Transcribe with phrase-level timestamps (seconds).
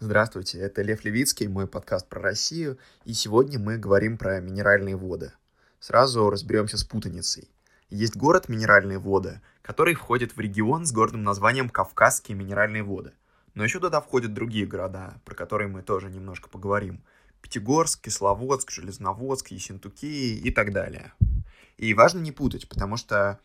[0.00, 5.32] Здравствуйте, это Лев Левицкий, мой подкаст про Россию, и сегодня мы говорим про минеральные воды.
[5.80, 7.50] Сразу разберемся с путаницей.
[7.90, 13.10] Есть город Минеральные воды, который входит в регион с гордым названием Кавказские минеральные воды.
[13.54, 17.02] Но еще туда входят другие города, про которые мы тоже немножко поговорим.
[17.42, 21.12] Пятигорск, Кисловодск, Железноводск, Ессентукии и так далее.
[21.76, 23.40] И важно не путать, потому что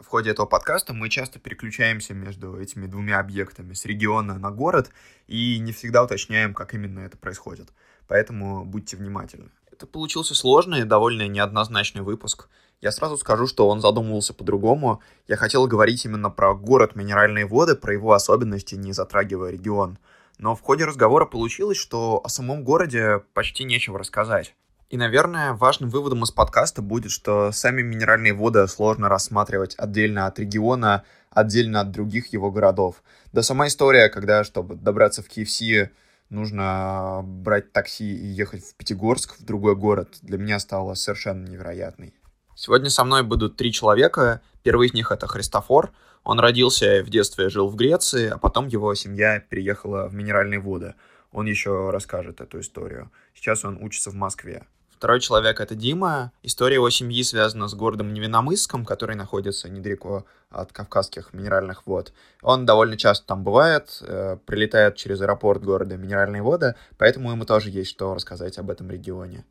[0.00, 4.90] в ходе этого подкаста мы часто переключаемся между этими двумя объектами с региона на город
[5.26, 7.68] и не всегда уточняем, как именно это происходит.
[8.06, 9.50] Поэтому будьте внимательны.
[9.70, 12.48] Это получился сложный и довольно неоднозначный выпуск.
[12.80, 15.02] Я сразу скажу, что он задумывался по-другому.
[15.26, 19.98] Я хотел говорить именно про город Минеральные воды, про его особенности, не затрагивая регион.
[20.38, 24.54] Но в ходе разговора получилось, что о самом городе почти нечего рассказать.
[24.90, 30.38] И, наверное, важным выводом из подкаста будет, что сами минеральные воды сложно рассматривать отдельно от
[30.38, 33.02] региона, отдельно от других его городов.
[33.32, 35.90] Да сама история, когда, чтобы добраться в KFC,
[36.30, 42.14] нужно брать такси и ехать в Пятигорск, в другой город, для меня стала совершенно невероятной.
[42.54, 44.40] Сегодня со мной будут три человека.
[44.62, 45.92] Первый из них— это Христофор.
[46.24, 50.94] Он родился в детстве, жил в Греции, а потом его семья переехала в Минеральные воды.
[51.30, 53.12] Он еще расскажет эту историю.
[53.34, 54.64] Сейчас он учится в Москве.
[54.98, 56.32] Второй человек— это Дима.
[56.42, 62.12] История его семьи связана с городом Невиномысском, который находится недалеко от Кавказских минеральных вод.
[62.42, 67.70] Он довольно часто там бывает, э, прилетает через аэропорт города Минеральные воды, поэтому ему тоже
[67.70, 69.44] есть что рассказать об этом регионе.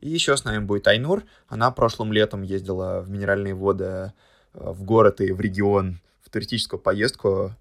[0.00, 1.24] И еще с нами будет Айнур.
[1.48, 4.10] Она прошлым летом ездила в Минеральные воды э,
[4.54, 7.52] в город и в регион в туристическую поездку.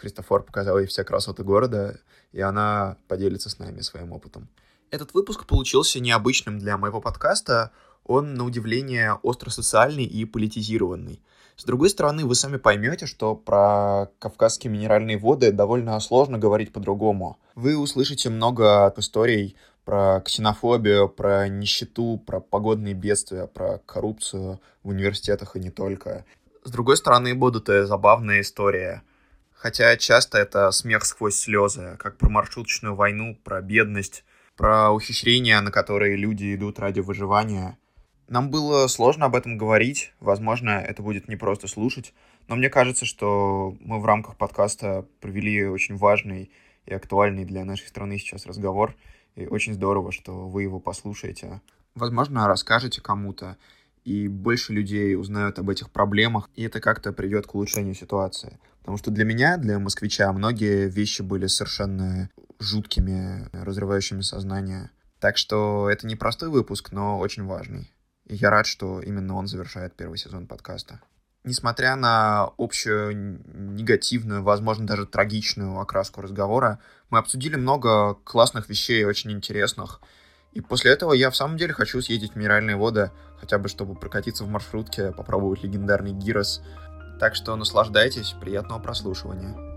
[0.00, 2.00] Христофор показал ей все красоты города,
[2.32, 4.48] и она поделится с нами своим опытом.
[4.90, 7.72] Этот выпуск получился необычным для моего подкаста.
[8.04, 11.20] Он, на удивление, остросоциальный и политизированный.
[11.56, 17.38] С другой стороны, вы сами поймете, что про кавказские минеральные воды довольно сложно говорить по-другому.
[17.54, 25.56] Вы услышите много историй про ксенофобию, про нищету, про погодные бедствия, про коррупцию в университетах
[25.56, 26.24] и не только.
[26.64, 29.02] С другой стороны, будут и забавные истории.
[29.52, 34.24] Хотя часто это смех сквозь слезы, как про маршруточную войну, про бедность,
[34.58, 37.78] про ухищрения, на которые люди идут ради выживания.
[38.26, 42.12] Нам было сложно об этом говорить, возможно, это будет не просто слушать,
[42.48, 46.50] но мне кажется, что мы в рамках подкаста провели очень важный
[46.86, 48.96] и актуальный для нашей страны сейчас разговор,
[49.36, 51.62] и очень здорово, что вы его послушаете.
[51.94, 53.56] Возможно, расскажете кому-то,
[54.04, 58.58] и больше людей узнают об этих проблемах, и это как-то приведет к улучшению ситуации.
[58.80, 64.90] Потому что для меня, для москвича, многие вещи были совершенно жуткими, разрывающими сознание.
[65.20, 67.92] Так что это не простой выпуск, но очень важный.
[68.26, 71.00] И я рад, что именно он завершает первый сезон подкаста.
[71.44, 76.78] Несмотря на общую негативную, возможно, даже трагичную окраску разговора,
[77.10, 80.00] мы обсудили много классных вещей, очень интересных.
[80.52, 83.94] И после этого я в самом деле хочу съездить в Минеральные воды, хотя бы чтобы
[83.94, 86.62] прокатиться в маршрутке, попробовать легендарный гирос.
[87.20, 89.67] Так что наслаждайтесь, приятного прослушивания.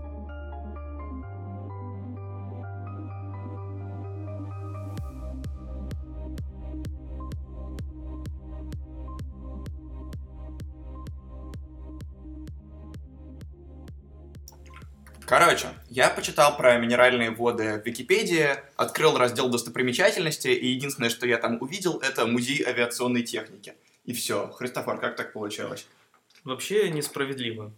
[15.32, 21.38] Короче, я почитал про минеральные воды в Википедии, открыл раздел достопримечательности, и единственное, что я
[21.38, 23.72] там увидел, это музей авиационной техники.
[24.04, 24.48] И все.
[24.50, 25.86] Христофор, как так получилось?
[26.44, 27.72] Вообще несправедливо.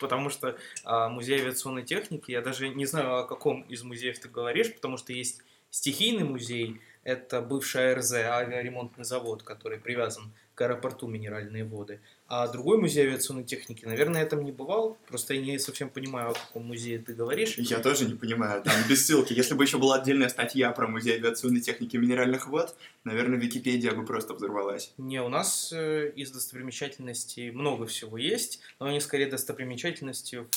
[0.00, 4.28] Потому что а, музей авиационной техники, я даже не знаю, о каком из музеев ты
[4.28, 11.06] говоришь, потому что есть стихийный музей, это бывший АРЗ, авиаремонтный завод, который привязан к аэропорту
[11.06, 12.00] Минеральные воды.
[12.28, 14.98] А другой музей авиационной техники, наверное, я там не бывал.
[15.08, 17.56] Просто я не совсем понимаю, о каком музее ты говоришь.
[17.56, 19.32] Я тоже не понимаю, там без ссылки.
[19.32, 24.04] Если бы еще была отдельная статья про музей авиационной техники минеральных вод, наверное, Википедия бы
[24.04, 24.92] просто взорвалась.
[24.98, 30.48] Не, у нас э, из достопримечательностей много всего есть, но они скорее достопримечательности в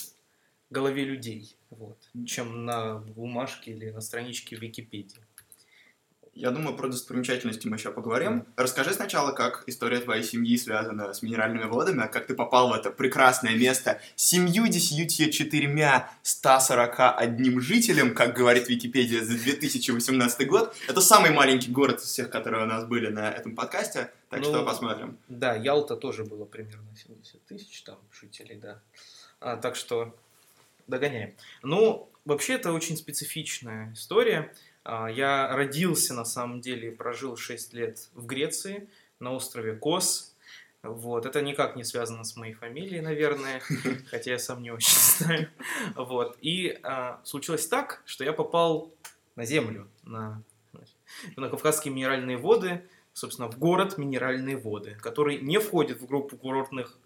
[0.71, 5.19] голове людей, вот, чем на бумажке или на страничке Википедии.
[6.33, 8.45] Я думаю, про достопримечательности мы еще поговорим.
[8.55, 12.89] Расскажи сначала, как история твоей семьи связана с минеральными водами, как ты попал в это
[12.89, 20.73] прекрасное место с семьюдесятью четырьмя 141 жителем, как говорит Википедия за 2018 год.
[20.87, 24.45] Это самый маленький город из всех, которые у нас были на этом подкасте, так ну,
[24.45, 25.17] что посмотрим.
[25.27, 28.81] Да, Ялта тоже было примерно 70 тысяч там жителей, да.
[29.41, 30.15] А, так что
[30.87, 31.35] догоняем.
[31.61, 34.53] Ну, вообще это очень специфичная история.
[34.83, 38.89] А, я родился, на самом деле, и прожил 6 лет в Греции,
[39.19, 40.35] на острове Кос.
[40.83, 41.25] Вот.
[41.25, 43.61] Это никак не связано с моей фамилией, наверное,
[44.09, 45.49] хотя я сам не очень знаю.
[45.95, 46.37] Вот.
[46.41, 48.91] И а, случилось так, что я попал
[49.35, 50.43] на землю, на,
[51.35, 52.81] на Кавказские минеральные воды,
[53.13, 56.97] собственно, в город Минеральные воды, который не входит в группу курортных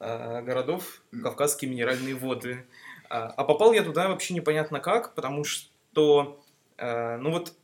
[0.00, 2.66] э, городов Кавказские минеральные воды.
[3.08, 6.42] А, а попал я туда вообще непонятно как, потому что,
[6.78, 7.54] ну вот,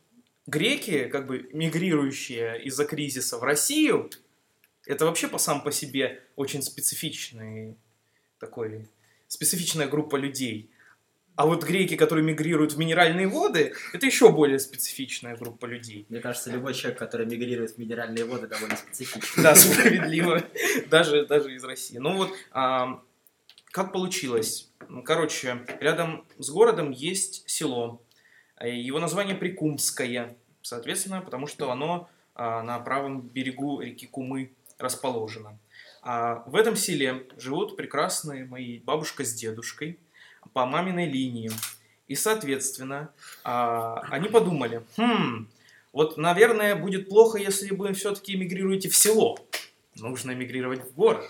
[0.47, 4.09] греки, как бы мигрирующие из-за кризиса в Россию,
[4.85, 7.77] это вообще по сам по себе очень специфичный
[8.39, 8.87] такой
[9.27, 10.69] специфичная группа людей.
[11.35, 16.05] А вот греки, которые мигрируют в минеральные воды, это еще более специфичная группа людей.
[16.09, 19.43] Мне кажется, любой человек, который мигрирует в минеральные воды, довольно специфичный.
[19.43, 20.43] Да, справедливо.
[20.89, 21.97] Даже, даже из России.
[21.97, 23.01] Ну вот, а,
[23.71, 24.69] как получилось?
[25.05, 28.02] Короче, рядом с городом есть село.
[28.67, 30.35] Его название Прикумское.
[30.61, 35.57] Соответственно, потому что оно а, на правом берегу реки Кумы расположено.
[36.01, 39.99] А в этом селе живут прекрасные мои бабушка с дедушкой
[40.53, 41.51] по маминой линии.
[42.07, 43.11] И, соответственно,
[43.43, 45.47] а, они подумали, хм,
[45.93, 49.37] вот, наверное, будет плохо, если вы все-таки эмигрируете в село.
[49.95, 51.25] Нужно эмигрировать в город.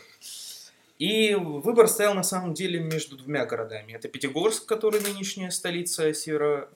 [0.99, 3.91] И выбор стоял на самом деле между двумя городами.
[3.91, 6.69] Это Пятигорск, который нынешняя столица северо...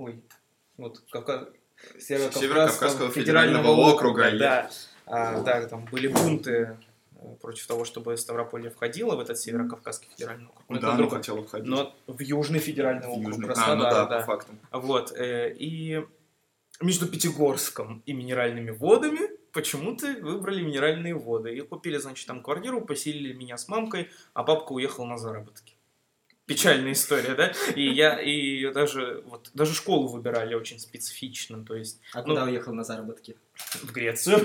[0.00, 0.22] Ой,
[0.76, 1.48] вот, Кавказ...
[1.98, 4.38] Северо-Кавказского федерального, федерального округа.
[4.38, 4.70] Да,
[5.06, 6.76] а, да, там были бунты
[7.22, 10.64] Э, против того, чтобы Ставрополье входило в этот Северо-Кавказский федеральный округ.
[10.68, 11.68] Но да, оно хотело входить.
[11.68, 13.46] Но в Южный федеральный в округ Южный.
[13.46, 14.52] Краснодар, а, ну да, да, по факту.
[14.72, 16.04] Вот, э, и
[16.80, 19.20] между Пятигорском и Минеральными водами
[19.52, 21.54] почему-то выбрали Минеральные воды.
[21.54, 25.74] И купили, значит, там квартиру, поселили меня с мамкой, а папка уехал на заработки
[26.50, 27.52] печальная история, да?
[27.76, 32.00] И я, и даже, вот, даже школу выбирали очень специфично, то есть...
[32.12, 33.36] А ну, куда уехал на заработки?
[33.74, 34.40] В Грецию.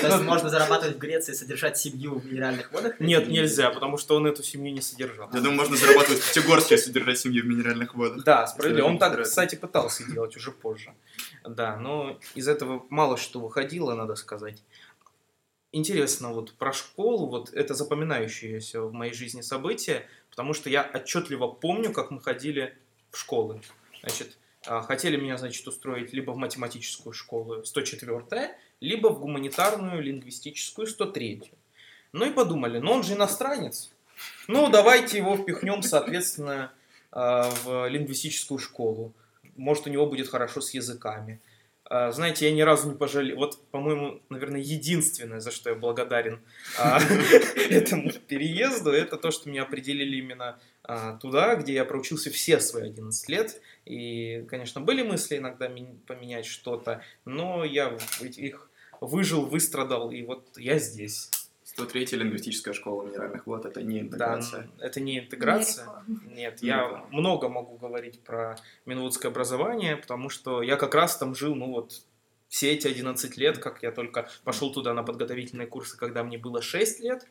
[0.00, 2.98] То есть можно зарабатывать в Греции и содержать семью в минеральных водах?
[3.00, 5.28] Нет, нельзя, потому что он эту семью не содержал.
[5.34, 8.24] Я думаю, можно зарабатывать в Пятигорске и содержать семью в минеральных водах.
[8.24, 8.86] Да, справедливо.
[8.86, 10.94] Он так, кстати, пытался делать уже позже.
[11.44, 14.62] Да, но из этого мало что выходило, надо сказать
[15.76, 20.06] интересно вот про школу, вот это запоминающееся в моей жизни событие,
[20.36, 22.76] потому что я отчетливо помню, как мы ходили
[23.10, 23.62] в школы.
[24.02, 24.36] Значит,
[24.66, 31.50] а, хотели меня, значит, устроить либо в математическую школу 104 либо в гуманитарную лингвистическую 103
[32.12, 33.90] Ну и подумали, ну он же иностранец,
[34.46, 36.70] ну давайте его впихнем, соответственно,
[37.10, 39.14] а, в лингвистическую школу.
[39.56, 41.40] Может, у него будет хорошо с языками.
[41.88, 43.36] А, знаете, я ни разу не пожалел.
[43.36, 46.40] Вот, по-моему, наверное, единственное, за что я благодарен
[46.78, 47.00] а,
[47.70, 52.88] этому переезду, это то, что меня определили именно а, туда, где я проучился все свои
[52.88, 53.60] 11 лет.
[53.84, 55.70] И, конечно, были мысли иногда
[56.06, 58.68] поменять что-то, но я их
[59.00, 61.30] выжил, выстрадал, и вот я здесь.
[61.76, 64.66] 103 лингвистическая школа минеральных вод, это не интеграция.
[64.78, 65.86] Да, это не интеграция.
[66.06, 67.06] Не Нет, не я реклама.
[67.10, 68.56] много могу говорить про
[68.86, 72.00] минвудское образование, потому что я как раз там жил, ну вот,
[72.48, 76.62] все эти 11 лет, как я только пошел туда на подготовительные курсы, когда мне было
[76.62, 77.26] 6 лет,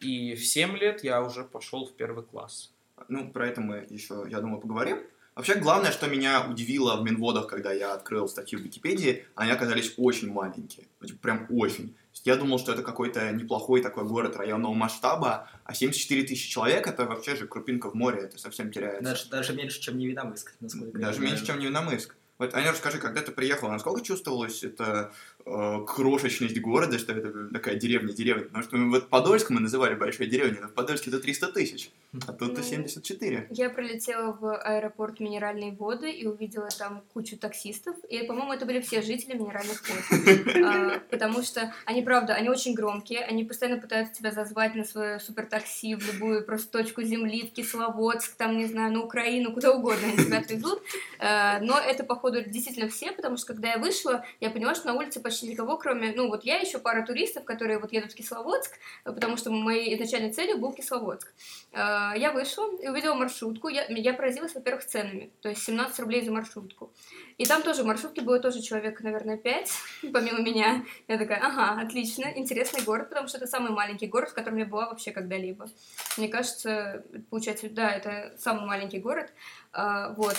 [0.00, 2.74] и в 7 лет я уже пошел в первый класс.
[3.08, 4.98] Ну, про это мы еще, я думаю, поговорим.
[5.34, 9.94] Вообще, главное, что меня удивило в Минводах, когда я открыл статью в Википедии, они оказались
[9.96, 10.86] очень маленькие.
[11.22, 11.94] Прям очень.
[12.26, 17.04] Я думал, что это какой-то неплохой такой город районного масштаба, а 74 тысячи человек это
[17.04, 19.04] вообще же крупинка в море, это совсем теряется.
[19.04, 22.16] Даже, даже меньше, чем Невиномыск, насколько Даже меньше, чем Невиномыск.
[22.38, 25.12] Вот, Аня, расскажи, когда ты приехала, насколько чувствовалось это
[25.46, 28.44] э, крошечность города, что это такая деревня-деревня?
[28.44, 31.90] Потому что вот Подольск мы называли большой деревней, но в Подольске это 300 тысяч,
[32.26, 33.46] а тут-то 74.
[33.48, 38.66] Ну, я прилетела в аэропорт Минеральные воды и увидела там кучу таксистов, и, по-моему, это
[38.66, 40.66] были все жители Минеральных вод.
[40.66, 45.20] А, потому что они, правда, они очень громкие, они постоянно пытаются тебя зазвать на свое
[45.20, 50.08] супертакси в любую просто точку земли, в Кисловодск, там, не знаю, на Украину, куда угодно
[50.08, 50.82] они тебя отвезут.
[51.18, 54.94] А, но это, походу, действительно все, потому что когда я вышла, я поняла, что на
[54.94, 58.72] улице почти никого, кроме, ну, вот я еще пара туристов, которые вот едут в Кисловодск,
[59.04, 61.32] потому что моей изначальной целью был Кисловодск.
[61.72, 66.24] А, я вышла и увидела маршрутку, я, я поразилась, во-первых, ценами, то есть 17 рублей
[66.24, 66.92] за маршрутку.
[67.38, 69.70] И там тоже в маршрутке было тоже человек, наверное, 5,
[70.12, 70.84] помимо меня.
[71.08, 74.64] Я такая, ага, отлично, интересный город, потому что это самый маленький город, в котором я
[74.64, 75.68] была вообще когда-либо.
[76.16, 79.32] Мне кажется, получается, да, это самый маленький город.
[79.72, 80.36] А, вот.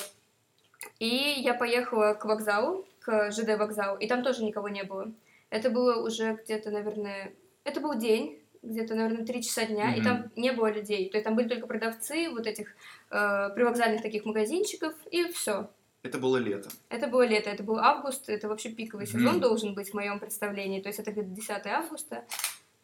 [1.00, 5.14] И я поехала к вокзалу, к ЖД вокзалу, и там тоже никого не было.
[5.50, 7.34] Это было уже где-то, наверное,
[7.64, 10.00] это был день, где-то, наверное, три часа дня, mm-hmm.
[10.00, 11.10] и там не было людей.
[11.10, 12.76] То есть там были только продавцы вот этих
[13.12, 15.70] э, привокзальных таких магазинчиков, и все.
[16.04, 16.70] Это было лето.
[16.90, 19.20] Это было лето, это был август, это вообще пиковый mm-hmm.
[19.20, 20.82] сезон должен быть в моем представлении.
[20.82, 22.26] То есть это где-то 10 августа.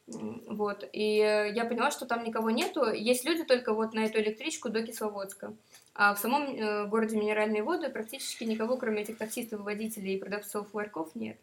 [0.08, 0.88] Вот.
[0.92, 2.92] И э, я поняла, что там никого нету.
[2.92, 5.54] Есть люди только вот на эту электричку до Кисловодска.
[5.96, 10.74] А в самом э, городе Минеральные воды практически никого, кроме этих таксистов, водителей и продавцов
[10.74, 11.38] ларьков, нет.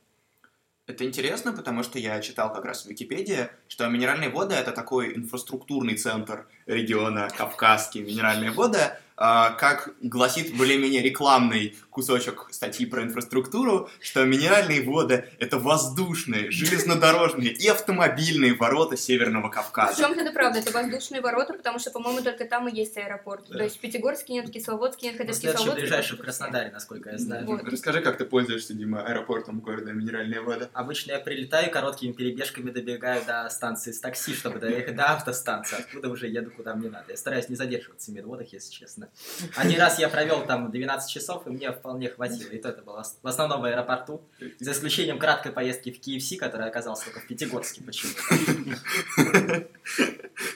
[0.87, 5.15] Это интересно, потому что я читал как раз в Википедии, что минеральные воды это такой
[5.15, 8.81] инфраструктурный центр региона Кавказские минеральные воды.
[9.23, 17.53] А, Как гласит более-менее рекламный кусочек статьи про инфраструктуру, что минеральные воды это воздушные, железнодорожные
[17.53, 19.95] и автомобильные ворота Северного Кавказа.
[19.95, 23.45] Причем это правда, это воздушные ворота, потому что, по-моему, только там и есть аэропорт.
[23.51, 23.59] Да.
[23.59, 25.81] То есть в Пятигорске нет, в Кисловодске нет, хотя в Кисловодске...
[25.83, 27.45] ближайший в Краснодаре, насколько я знаю.
[27.45, 27.63] Вот.
[27.65, 30.71] Расскажи, как ты пользуешься, Дима, аэропортом города Минеральные воды.
[30.73, 36.09] Обычно я прилетаю, короткими перебежками добегаю до станции с такси, чтобы доехать до автостанции, откуда
[36.09, 37.11] уже еду куда мне надо.
[37.11, 39.10] Я стараюсь не задерживаться в медводах, если честно.
[39.57, 42.51] Один раз я провел там 12 часов, и мне вполне хватило.
[42.51, 44.23] И то это было в основном в аэропорту,
[44.59, 48.23] за исключением краткой поездки в KFC, которая оказалась только в Пятигорске почему-то.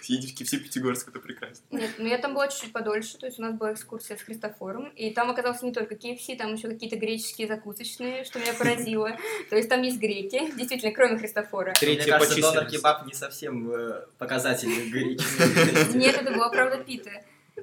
[0.02, 1.62] Съездить в KFC Пятигорск, это прекрасно.
[1.70, 4.88] Нет, ну я там была чуть-чуть подольше, то есть у нас была экскурсия с Христофором,
[4.96, 9.10] и там оказался не только KFC, там еще какие-то греческие закусочные, что меня поразило.
[9.50, 11.74] То есть там есть греки, действительно, кроме Христофора.
[11.78, 12.76] Третья Мне кажется, по донор численности.
[12.76, 15.98] кебаб не совсем э, показатель греческий.
[15.98, 17.10] Нет, это была правда пита.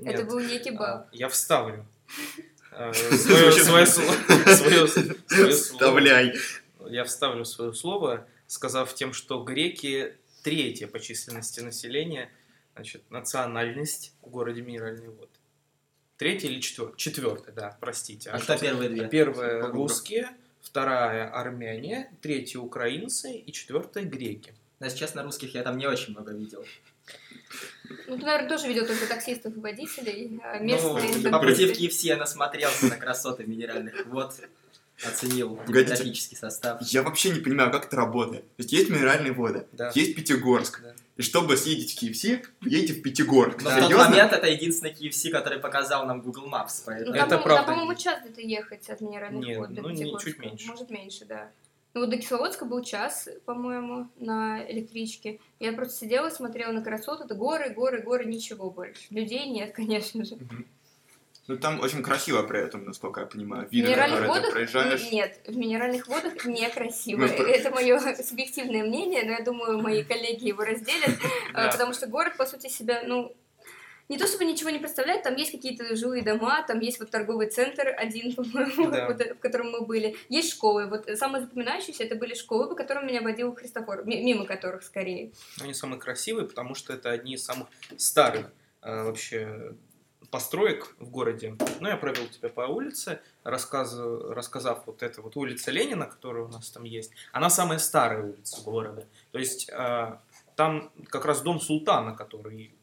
[0.01, 0.27] Это Нет.
[0.27, 1.08] был не кебаб.
[1.08, 1.86] А, Я вставлю.
[2.72, 4.15] э, Свое слово.
[5.51, 6.34] Вставляй.
[6.88, 12.31] Я вставлю свое слово, сказав тем, что греки третья по численности населения,
[12.74, 15.29] значит, национальность в городе Минеральные воды.
[16.17, 16.98] Третья или четвертая?
[16.98, 18.29] Четвертая, да, простите.
[18.29, 19.08] А кто первые две?
[19.08, 20.29] Первая русские,
[20.62, 24.53] вторая армяне, третья украинцы и четвертая греки.
[24.79, 26.65] Но, если честно, русских я там не очень много видел.
[28.07, 30.93] Ну, ты, наверное, тоже видел только таксистов и водителей, а Ну, местные...
[31.31, 31.39] по таксисты.
[31.39, 34.33] пути в KFC я насмотрелся на красоты минеральных вод,
[35.05, 35.86] оценил Погодите.
[35.95, 36.81] демографический состав.
[36.83, 38.43] Я вообще не понимаю, как это работает.
[38.57, 39.91] То есть есть минеральные воды, Да.
[39.95, 40.81] есть Пятигорск.
[40.83, 40.93] Да.
[41.17, 43.62] И чтобы съездить в KFC, едете в Пятигорск.
[43.63, 43.98] Но в Серьезно?
[43.98, 47.15] тот момент это единственный KFC, который показал нам Google Maps, Ну, поэтому...
[47.15, 47.65] Это там, по- правда.
[47.65, 50.29] там, по-моему, час где-то ехать от минеральных Нет, вод до ну, не, Пятигорска.
[50.31, 50.67] чуть меньше.
[50.67, 51.50] Может, меньше, да.
[51.93, 55.39] Ну, вот до Кисловодска был час, по-моему, на электричке.
[55.60, 57.25] Я просто сидела, смотрела на красоту.
[57.25, 59.01] Это горы, горы, горы, ничего больше.
[59.10, 60.38] Людей нет, конечно же.
[61.48, 63.67] Ну там очень красиво при этом, насколько я понимаю.
[63.69, 65.12] Видно, в минеральных которые ты водах проезжаешь.
[65.12, 67.24] нет, в минеральных водах некрасиво.
[67.25, 71.17] Это мое субъективное мнение, но я думаю, мои коллеги его разделят,
[71.53, 73.36] потому что город, по сути, себя, ну,
[74.11, 77.49] не то чтобы ничего не представляет, там есть какие-то жилые дома, там есть вот торговый
[77.49, 79.07] центр один, по-моему, Да.
[79.07, 80.15] вот, в котором мы были.
[80.29, 80.87] Есть школы.
[80.87, 85.31] Вот самые запоминающиеся это были школы, по которым меня водил Христофор, ми- мимо которых скорее.
[85.61, 88.51] Они самые красивые, потому что это одни из самых старых
[88.83, 89.73] э, вообще
[90.29, 91.55] построек в городе.
[91.79, 96.47] Ну, я провел тебя по улице, рассказу- рассказав вот это вот улица Ленина, которая у
[96.47, 97.11] нас там есть.
[97.31, 99.05] Она самая старая улица города.
[99.31, 100.17] То есть э,
[100.55, 102.73] там как раз дом султана, который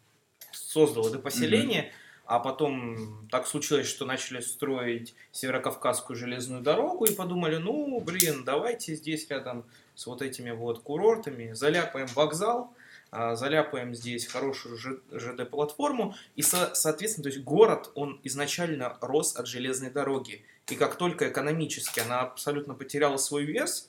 [0.68, 1.92] создал это поселение,
[2.26, 8.94] а потом так случилось, что начали строить Северокавказскую железную дорогу и подумали, ну, блин, давайте
[8.94, 12.74] здесь рядом с вот этими вот курортами заляпаем вокзал,
[13.10, 14.76] а, заляпаем здесь хорошую
[15.10, 20.96] ЖД-платформу, и, со- соответственно, то есть город, он изначально рос от железной дороги, и как
[20.96, 23.88] только экономически она абсолютно потеряла свой вес,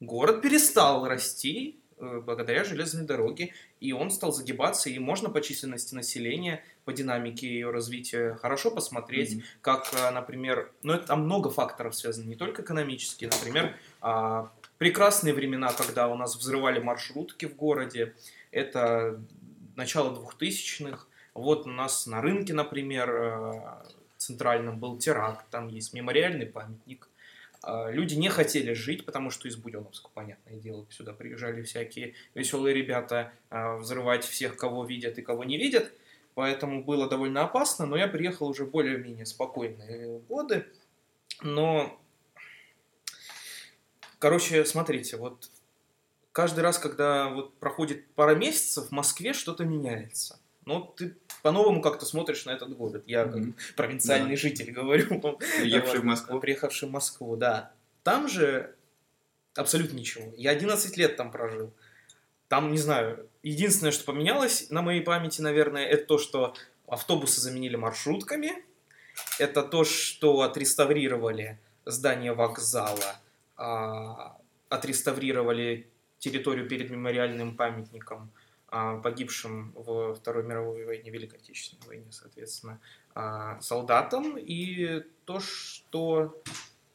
[0.00, 6.62] город перестал расти благодаря железной дороге, и он стал загибаться, и можно по численности населения,
[6.84, 9.42] по динамике ее развития хорошо посмотреть, Мгм.
[9.60, 15.34] как, э, например, ну это там много факторов связано, не только экономические, например, а, прекрасные
[15.34, 18.14] времена, когда у нас взрывали маршрутки в городе,
[18.50, 19.20] это
[19.76, 23.62] начало 2000-х, вот у нас на рынке, например, э,
[24.20, 27.08] центральном был теракт, там есть мемориальный памятник,
[27.66, 33.32] Люди не хотели жить, потому что из Буденновска, понятное дело, сюда приезжали всякие веселые ребята
[33.50, 35.92] а, взрывать всех, кого видят и кого не видят.
[36.34, 40.66] Поэтому было довольно опасно, но я приехал уже более-менее спокойные годы.
[41.42, 42.00] Но,
[44.18, 45.50] короче, смотрите, вот
[46.32, 50.39] каждый раз, когда вот проходит пара месяцев, в Москве что-то меняется.
[50.66, 53.04] Ну, ты по-новому как-то смотришь на этот город.
[53.06, 53.54] Я как Мгм.
[53.76, 55.20] провинциальный житель говорю.
[55.58, 56.40] Приехавший в Москву.
[56.40, 57.72] Приехавший в Москву, да.
[58.02, 58.74] Там же
[59.54, 60.32] абсолютно ничего.
[60.36, 61.72] Я 11 лет там прожил.
[62.48, 66.54] Там, не знаю, единственное, что поменялось на моей памяти, наверное, это то, что
[66.86, 68.52] автобусы заменили маршрутками.
[69.38, 73.20] Это то, что отреставрировали здание вокзала,
[73.56, 74.36] а,
[74.68, 75.88] отреставрировали
[76.18, 78.30] территорию перед мемориальным памятником
[78.70, 82.80] погибшим во Второй мировой войне, Великой Отечественной войне, соответственно,
[83.14, 84.36] а, солдатам.
[84.38, 86.42] И то, что...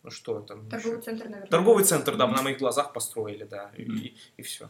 [0.03, 0.70] Ну что там?
[0.70, 1.05] Торговый еще?
[1.05, 1.50] центр, наверное.
[1.50, 4.70] Торговый центр, да, на моих глазах построили, да, и, и все.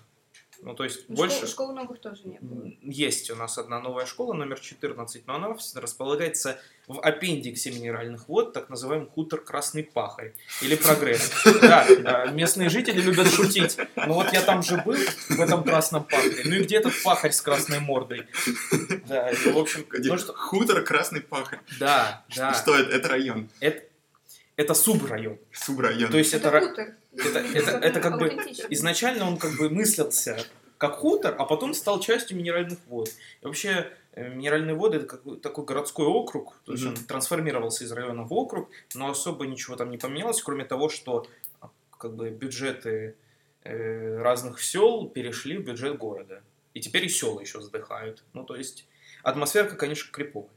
[0.61, 1.37] Ну, то есть Ну, больше...
[1.37, 2.71] Школ, школ новых тоже не было.
[2.81, 8.53] Есть у нас одна новая школа, номер 14, но она располагается в аппендиксе минеральных вод,
[8.53, 11.31] так называемый хутор Красный Пахарь или Прогресс.
[11.61, 13.77] Да, местные жители любят шутить.
[13.95, 14.97] Ну вот я там же был,
[15.29, 16.41] в этом Красном Пахаре.
[16.45, 18.27] Ну и где этот пахарь с красной мордой?
[19.07, 20.33] Да, и, в общем, ну что...
[20.33, 21.59] Хутор Красный Пахарь.
[21.79, 22.53] Да, да.
[22.53, 22.95] Что это?
[22.95, 23.49] Это район.
[23.59, 23.83] Это,
[24.55, 25.37] это субрайон.
[25.51, 26.11] Субрайон.
[26.11, 26.95] То есть это, хутор.
[27.17, 28.27] Это, это, это как бы
[28.69, 30.37] изначально он как бы мыслился
[30.77, 33.09] как хутор, а потом стал частью минеральных вод.
[33.41, 37.05] И вообще э, минеральные воды это как бы такой городской округ, то есть он Мгм.
[37.05, 41.27] трансформировался из района в округ, но особо ничего там не поменялось, кроме того, что
[41.61, 43.15] а, как бы бюджеты
[43.63, 46.43] э, разных сел перешли в бюджет города.
[46.73, 48.23] И теперь и села еще вздыхают.
[48.33, 48.85] Ну, то есть
[49.23, 50.49] атмосферка, конечно, криповая.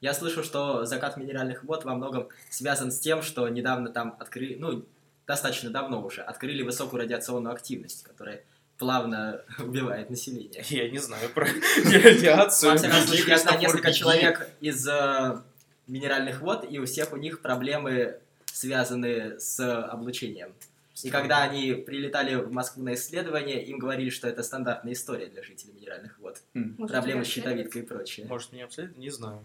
[0.00, 4.54] Я слышу, что закат минеральных вод во многом связан с тем, что недавно там открыли,
[4.54, 4.84] ну,
[5.28, 8.42] достаточно давно уже, открыли высокую радиационную активность, которая
[8.78, 10.64] плавно убивает население.
[10.68, 11.46] Я не знаю про
[11.84, 12.72] радиацию.
[12.72, 15.40] Во всяком случае, я знаю несколько человек из э,
[15.86, 20.52] минеральных вод, и у всех у них проблемы связаны с облучением.
[21.04, 25.44] И когда они прилетали в Москву на исследование, им говорили, что это стандартная история для
[25.44, 26.40] жителей минеральных вод.
[26.54, 28.26] Может, Проблемы с щитовидкой и прочее.
[28.26, 28.98] Может, меня обследовать?
[28.98, 29.44] Не знаю.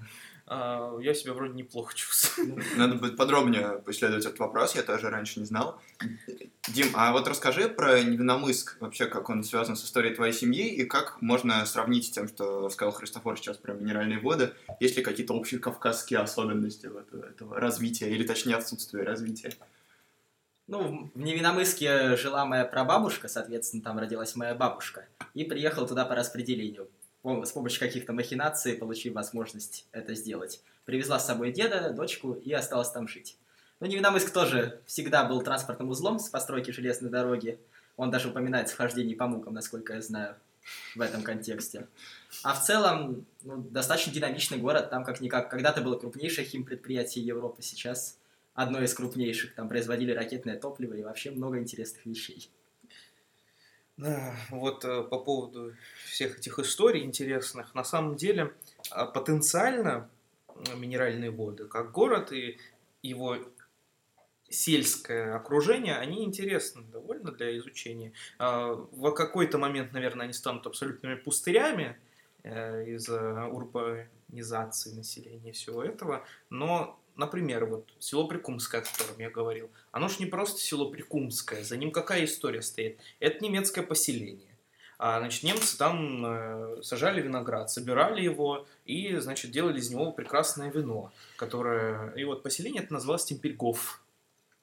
[0.56, 2.62] А, я себя вроде неплохо чувствую.
[2.78, 5.82] Надо будет подробнее поисследовать этот вопрос, я тоже раньше не знал.
[6.68, 10.86] Дим, а вот расскажи про Невиномыск, вообще, как он связан с историей твоей семьи, и
[10.86, 14.54] как можно сравнить с тем, что сказал Христофор сейчас про минеральные воды.
[14.80, 19.54] Есть ли какие-то общие кавказские особенности вот этого развития, или точнее отсутствия развития?
[20.68, 25.08] Ну, в Невиномыске жила моя прабабушка, соответственно, там родилась моя бабушка.
[25.34, 26.90] И приехал туда по распределению.
[27.24, 30.62] С помощью каких-то махинаций получив возможность это сделать.
[30.84, 33.38] Привезла с собой деда, дочку и осталась там жить.
[33.80, 37.60] Ну, Невиномыск тоже всегда был транспортным узлом с постройки железной дороги.
[37.96, 40.36] Он даже упоминается в по мукам, насколько я знаю,
[40.96, 41.88] в этом контексте.
[42.44, 44.90] А в целом, ну, достаточно динамичный город.
[44.90, 48.18] Там как-никак когда-то было крупнейшее химпредприятие Европы, сейчас
[48.54, 49.56] одно из крупнейших.
[49.56, 52.50] Там производили ракетное топливо и вообще много интересных вещей.
[53.98, 55.74] Да, вот э, по поводу
[56.06, 58.54] всех этих историй интересных, на самом деле
[58.90, 60.10] а, потенциально
[60.48, 62.58] э, минеральные воды, как город и
[63.04, 63.38] его
[64.50, 68.14] сельское окружение, они интересны довольно для изучения.
[68.40, 71.98] А, В какой-то момент, наверное, они станут абсолютными пустырями
[72.44, 79.30] э, из-за урбанизации населения и всего этого, но Например, вот село Прикумское, о котором я
[79.30, 83.00] говорил, оно же не просто село Прикумское, за ним какая история стоит?
[83.20, 84.54] Это немецкое поселение.
[84.98, 90.72] А, значит, немцы там э, сажали виноград, собирали его и, значит, делали из него прекрасное
[90.72, 92.12] вино, которое...
[92.12, 94.02] И вот поселение это называлось Темпельгоф.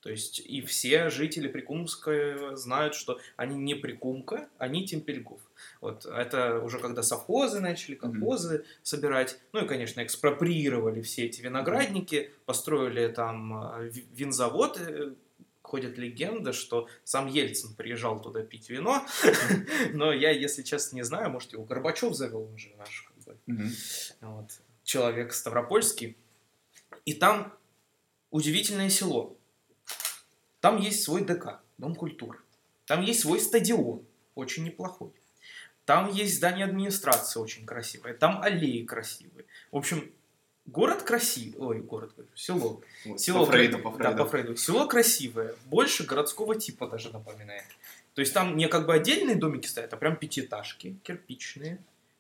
[0.01, 5.41] То есть и все жители Прикумска знают, что они не Прикумка, они Темпельгоф.
[5.83, 9.39] Вот это уже когда совхозы начали, колхозы собирать.
[9.53, 14.81] Ну и, конечно, экспроприировали все эти виноградники, построили там э, ви- винзавод.
[14.81, 15.13] Э,
[15.63, 19.07] Ходит легенда, что сам Ельцин приезжал туда пить вино.
[19.93, 23.39] Но я, если честно, не знаю, может, его Горбачев завел, он же наш как бы,
[24.21, 24.51] вот,
[24.83, 26.17] человек Ставропольский.
[27.05, 27.53] И там
[28.31, 29.37] удивительное село.
[30.61, 32.39] Там есть свой ДК, Дом культуры.
[32.87, 35.11] Там есть свой стадион, очень неплохой.
[35.85, 38.15] Там есть здание администрации очень красивое.
[38.15, 39.47] Там аллеи красивые.
[39.73, 40.13] В общем,
[40.67, 41.59] город красивый.
[41.59, 42.83] Ой, город, село.
[43.17, 44.17] Село по Фрейду, по Да, Фрейду.
[44.19, 44.57] по Фрейду.
[44.57, 47.65] Село красивое, больше городского типа даже напоминает.
[48.15, 51.79] То есть там не как бы отдельные домики стоят, а прям пятиэтажки, кирпичные.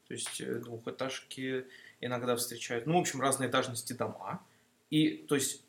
[0.08, 1.66] То есть э, двухэтажки
[2.00, 2.86] иногда встречают.
[2.86, 4.42] Ну, в общем, разной этажности дома.
[4.88, 5.62] И, то есть,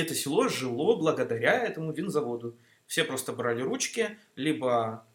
[0.00, 2.56] это село жило благодаря этому винзаводу.
[2.86, 5.06] Все просто брали ручки, либо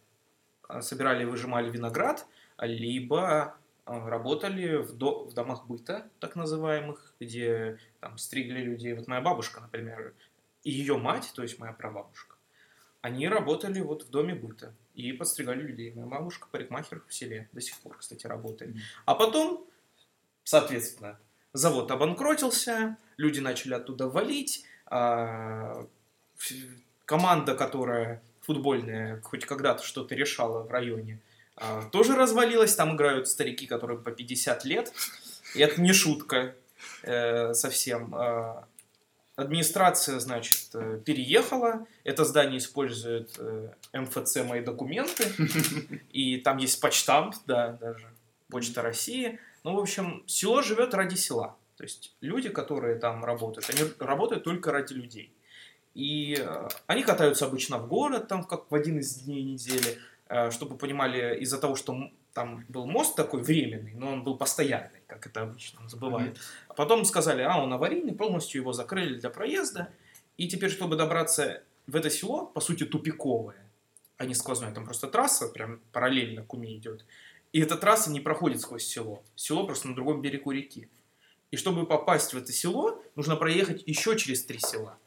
[0.68, 2.26] а, собирали и выжимали виноград,
[2.60, 8.94] либо а, работали в, до- в домах быта, так называемых, где там стригли людей.
[8.94, 10.14] Вот моя бабушка, например,
[10.64, 12.36] и ее мать, то есть моя прабабушка,
[13.02, 15.94] они работали вот в доме быта и подстригали людей.
[15.94, 18.76] Моя бабушка парикмахер в селе до сих пор, кстати, работает.
[19.06, 19.66] А потом,
[20.44, 21.20] соответственно,
[21.54, 24.66] завод обанкротился, люди начали оттуда валить,
[27.06, 31.20] команда, которая футбольная, хоть когда-то что-то решала в районе,
[31.56, 32.76] а, тоже развалилась.
[32.76, 34.92] Там играют старики, которым по 50 лет.
[35.56, 36.56] И это не шутка
[37.04, 38.16] э, совсем.
[38.16, 38.66] А,
[39.36, 41.86] Администрация, значит, э, переехала.
[42.04, 45.32] Это здание использует э, МФЦ «Мои документы».
[46.12, 48.08] И там есть почтамт, да, даже
[48.50, 49.40] Почта России.
[49.64, 51.56] Ну, в общем, село живет ради села.
[51.78, 55.34] То есть люди, которые там работают, они работают только ради людей.
[55.94, 59.98] И э, они катаются обычно в город, там как в один из дней недели.
[60.30, 65.02] э, чтобы понимали, из-за того, что там был мост такой временный, но он был постоянный,
[65.08, 66.40] как это обычно забывают.
[66.68, 69.90] А потом сказали, а, он аварийный, полностью его закрыли для проезда.
[70.38, 73.58] И теперь, чтобы добраться в это село, по сути, тупиковое,
[74.18, 77.06] а не сквозное, там просто трасса прям параллельно к Уме идет.
[77.52, 79.24] И эта трасса не проходит сквозь село.
[79.36, 80.90] Село просто на другом берегу реки.
[81.52, 84.98] И чтобы попасть в это село, нужно проехать еще через три села.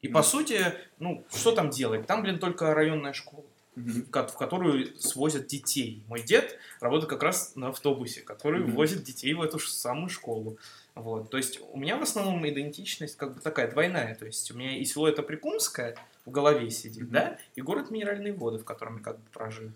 [0.00, 2.06] И по сути, ну, что там делать?
[2.06, 4.02] Там, блин, только районная школа, Мгм.
[4.04, 6.02] в ко- в которую свозят детей.
[6.08, 8.72] Мой дед работает как раз на автобусе, который Мгм.
[8.72, 10.56] возит детей в эту ж самую школу.
[10.94, 11.30] Вот.
[11.30, 14.14] То есть у меня в основном идентичность как бы такая двойная.
[14.14, 17.12] То есть у меня и село это Прикумское в голове сидит, Мгм.
[17.12, 19.70] да, и город Минеральные воды, в котором я как бы прожил.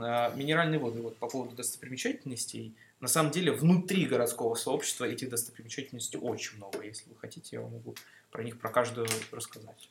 [0.00, 6.18] А, Минеральные воды, вот по поводу достопримечательностей, на самом деле внутри городского сообщества этих достопримечательностей
[6.18, 6.82] очень много.
[6.82, 7.96] Если вы хотите, я вам могу
[8.30, 9.90] про них, про каждую рассказать.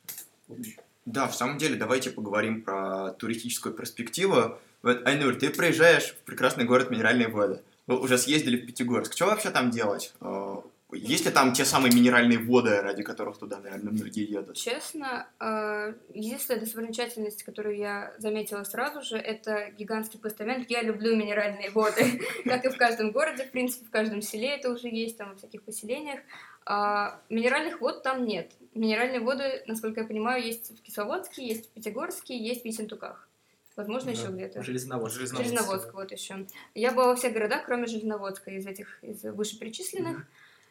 [1.04, 4.58] Да, в самом деле, давайте поговорим про туристическую перспективу.
[4.82, 7.60] Вот, Айнур, ты приезжаешь в прекрасный город Минеральные воды.
[7.86, 9.12] Вы уже съездили в Пятигорск.
[9.12, 10.14] Что вообще там делать?
[10.92, 14.56] Есть ли там те самые минеральные воды, ради которых туда, наверное, многие едут?
[14.56, 20.68] Честно, э, единственная достопримечательность, которую я заметила сразу же, это гигантский постамент.
[20.70, 24.70] Я люблю минеральные воды, как и в каждом городе, в принципе, в каждом селе это
[24.70, 26.20] уже есть, там, во всяких поселениях.
[26.64, 28.52] А минеральных вод там нет.
[28.74, 33.28] Минеральные воды, насколько я понимаю, есть в Кисловодске, есть в Пятигорске, есть в Ессентуках.
[33.76, 34.20] Возможно, Да.
[34.20, 34.62] еще где-то.
[34.62, 35.16] Железноводск.
[35.16, 35.50] Железноводск.
[35.50, 36.46] Железноводск, вот еще.
[36.74, 40.26] Я была во всех городах, кроме Железноводска, из этих, из вышеперечисленных.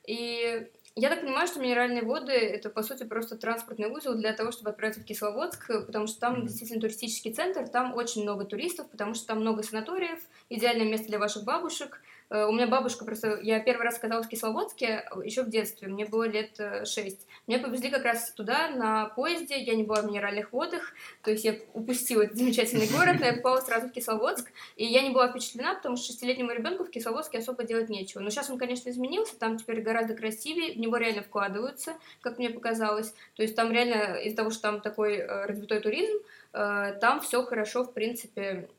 [0.05, 4.51] И я так понимаю, что минеральные воды это по сути просто транспортный узел для того,
[4.51, 9.13] чтобы отправиться в Кисловодск, потому что там действительно туристический центр, там очень много туристов, потому
[9.13, 12.01] что там много санаториев, идеальное место для ваших бабушек.
[12.31, 16.05] Э, У меня бабушка просто, я первый раз оказалась в Кисловодске еще в детстве, мне
[16.05, 17.27] было лет э, шесть.
[17.45, 21.43] Меня повезли как раз туда на поезде, я не была в минеральных водах, то есть
[21.43, 25.27] я упустила этот замечательный город, но я попала сразу в Кисловодск, и я не была
[25.27, 28.21] впечатлена, потому что шестилетнему ребенку в Кисловодске особо делать нечего.
[28.21, 32.49] Но сейчас он, конечно, изменился, там теперь гораздо красивее, в него реально вкладываются, как мне
[32.49, 33.13] показалось.
[33.35, 36.17] То есть там реально из-за того, что там такой э, развитой туризм,
[36.53, 38.69] э, там все хорошо, в принципе,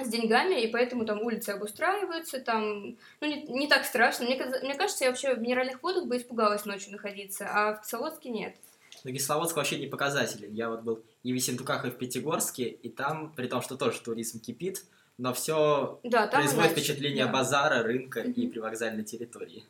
[0.00, 4.24] с деньгами, и поэтому там улицы обустраиваются, там, ну, не, не так страшно.
[4.24, 8.30] Мне, мне кажется, я вообще в минеральных водах бы испугалась ночью находиться, а в Кисловодске
[8.30, 8.56] нет.
[9.04, 10.52] Но Кисловодск вообще не показателен.
[10.54, 14.00] Я вот был и в Ессентуках, и в Пятигорске, и там, при том, что тоже
[14.00, 14.84] туризм кипит,
[15.18, 17.32] но все Да, там производит иначе, впечатление да.
[17.32, 18.52] базара, рынка и Мгм.
[18.52, 19.64] привокзальной территории.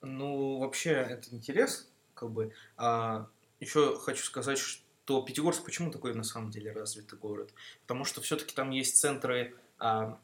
[0.00, 2.52] Ну, вообще, это интересно, как бы.
[2.76, 3.26] А,
[3.60, 4.82] еще хочу сказать, что
[5.22, 7.50] Пятигорск почему такой на самом деле развитый город?
[7.82, 10.18] Потому что все-таки там есть центры а,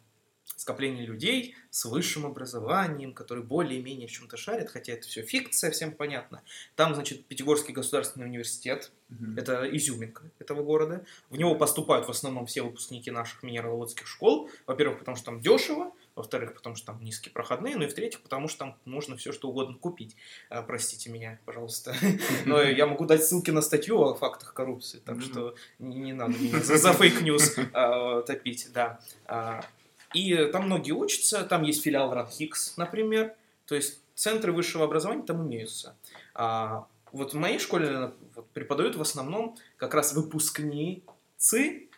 [0.56, 5.92] скопления людей с высшим образованием, которые более-менее в чем-то шарят, хотя это все фикция, всем
[5.92, 6.42] понятно.
[6.76, 9.38] Там, значит, Пятигорский государственный университет, Мгм.
[9.38, 11.04] это изюминка этого города.
[11.30, 14.50] В него поступают в основном все выпускники наших минераловодских школ.
[14.66, 18.48] Во-первых, потому что там дешево, во-вторых, потому что там низкие проходные, ну и в-третьих, потому
[18.48, 20.16] что там можно все что угодно купить.
[20.48, 21.94] А, простите меня, пожалуйста.
[22.46, 26.38] Но я могу дать ссылки на статью о фактах коррупции, так что не, не надо
[26.38, 29.00] меня за, за fake news а, топить, да.
[29.26, 29.64] А,
[30.12, 33.34] и там многие учатся, там есть филиал РАНХиГС, например,
[33.66, 35.96] то есть центры высшего образования там имеются.
[36.34, 41.88] А, вот в моей школе вот, преподают в основном как раз выпускницы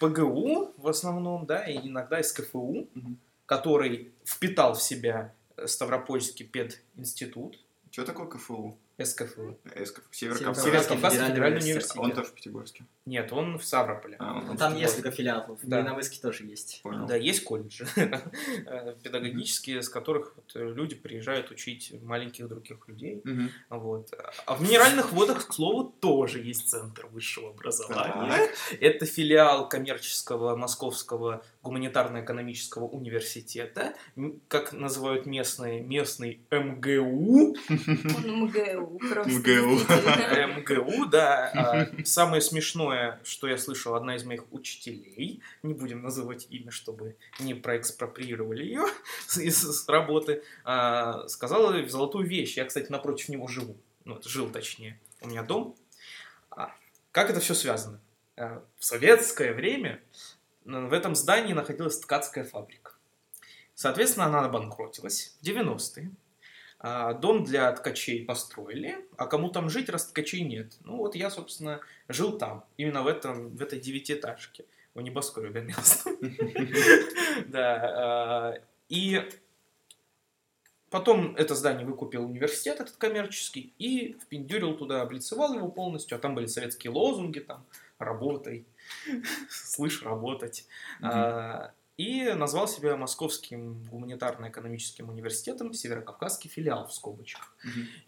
[0.00, 3.18] ПГУ в основном, да, и иногда СКФУ, Мгм.
[3.46, 5.32] который впитал в себя
[5.66, 7.58] Ставропольский пединститут,
[7.90, 8.76] Что такое КФУ?
[9.02, 9.58] СКФУ.
[9.84, 10.02] СКФУ.
[10.10, 11.20] Северокавказский Северокавказский.
[11.20, 11.96] Федеральный федеральный университет.
[11.96, 12.84] Он тоже в Пятигорске.
[13.04, 14.16] Нет, он в Ставрополе.
[14.18, 15.60] А, он в Там несколько филиалов.
[15.62, 15.78] В Да.
[15.78, 16.80] Лениногорске тоже есть.
[16.82, 17.06] Понял.
[17.06, 23.22] Да, есть колледжи э, педагогические, с которых вот, э, люди приезжают учить маленьких других людей.
[23.70, 24.12] Вот.
[24.46, 28.50] А в минеральных водах, к слову, тоже есть центр высшего образования.
[28.80, 33.94] Это филиал коммерческого Московского гуманитарно-экономического университета,
[34.48, 37.56] как называют местные, местный МГУ.
[37.68, 39.30] Он МГУ просто.
[39.30, 39.80] МГУ.
[40.60, 41.50] МГУ, да.
[41.54, 47.16] А, Самое смешное, что я слышал, одна из моих учителей, не будем называть имя, чтобы
[47.40, 48.84] не проэкспроприировали ее
[49.36, 52.56] из с работы, а, сказала золотую вещь.
[52.56, 53.76] Я, кстати, напротив него живу.
[54.04, 54.98] Ну, жил точнее.
[55.20, 55.76] У меня дом.
[56.50, 56.74] А,
[57.10, 58.00] Как это все связано?
[58.36, 60.00] В советское время
[60.64, 62.92] в этом здании находилась ткацкая фабрика.
[63.74, 66.10] Соответственно, она обанкротилась в 90-е.
[66.82, 70.72] А, Дом для ткачей построили, а кому там жить, раз ткачей нет?
[70.84, 74.64] Ну вот я, собственно, жил там, именно в, этом, в этой девятиэтажке,
[74.94, 76.16] в небоскребе местном.
[77.46, 79.22] Да, а, и
[80.92, 86.34] Потом это здание выкупил университет этот коммерческий и впендюрил туда, облицевал его полностью, а там
[86.34, 87.64] были советские лозунги, там,
[87.98, 88.66] работай,
[89.48, 90.66] слышь, работать.
[91.00, 97.54] А, и назвал себя Московским гуманитарно-экономическим университетом, Северокавказский филиал в скобочках.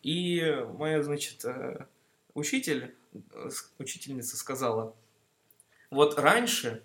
[0.02, 0.42] И
[0.78, 1.86] моя, значит, э,
[2.34, 4.94] учитель, э, учительница сказала,
[5.90, 6.82] вот раньше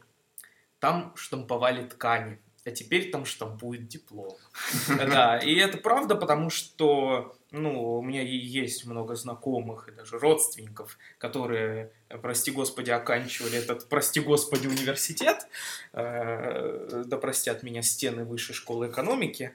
[0.79, 4.37] там штамповали ткани, а теперь там штампуют диплом.
[4.87, 10.97] Да, и это правда, потому что, ну, у меня есть много знакомых и даже родственников,
[11.17, 15.47] которые, э, прости господи, оканчивали этот, прости господи, университет,
[15.93, 19.53] э, да простят меня стены высшей школы экономики,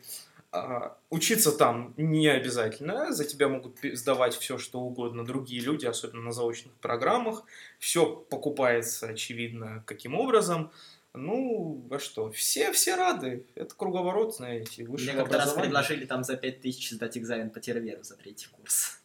[0.54, 6.22] а, Учиться там не обязательно, за тебя могут сдавать все, что угодно другие люди, особенно
[6.22, 7.42] на заочных программах.
[7.80, 10.70] Все покупается, очевидно, каким образом.
[11.14, 13.46] Ну, а что, все, все рады.
[13.54, 18.02] Это круговорот, знаете, Мне высшего как-то раз предложили там за 5000 сдать экзамен по терверу
[18.02, 19.00] за третий курс.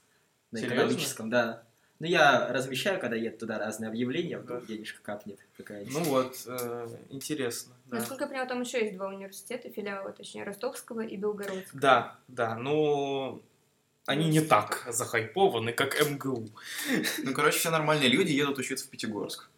[0.51, 0.75] На Серьезно?
[0.81, 1.63] экономическом, да.
[1.99, 4.65] Ну, я размещаю, когда еду туда разные объявления, вдруг Да.
[4.67, 5.93] денежка капнет какая-нибудь.
[5.93, 7.73] Ну вот, э, интересно.
[7.85, 7.97] Да.
[7.97, 11.79] Насколько я поняла, там еще есть два университета, филиала, точнее, Ростовского и Белгородского.
[11.79, 13.41] да, да, но
[14.05, 16.47] они не так захайпованы, как МГУ.
[17.23, 19.48] Ну, короче, все нормальные люди едут учиться в Пятигорск.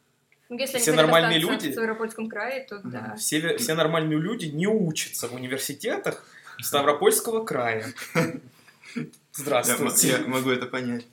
[0.52, 1.70] Ну, если Все нормальные люди?
[1.70, 3.16] в Ставропольском крае, то да.
[3.16, 6.26] Все, все нормальные люди не учатся в университетах
[6.60, 7.86] Ставропольского края.
[8.14, 10.10] Я, Здравствуйте.
[10.10, 11.08] я могу это понять.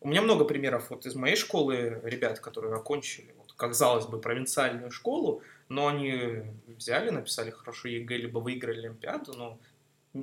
[0.00, 4.92] У меня много примеров вот из моей школы ребят, которые окончили, вот, казалось бы, провинциальную
[4.92, 9.58] школу, но они взяли, написали хорошо ЕГЭ, либо выиграли Олимпиаду, но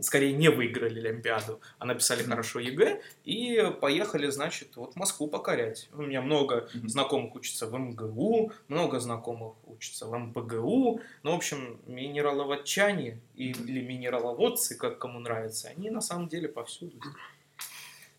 [0.02, 2.32] скорее не выиграли Олимпиаду, а написали Мгм.
[2.32, 5.90] хорошо ЕГЭ и поехали, значит, вот Москву покорять.
[5.94, 6.90] У меня много Мгм.
[6.90, 11.02] знакомых учатся в МГУ, много знакомых учатся в МПГУ.
[11.24, 16.98] Ну, в общем, минераловодчане или минераловодцы, как кому нравится, они на самом деле повсюду.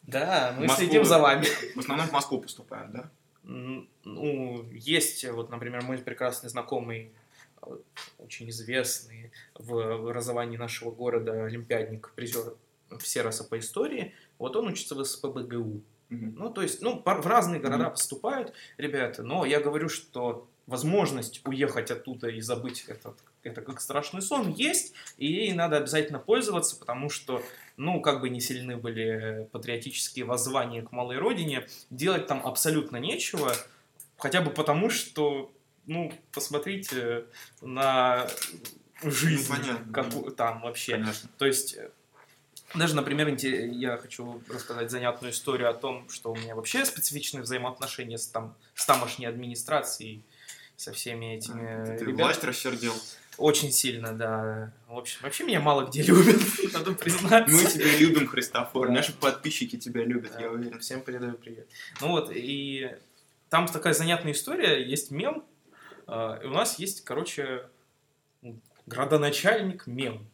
[0.03, 1.47] Да, мы Москву- следим за вами.
[1.75, 3.11] В основном в Москву поступают, да?
[3.43, 7.13] Ну, есть, вот, например, мой прекрасный знакомый,
[8.19, 12.55] очень известный в образовании нашего города олимпиадник, призер
[13.01, 15.83] Сероса по истории, вот он учится в СПБГУ.
[16.09, 16.35] Мгм.
[16.37, 17.93] Ну, то есть, ну, в разные города Мгм.
[17.93, 24.23] поступают ребята, но я говорю, что возможность уехать оттуда и забыть этот, это как страшный
[24.23, 27.43] сон есть, и ей надо обязательно пользоваться, потому что,
[27.77, 33.55] ну, как бы не сильны были патриотические воззвания к малой родине, делать там абсолютно нечего,
[34.17, 35.53] хотя бы потому, что,
[35.87, 37.25] ну, посмотрите
[37.61, 38.27] на
[39.03, 40.93] жизнь, Ну, как там вообще.
[40.93, 41.29] Конечно.
[41.39, 41.91] То есть, э,
[42.75, 48.19] даже, например, я хочу рассказать занятную историю о том, что у меня вообще специфичные взаимоотношения
[48.19, 50.25] с, там, с тамошней администрацией,
[50.77, 52.13] со всеми этими Ты ребятами.
[52.23, 52.95] власть рассердил.
[53.39, 54.73] Очень сильно, да.
[54.89, 56.41] В общем, вообще меня мало где любят,
[56.73, 57.55] надо признаться.
[57.55, 58.91] Мы тебя любим, Христофор.
[58.91, 60.81] Наши подписчики тебя любят, я уверен.
[60.81, 61.69] Всем передаю привет.
[62.01, 62.91] Ну вот, и
[63.51, 65.45] там такая занятная история, есть мем, а,
[66.09, 67.69] и у нас есть, короче,
[68.87, 70.27] градоначальник мем.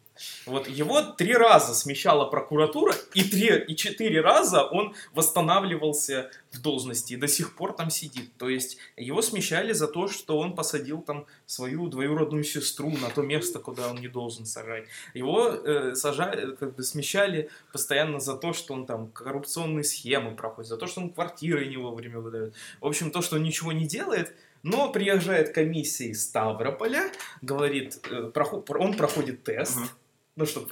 [0.44, 7.14] Вот его три раза смещала прокуратура, и, три, и четыре раза он восстанавливался в должности,
[7.14, 8.36] и до сих пор там сидит.
[8.36, 13.22] То есть его смещали за то, что он посадил там свою двоюродную сестру на то
[13.22, 14.84] место, куда он не должен сажать.
[15.14, 20.68] Его э, сажали, как бы смещали постоянно за то, что он там коррупционные схемы проводит,
[20.68, 22.54] за то, что он квартиры не вовремя выдает.
[22.80, 28.30] В общем, то, что он ничего не делает, но приезжает комиссия из Ставрополя, говорит, э,
[28.78, 29.88] он проходит тест, Ага.
[30.36, 30.68] ну, чтобы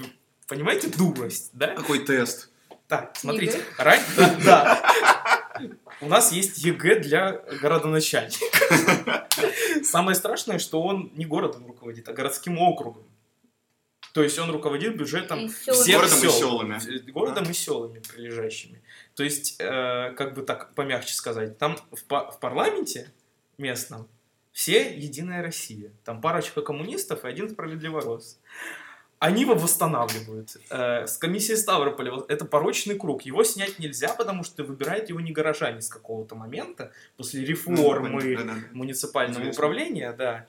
[0.46, 1.74] понимаете, дурость, да?
[1.74, 2.50] Какой тест?
[2.88, 3.64] Так, смотрите, ЕГЭ?
[3.78, 5.60] рань- да, да.
[6.00, 9.28] У нас есть ЕГЭ для городоначальника.
[9.84, 13.04] Самое страшное, что он не городом руководит, а городским округом.
[14.12, 16.32] То есть он руководит бюджетом И всех Городом и сел.
[16.32, 16.80] селами.
[16.88, 18.82] Э, Городом и селами прилежащими.
[19.14, 23.12] То есть, э, как бы так помягче сказать, там в, в парламенте
[23.60, 24.08] местном
[24.52, 25.90] все Единая Россия.
[26.04, 28.38] Там парочка коммунистов и один справедливорос.
[29.18, 30.56] Они его восстанавливают.
[30.70, 33.22] Э, с комиссией Ставрополя это порочный круг.
[33.22, 38.34] Его снять нельзя, потому что выбирает его не горожане с какого-то момента, после Ну, реформы
[38.36, 38.54] да-да.
[38.72, 39.52] муниципального Известно.
[39.52, 40.46] управления, да,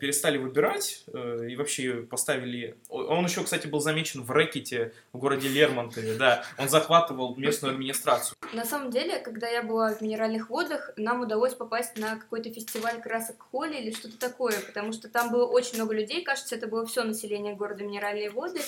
[0.00, 2.76] перестали выбирать э, и вообще поставили...
[2.88, 6.44] Он еще, кстати, был замечен в рэкете в городе Лермонтове, да.
[6.56, 8.36] Он захватывал местную администрацию.
[8.54, 13.00] На самом деле, когда я была в Минеральных водах, нам удалось попасть на какой-то фестиваль
[13.02, 16.86] красок Холли или что-то такое, потому что там было очень много людей, кажется, это было
[16.86, 18.60] все население города Минеральные воды,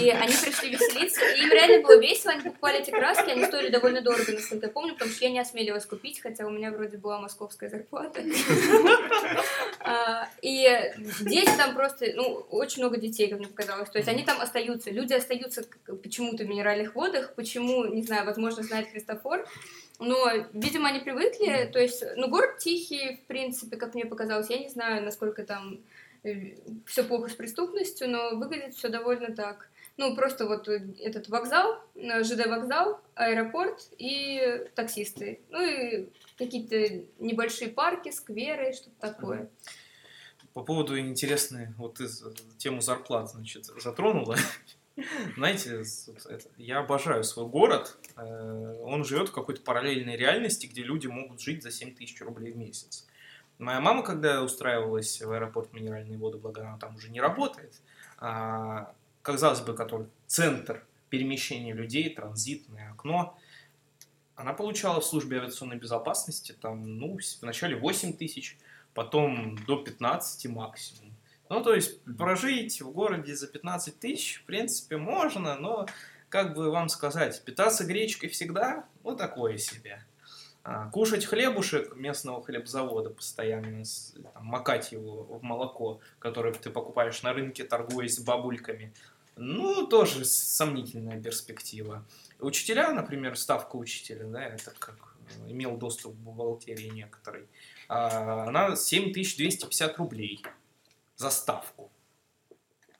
[0.00, 3.68] и они пришли веселиться, и им реально было весело, они покупали эти краски, они стоили
[3.68, 6.96] довольно дорого, насколько я помню, потому что я не осмелилась купить, хотя у меня вроде
[6.96, 8.22] была московская зарплата.
[9.86, 10.66] А, И
[11.20, 13.88] дети там просто, ну, очень много детей, как мне показалось.
[13.90, 15.64] То есть они там остаются, люди остаются
[16.02, 19.46] почему-то в минеральных водах, почему, не знаю, возможно, знает Христофор.
[19.98, 21.70] Но, видимо, они привыкли.
[21.72, 24.50] То есть, ну, город тихий, в принципе, как мне показалось.
[24.50, 25.78] Я не знаю, насколько там
[26.86, 29.68] все плохо с преступностью, но выглядит все довольно так.
[29.96, 35.40] Ну, просто вот э, этот вокзал, э, ЖД-вокзал, аэропорт и таксисты.
[35.48, 39.48] Ну и какие-то небольшие парки, скверы, что-то такое.
[40.52, 42.06] По поводу интересной, вот ты
[42.58, 44.36] тему зарплат, значит, затронула.
[45.36, 45.82] Знаете,
[46.56, 47.96] я обожаю свой город.
[48.16, 52.52] Э, Он живет в какой-то параллельной реальности, где люди могут жить за 7 тысяч рублей
[52.52, 53.06] в месяц.
[53.58, 57.80] Моя мама, когда устраивалась в аэропорт Минеральные воды, благо она там уже не работает,
[58.18, 58.94] а,
[59.26, 63.36] казалось бы, который центр перемещения людей, транзитное окно,
[64.36, 68.56] она получала в службе авиационной безопасности там, ну, вначале 8 тысяч,
[68.94, 71.12] потом до 15 максимум.
[71.48, 75.86] Ну, то есть прожить в городе за 15 тысяч, в принципе, можно, но,
[76.28, 80.04] как бы вам сказать, питаться гречкой всегда, ну, такое себе.
[80.62, 83.82] А, кушать хлебушек местного хлебзавода постоянно,
[84.34, 88.92] там, макать его в молоко, которое ты покупаешь на рынке, торгуясь с бабульками,
[89.36, 92.04] ну, тоже сомнительная перспектива.
[92.40, 97.46] Учителя, например, ставка учителя, да, это как э, имел доступ к бухгалтерии некоторой,
[97.88, 100.42] а, она 7250 рублей
[101.16, 101.90] за ставку.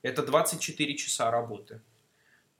[0.02, 1.80] Это 24 часа работы.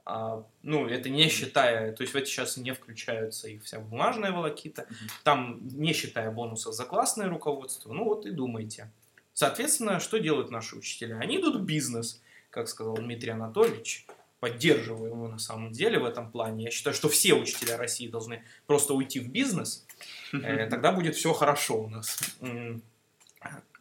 [0.05, 4.33] А, ну, это не считая, то есть в эти часы не включаются и вся бумажная
[4.33, 4.87] волокита,
[5.23, 8.91] там не считая бонусов за классное руководство, ну вот и думайте.
[9.33, 11.19] Соответственно, что делают наши учителя?
[11.19, 12.23] Они идут в бизнес,
[12.57, 14.07] как сказал Дмитрий Анатольевич,
[14.41, 16.65] поддерживаю его на самом деле в этом плане.
[16.65, 19.87] Я считаю, что все учителя России должны просто уйти в бизнес,
[20.33, 22.19] э, тогда будет все хорошо у нас.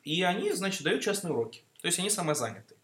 [0.03, 1.63] И они, значит, дают частные уроки.
[1.81, 2.75] То есть они самозаняты.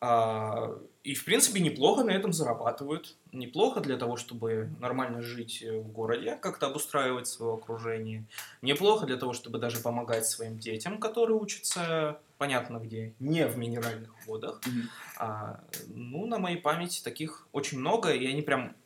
[0.00, 3.16] А, И, в принципе, неплохо на этом зарабатывают.
[3.32, 8.26] Неплохо для того, чтобы нормально жить э, в городе, как-то обустраивать свое окружение.
[8.62, 14.14] Неплохо для того, чтобы даже помогать своим детям, которые учатся, понятно где, не в минеральных
[14.26, 14.60] водах.
[14.66, 14.88] Мгм.
[15.18, 18.76] А, ну, на моей памяти таких очень много, и они прям,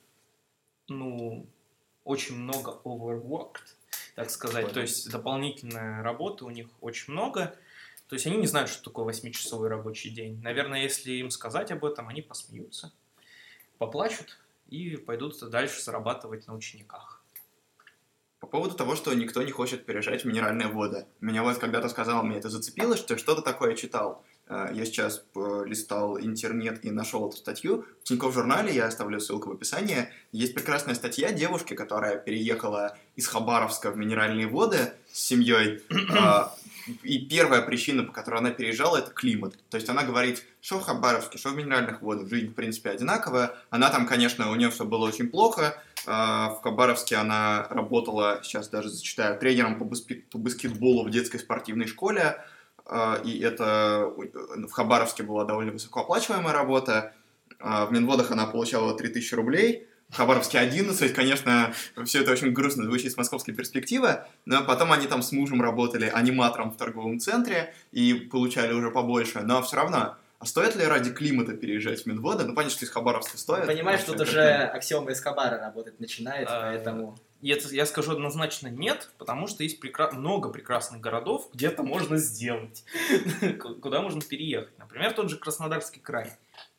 [0.89, 1.47] ну,
[2.05, 3.77] очень много overworked,
[4.15, 4.63] так сказать.
[4.65, 4.75] Понял.
[4.75, 7.57] То есть дополнительная работа у них очень много.
[8.09, 10.41] То есть они не знают, что такое восьмичасовой рабочий день.
[10.43, 12.93] Наверное, если им сказать об этом, они посмеются,
[13.79, 14.39] поплачут
[14.69, 17.22] и пойдут дальше зарабатывать на учениках.
[18.43, 21.07] По поводу того, что никто не хочет переезжать в минеральные воды.
[21.21, 24.25] Меня вот когда-то сказал, мне это зацепило, что что-то такое читал.
[24.49, 27.85] Э, Я сейчас э, листал интернет и нашел эту статью.
[28.03, 33.29] В Тинькофф журнале, я оставлю ссылку в описании, есть прекрасная статья девушки, которая переехала из
[33.29, 35.81] Хабаровска в минеральные воды с семьей.
[37.03, 39.55] И первая причина, по которой она переезжала, это климат.
[39.71, 43.55] То есть она говорит, что в Хабаровске, что в минеральных водах, жизнь, в принципе, одинаковая.
[43.71, 48.69] Она там, конечно, у нее все было очень плохо, а, В Хабаровске она работала, сейчас
[48.69, 52.37] даже зачитаю, тренером по, баспе- по баскетболу в детской спортивной школе.
[52.85, 57.13] А, И это у- в Хабаровске была довольно высокооплачиваемая работа.
[57.61, 59.87] А, В Минводах она получала 3000 рублей.
[60.13, 61.73] Хабаровске 11, конечно,
[62.05, 66.07] все это очень грустно звучит с московской перспективы, но потом они там с мужем работали
[66.07, 71.13] аниматором в торговом центре и получали уже побольше, но все равно, а стоит ли ради
[71.13, 72.45] климата переезжать в Минводы?
[72.45, 73.67] Ну, понятно, что из Хабаровска стоит.
[73.67, 77.17] Понимаешь, тут что уже это- аксиома Эскобара работать начинает, А, поэтому...
[77.45, 82.17] Это я скажу однозначно нет, потому что есть прекра- много прекрасных городов, где это можно
[82.17, 82.85] сделать,
[83.61, 84.79] Ку- куда можно переехать.
[84.79, 86.33] Например, тот же Краснодарский край.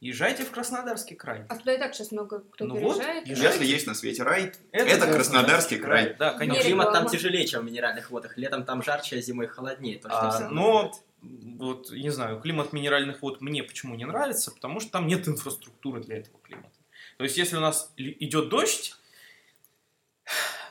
[0.04, 1.46] Езжайте в Краснодарский край.
[1.48, 3.26] А туда и так сейчас много кто Ну вот, переезжает.
[3.26, 3.60] езжайте.
[3.60, 6.16] Если есть на свете рай, Это Краснодарский край.
[6.20, 6.62] Да, Но конечно.
[6.62, 8.38] климат там тяжелее, чем в минеральных водах.
[8.38, 9.98] Летом там жарче, а зимой холоднее.
[10.00, 14.82] То, что А, но вот, не знаю, климат минеральных вод мне почему не нравится, потому
[14.82, 16.76] что там нет инфраструктуры для этого климата.
[17.18, 18.98] То есть, если у нас идет дождь,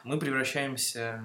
[0.04, 1.24] мы превращаемся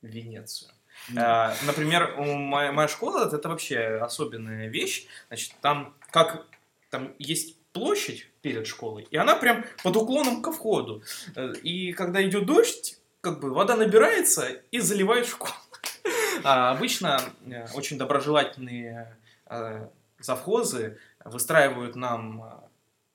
[0.00, 0.70] в Венецию.
[1.16, 5.06] А, Например, у моя, моя школа это вообще особенная вещь.
[5.26, 6.46] Значит, там как
[6.92, 11.02] там есть площадь перед школой, и она прям под уклоном ко входу.
[11.34, 15.52] Э, И когда идет дождь, как бы вода набирается и заливает школу.
[16.44, 22.60] А обычно э, очень доброжелательные э, завхозы выстраивают нам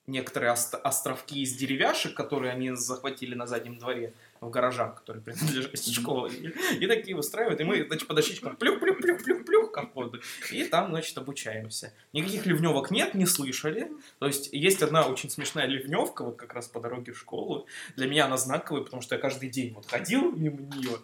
[0.07, 5.77] некоторые ост- островки из деревяшек, которые они захватили на заднем дворе в гаражах, которые принадлежат
[5.79, 6.33] школе.
[6.35, 7.59] И, и такие выстраивают.
[7.59, 10.21] И мы, значит, по дощечкам плюх-плюх-плюх-плюх-плюх ко входу.
[10.51, 11.93] И там, значит, обучаемся.
[12.13, 13.91] Никаких ливневок нет, не слышали.
[14.19, 17.67] То есть есть одна очень смешная ливневка, вот как раз по дороге в школу.
[17.95, 20.97] Для меня она знаковая, потому что я каждый день вот ходил мимо нее.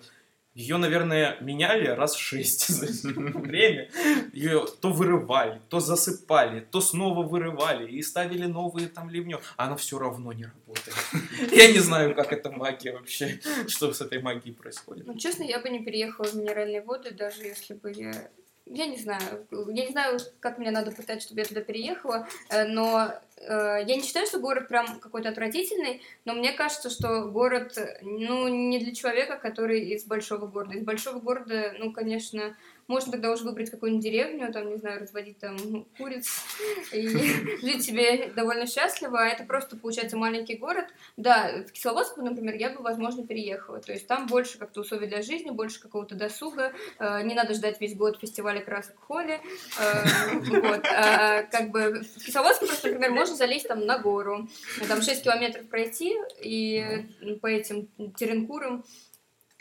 [0.55, 3.89] Ее, наверное, меняли раз шесть за время.
[4.33, 9.41] Ее то вырывали, то засыпали, то снова вырывали и ставили новые там ливнё.
[9.57, 10.95] А она все равно не работает.
[11.51, 15.07] Я не знаю, как это магия вообще, что с этой магией происходит.
[15.07, 18.29] Ну, честно, я бы не переехала в минеральные воды, даже если бы я...
[18.66, 22.66] Я не знаю, я не знаю, как мне надо пытать, чтобы я туда переехала, э,
[22.66, 27.78] но э, я не считаю, что город прям какой-то отвратительный, но мне кажется, что город,
[28.01, 30.78] ну, не для человека, который из большого города.
[30.78, 32.55] Из большого города, ну, конечно,
[32.88, 35.57] можно тогда уже выбрать какую-нибудь деревню, там, не знаю, разводить там
[35.97, 36.29] куриц
[36.91, 37.07] и
[37.61, 40.86] жить себе довольно счастливо, а это просто, получается, маленький город.
[41.17, 43.79] Да, в Кисловодск, например, я бы, возможно, переехала.
[43.79, 47.79] То есть там больше как-то условий для жизни, больше какого-то досуга, э, не надо ждать
[47.79, 49.39] весь год фестиваля красок в холле.
[49.79, 50.86] Э, вот.
[50.86, 54.47] А, как бы в Кисловодске просто, например, можно залезть там на гору,
[54.88, 57.05] там 6 километров пройти и
[57.41, 58.84] по этим теренкурам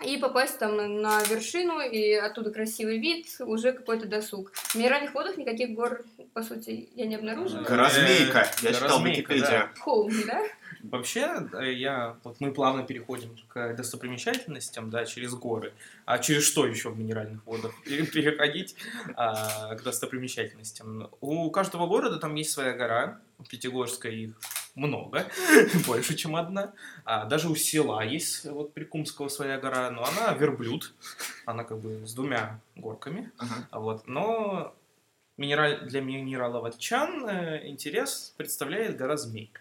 [0.05, 4.53] и попасть там на вершину, и оттуда красивый вид, уже какой-то досуг.
[4.55, 7.63] В минеральных водах никаких гор, по сути, я не обнаружила.
[7.63, 9.71] Горазмейка, я читал Википедию.
[9.79, 10.43] Холм, да?
[10.83, 15.73] Вообще, э, я, вот мы плавно переходим к достопримечательностям, да, через горы.
[16.05, 18.75] А через что еще в минеральных водах Пере- переходить
[19.15, 21.09] а, к достопримечательностям?
[21.21, 24.33] У каждого города там есть своя гора, у Пятигорска их
[24.75, 25.27] много,
[25.87, 26.73] больше, чем одна.
[27.05, 30.95] А даже у села есть, вот Прикумского своя гора, но она верблюд,
[31.47, 33.31] она как бы с двумя горками.
[33.39, 33.69] Ага.
[33.73, 34.09] Вот.
[34.09, 34.75] Но
[35.37, 35.87] минераль...
[35.87, 39.61] для минераловодчан э, интерес представляет гора Змейка.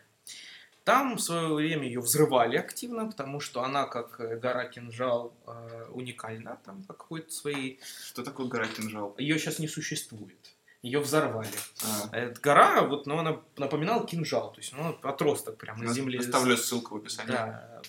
[0.84, 5.86] Там в свое время ее взрывали активно, потому что она, как э, гора Кинжал, э,
[5.91, 7.80] уникальна, там по какой-то своей...
[8.03, 9.14] Что такое гора кинжал?
[9.20, 10.55] Ее сейчас не существует.
[10.82, 11.47] Ее взорвали.
[11.84, 16.19] А, Эта гора, вот, ну, она напоминала кинжал, то есть, ну, отросток прям на земле.
[16.19, 17.32] Оставлю ссылку в описании.
[17.32, 17.82] Да,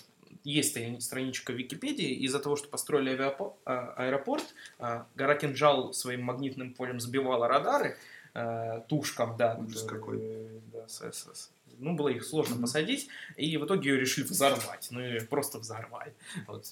[0.43, 2.11] есть страни- страничка в Википедии.
[2.25, 4.43] Из-за того, что построили авиапо- а, аэропорт,
[4.77, 7.97] а, гора Кинжал своим магнитным полем сбивала радары
[8.35, 9.55] э, тушкам, да.
[9.59, 13.99] Ужас которые, да, с- с- с- ну, было их сложно посадить, и в итоге ее
[13.99, 14.87] решили взорвать.
[14.89, 16.15] Ну, и просто взорвали.
[16.47, 16.65] Вот.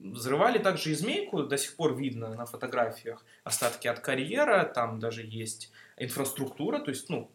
[0.00, 5.22] Взрывали также и змейку, до сих пор видно на фотографиях остатки от карьера, там даже
[5.22, 7.30] есть инфраструктура, то есть, ну,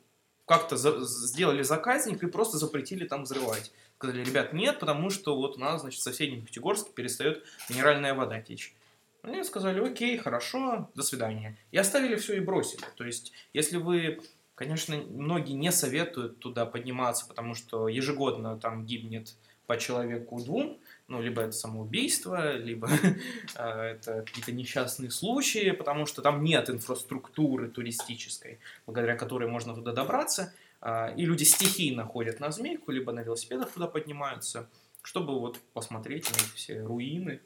[0.46, 3.72] как-то за- сделали заказник и просто запретили там взрывать.
[3.98, 8.42] Сказали, ребят, нет, потому что вот у нас, значит, в соседнем Пятигорске перестает минеральная вода
[8.42, 8.76] течь.
[9.22, 11.58] Они сказали, окей, хорошо, до свидания.
[11.72, 12.84] И оставили все и бросили.
[12.98, 14.22] То есть, если вы,
[14.56, 19.36] конечно, многие не советуют туда подниматься, потому что ежегодно там гибнет
[19.66, 20.78] по человеку двум,
[21.14, 23.16] ну, либо это самоубийство, либо э,
[23.56, 30.54] это какие-то несчастные случаи, потому что там нет инфраструктуры туристической, благодаря которой можно туда добраться,
[30.82, 34.68] а, и люди стихийно ходят на змейку, либо на велосипедах туда поднимаются,
[35.04, 37.40] чтобы вот посмотреть на эти все руины.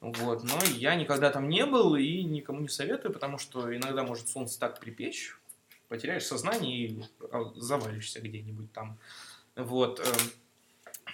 [0.00, 0.42] Вот.
[0.42, 4.58] Но я никогда там не был и никому не советую, потому что иногда может солнце
[4.58, 5.36] так припечь,
[5.88, 8.98] потеряешь сознание и а, завалишься где-нибудь там.
[9.54, 10.00] Вот.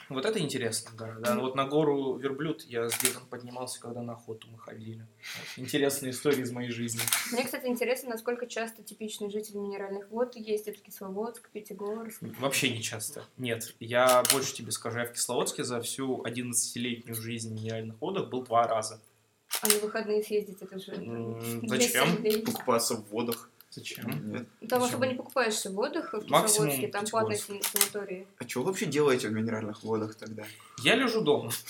[0.08, 1.16] Вот это интересно, да.
[1.20, 1.38] да.
[1.38, 5.00] Вот на гору Верблюд я с дедом поднимался, когда на охоту мы ходили.
[5.00, 5.64] Вот.
[5.64, 7.00] Интересная история из моей жизни.
[7.32, 12.22] Мне, кстати, интересно, насколько часто типичный житель минеральных вод ездит в Кисловодск, Пятигорск.
[12.40, 13.24] Вообще не часто.
[13.38, 13.74] Нет.
[13.80, 18.42] Я больше тебе скажу, я в Кисловодске за всю 11-летнюю жизнь в минеральных водах был
[18.42, 19.00] два раза.
[19.60, 20.92] А на выходные съездить это же...
[20.92, 22.44] М, 200 Зачем?
[22.44, 23.50] Покупаться в водах.
[23.74, 24.46] Зачем?
[24.60, 24.82] Зачем?
[24.82, 28.26] особо не покупаешься в водах в Кисловодске, там платные санатории.
[28.38, 30.44] А что вы вообще делаете в минеральных водах тогда?
[30.82, 31.50] Я лежу дома.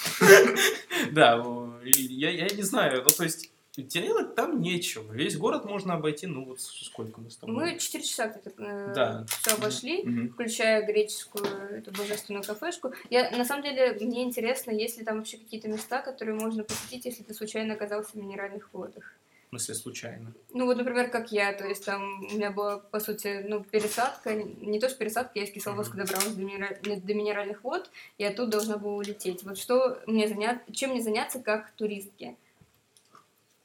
[1.12, 1.44] Да,
[1.84, 5.12] я я не знаю, ну то есть делать там нечего.
[5.12, 7.72] Весь город можно обойти, ну вот сколько мы с тобой.
[7.72, 9.26] Мы 4 часа где-то Да.
[9.28, 10.32] все обошли, Мгм.
[10.32, 12.92] включая греческую, эту божественную кафешку.
[13.10, 17.04] Я, на самом деле, мне интересно, есть ли там вообще какие-то места, которые можно посетить,
[17.06, 19.14] если ты случайно оказался в минеральных водах.
[19.52, 20.32] В смысле, случайно.
[20.54, 24.32] Ну вот, например, как я, то есть там у меня была, по сути, ну, пересадка,
[24.32, 28.52] не то что пересадка, я из Кисловодска добралась до, минера- до минеральных вод, и оттуда
[28.52, 29.42] должна была улететь.
[29.42, 32.34] Вот что мне заняться, чем мне заняться как туристке?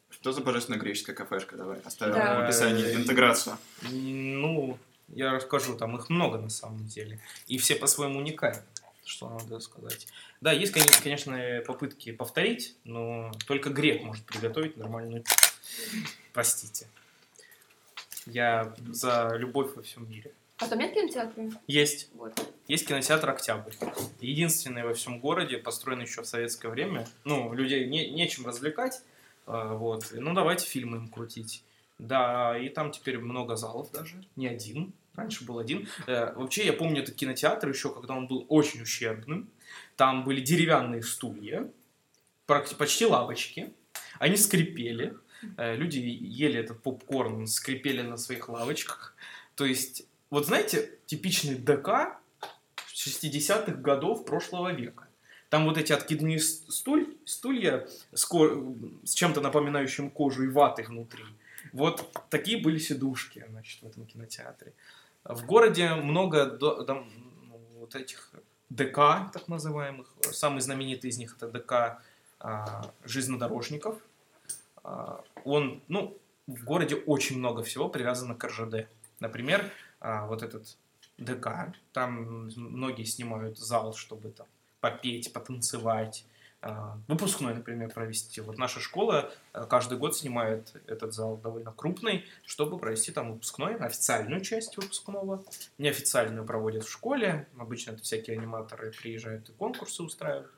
[0.10, 1.56] Что за божественная греческая кафешка?
[1.56, 2.42] Давай оставим Да.
[2.42, 3.58] в описании интеграцию.
[3.84, 4.78] М, Ну,
[5.08, 7.22] я расскажу, там их много на самом деле.
[7.48, 8.62] И все по-своему уникальны,
[9.06, 10.08] что надо сказать.
[10.42, 15.24] Да, есть, коне- конечно, попытки повторить, но только грек может приготовить нормальную.
[16.34, 16.88] Простите.
[18.26, 20.32] Я за любовь во всем мире.
[20.58, 21.50] А там нет кинотеатра?
[21.68, 22.10] Есть.
[22.16, 22.34] Вот.
[22.68, 23.74] Есть кинотеатр «Октябрь».
[24.20, 27.08] Единственный во всем городе, построенный еще в советское время.
[27.24, 29.02] Ну, людей не, нечем развлекать.
[29.46, 30.08] а, Вот.
[30.12, 31.64] Ну, давайте фильмы им крутить.
[32.00, 34.24] Да, и там теперь много залов даже.
[34.36, 34.94] Не один.
[35.16, 35.88] Раньше был один.
[36.06, 39.50] Э, Вообще, я помню этот кинотеатр еще, когда он был очень ущербным.
[39.96, 41.70] Там были деревянные стулья,
[42.46, 43.74] почти лавочки.
[44.20, 49.16] Они скрипели, люди ели этот попкорн, скрипели на своих лавочках.
[49.56, 52.18] То есть, вот знаете, типичный ДК
[52.94, 55.08] 60-х годов прошлого века.
[55.50, 61.24] Там вот эти откидные стуль, стулья с, ко- с чем-то напоминающим кожу и ваты внутри.
[61.74, 64.74] Вот такие были сидушки, значит, в этом кинотеатре.
[65.24, 67.10] В городе много до- дом-
[67.48, 68.32] ну, вот этих
[68.70, 68.96] ДК,
[69.32, 70.08] так называемых.
[70.32, 72.02] Самый знаменитый из них это ДК
[72.40, 73.96] а, железнодорожников.
[74.88, 76.18] А, он, ну,
[76.48, 78.88] в городе очень много всего привязано к РЖД.
[79.20, 79.70] Например,
[80.00, 80.78] а, вот этот
[81.18, 84.48] ДК, там многие снимают зал, чтобы там
[84.80, 86.26] попеть, потанцевать,
[86.62, 88.40] а, выпускной, например, провести.
[88.40, 89.30] Вот наша школа
[89.70, 95.44] каждый год снимает этот зал довольно крупный, чтобы провести там выпускной, официальную часть выпускного.
[95.78, 97.46] Неофициальную проводят в школе.
[97.60, 100.52] Обычно это всякие аниматоры приезжают и конкурсы устраивают.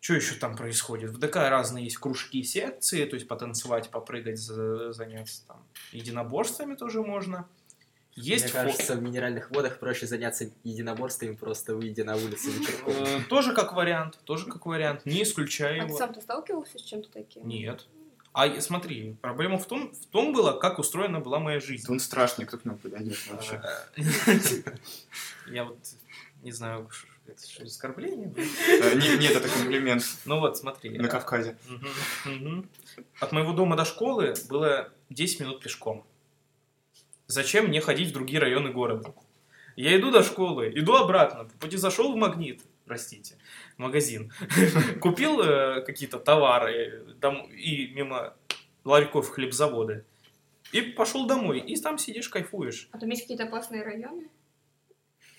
[0.00, 1.10] Что еще там происходит?
[1.10, 7.02] В ДК разные есть кружки, секции, то есть потанцевать, попрыгать, за- заняться там единоборствами тоже
[7.02, 7.48] можно.
[8.14, 12.92] Есть Мне фо- кажется, в минеральных водах проще заняться единоборствами, просто выйдя на улицу вечерком.
[12.94, 15.98] Э, тоже как вариант, тоже как вариант, не исключаю А ты его.
[15.98, 17.46] сам-то сталкивался с чем-то таким?
[17.46, 17.86] Нет.
[18.32, 21.90] А смотри, проблема в том, в том была, как устроена была моя жизнь.
[21.90, 23.60] Он страшный, кто к нам подойдет вообще.
[25.50, 25.78] Я вот
[26.42, 26.88] не знаю,
[27.28, 28.32] это что, оскорбление?
[28.36, 30.90] Э, не- Нет, это комплимент Ну вот, смотри.
[30.98, 31.56] на Кавказе.
[31.68, 31.88] Мгм,
[32.24, 32.70] мгм.
[33.20, 36.06] От моего дома до школы было 10 минут пешком.
[37.26, 39.14] Зачем мне ходить в другие районы города?
[39.74, 43.36] Я иду до школы, иду обратно, по пути зашел в магнит, простите,
[43.76, 44.32] магазин,
[45.00, 48.34] купил э, какие-то товары дом- и мимо
[48.84, 50.04] ларьков хлебзавода,
[50.72, 52.88] и пошел домой, и там сидишь, кайфуешь.
[52.92, 54.28] А там есть какие-то опасные районы?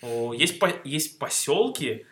[0.02, 2.06] Есть, есть поселки,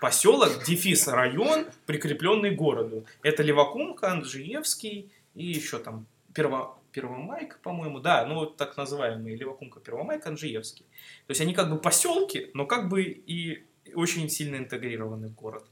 [0.00, 3.06] поселок, дефис, район, прикрепленный к городу.
[3.22, 9.80] Это Левакумка, Анджиевский и еще там Перво, Первомайка, по-моему, да, ну вот так называемые Левакумка,
[9.80, 10.84] Первомайка, Анджиевский.
[11.26, 13.64] То есть они как бы поселки, но как бы и
[13.94, 15.64] очень сильно интегрированы в город,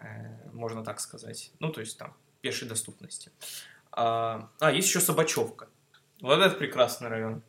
[0.00, 1.52] э, можно так сказать.
[1.58, 3.30] Ну, то есть там пешей доступности.
[3.90, 5.68] А, а, есть еще Собачевка.
[6.20, 7.42] Вот это прекрасный район.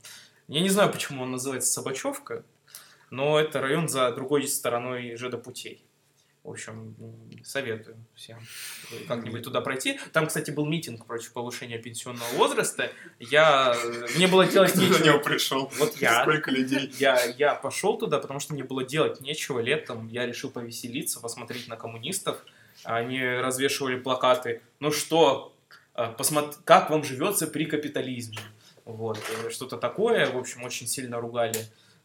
[0.48, 2.44] Я не знаю, почему он называется Собачевка,
[3.14, 5.86] но это район за другой стороной путей.
[6.44, 6.96] В общем,
[7.44, 8.40] советую всем
[9.08, 10.00] как-нибудь туда пройти.
[10.12, 12.92] Там, кстати, был митинг против повышения пенсионного возраста.
[13.20, 13.78] Я...
[14.16, 15.06] Мне было делать Кто на нечего.
[15.06, 15.72] него пришел?
[15.78, 16.24] Вот я.
[16.24, 16.92] Сколько людей?
[16.98, 20.08] Я, я пошел туда, потому что мне было делать нечего летом.
[20.08, 22.44] Я решил повеселиться, посмотреть на коммунистов.
[22.84, 24.64] Они развешивали плакаты.
[24.80, 25.54] Ну что,
[25.94, 28.40] э, посмотри, как вам живется при капитализме?
[28.86, 30.30] Вот, э, что-то такое.
[30.32, 31.60] В общем, очень сильно ругали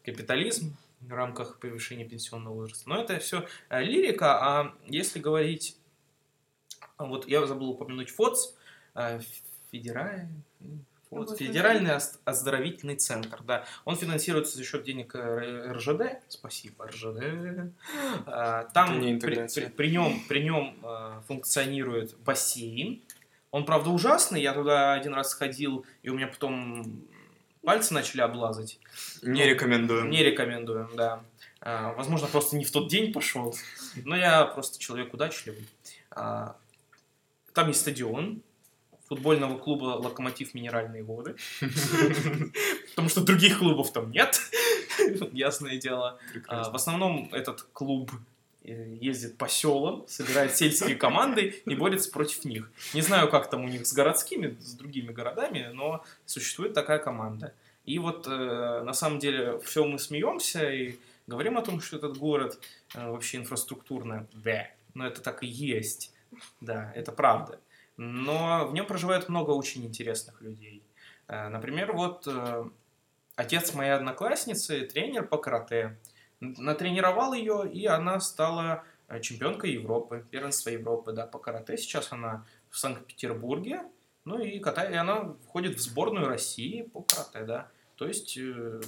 [0.05, 2.89] капитализм в рамках повышения пенсионного возраста.
[2.89, 5.77] Но это все лирика, а если говорить...
[6.97, 8.55] а Вот я забыл упомянуть ФОЦ,
[8.95, 9.19] э,
[9.71, 10.43] федеральный...
[11.09, 11.93] Вот, федеральный
[12.23, 13.65] оздоровительный центр, да.
[13.83, 16.21] Он финансируется за счет денег э, РЖД.
[16.27, 17.73] Спасибо, РЖД.
[18.73, 23.01] Там при, при- при нем, при нем э, функционирует бассейн.
[23.49, 24.39] Он, правда, ужасный.
[24.39, 27.01] Я туда один раз сходил, и у меня потом
[27.63, 28.79] пальцы начали облазать.
[29.21, 30.09] Не рекомендуем.
[30.09, 31.23] Не рекомендуем, да.
[31.61, 33.55] А, Возможно, просто не в тот день пошел.
[34.05, 35.67] Но я просто человек удачливый.
[36.11, 36.55] А,
[37.53, 38.41] Там есть стадион
[39.07, 41.35] футбольного клуба «Локомотив Минеральные воды».
[42.89, 44.39] Потому что других клубов там нет,
[45.33, 46.19] ясное дело.
[46.47, 46.69] А.
[46.69, 48.11] В основном этот клуб
[48.63, 52.71] ездит по селам, собирает сельские команды и борется против них.
[52.93, 57.53] Не знаю, как там у них с городскими, с другими городами, но существует такая команда.
[57.85, 62.17] И вот э, на самом деле все мы смеемся и говорим о том, что этот
[62.17, 62.59] город
[62.93, 66.13] э, вообще инфраструктурно, да, но это так и есть,
[66.61, 67.59] да, это правда.
[67.97, 70.83] Но в нем проживает много очень интересных людей.
[71.27, 72.69] Э, Например, вот э,
[73.35, 75.97] отец моей одноклассницы, тренер по карате,
[76.39, 81.77] натренировал ее, и она стала э, чемпионкой Европы, первенства Европы, да, по карате.
[81.77, 83.83] Сейчас она в Санкт-Петербурге,
[84.25, 87.71] ну и катает, и она входит в сборную России по карате, да.
[87.95, 88.81] То есть э,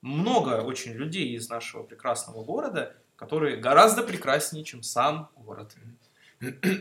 [0.00, 5.74] много очень людей из нашего прекрасного города, которые гораздо прекраснее, чем сам город.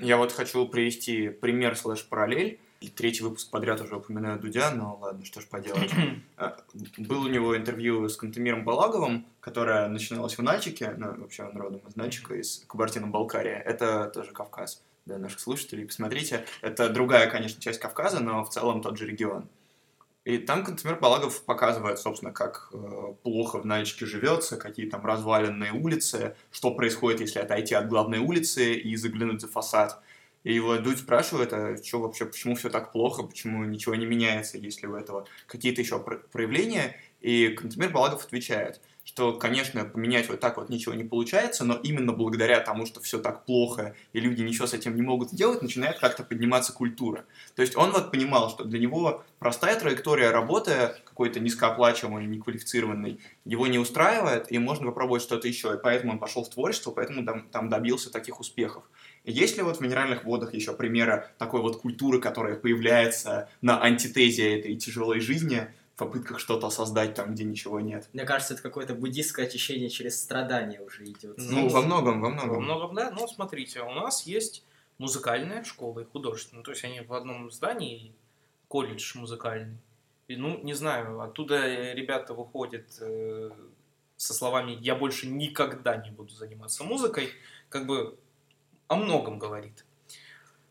[0.01, 2.59] Я вот хочу привести пример слэш-параллель.
[2.89, 5.91] Третий выпуск подряд уже упоминаю Дудя, но ладно, что ж поделать.
[6.35, 6.57] А,
[6.97, 11.81] Был у него интервью с Кантемиром Балаговым, которое начиналось в Нальчике, ну, вообще он родом
[11.87, 13.59] из Нальчика, из Кабардино-Балкария.
[13.59, 15.85] Это тоже Кавказ для наших слушателей.
[15.85, 19.47] Посмотрите, это другая, конечно, часть Кавказа, но в целом тот же регион.
[20.25, 25.73] И там Кантемир Балагов показывает, собственно, как э, плохо в Нальчике живется, какие там разваленные
[25.73, 30.01] улицы, что происходит, если отойти от главной улицы и заглянуть за фасад.
[30.43, 34.57] И вот Дудь спрашивает, а что вообще, почему все так плохо, почему ничего не меняется,
[34.57, 36.97] если у этого какие-то еще проявления.
[37.21, 42.13] И Кантемир Балагов отвечает– что, конечно, поменять вот так вот ничего не получается, но именно
[42.13, 45.99] благодаря тому, что все так плохо, и люди ничего с этим не могут сделать, начинает
[45.99, 47.25] как-то подниматься культура.
[47.55, 53.67] То есть он вот понимал, что для него простая траектория работы, какой-то низкооплачиваемой, неквалифицированной, его
[53.67, 55.73] не устраивает, и можно попробовать что-то еще.
[55.73, 58.83] И поэтому он пошел в творчество, поэтому там добился таких успехов.
[59.25, 64.59] Есть ли вот в минеральных водах еще примеры такой вот культуры, которая появляется на антитезе
[64.59, 68.09] этой тяжелой жизни, попытках что-то создать там, где ничего нет.
[68.13, 71.35] Мне кажется, это какое-то буддистское очищение через страдания уже идет.
[71.37, 72.55] Ну, во многом, во многом.
[72.55, 73.11] Во многом, да.
[73.11, 74.63] Но смотрите, у нас есть
[74.97, 76.63] музыкальная школа и художественная.
[76.63, 78.13] То есть они в одном здании,
[78.67, 79.77] колледж музыкальный.
[80.27, 83.51] И, ну, не знаю, оттуда ребята выходят э,
[84.17, 87.29] со словами «я больше никогда не буду заниматься музыкой»,
[87.69, 88.17] как бы
[88.87, 89.85] о многом говорит.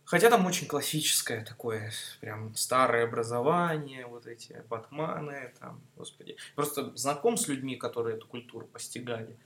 [0.04, 1.90] Хотя там очень классическое такое,
[2.20, 6.36] прям старое образование, вот эти батманы, там, господи.
[6.54, 9.38] Просто знаком с людьми, которые эту культуру постигали.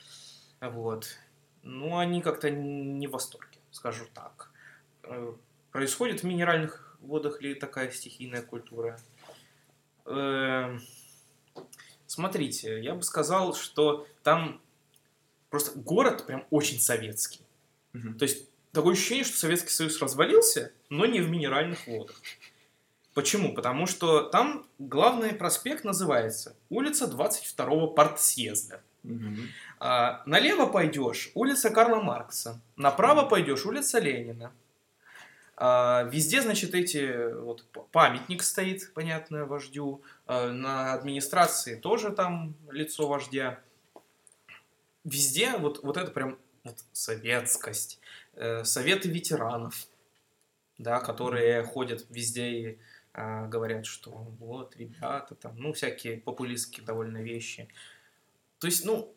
[0.60, 1.06] Вот.
[1.62, 4.50] Ну, они как-то не в восторге, скажу так.
[5.04, 5.34] Э,
[5.70, 8.98] происходит в минеральных водах ли такая стихийная культура?
[10.04, 10.80] Эм,
[12.06, 14.60] смотрите, я бы сказал, что там
[15.50, 17.42] просто город прям очень советский.
[17.94, 18.14] Угу.
[18.14, 22.20] То есть такое ощущение, что Советский Союз развалился, но не в минеральных водах.
[23.14, 23.54] Почему?
[23.54, 28.82] Потому что там главный проспект называется улица 22-го партсъезда.
[29.04, 29.36] Угу.
[29.80, 34.52] А, налево пойдешь улица Карла Маркса, направо пойдешь улица Ленина.
[35.56, 40.02] А, везде, значит, эти вот памятник стоит, понятно, вождю.
[40.26, 43.58] А, на администрации тоже там лицо вождя.
[45.04, 48.00] Везде вот, вот это прям вот советскость.
[48.36, 49.86] Э, советы ветеранов,
[50.76, 52.78] да, которые ходят везде и
[53.14, 57.68] э, говорят, что вот, ребята, там, ну, всякие популистские довольно вещи.
[58.58, 59.14] То есть, ну,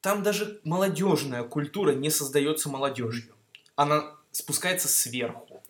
[0.00, 3.32] там даже молодежная культура не создается молодежью.
[3.76, 5.62] Она спускается сверху.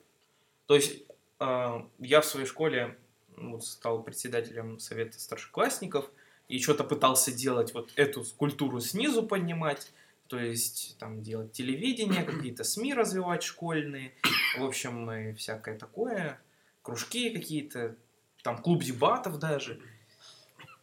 [0.65, 1.03] То есть,
[1.41, 2.97] э, я в своей школе
[3.37, 6.11] ну, вот, стал председателем совета старшеклассников
[6.49, 9.93] и что-то пытался делать, вот эту культуру снизу поднимать
[10.33, 14.15] то есть там делать телевидение, какие-то СМИ развивать школьные,
[14.57, 16.41] в общем, и всякое такое,
[16.81, 17.97] кружки какие-то,
[18.43, 19.79] там клуб дебатов даже.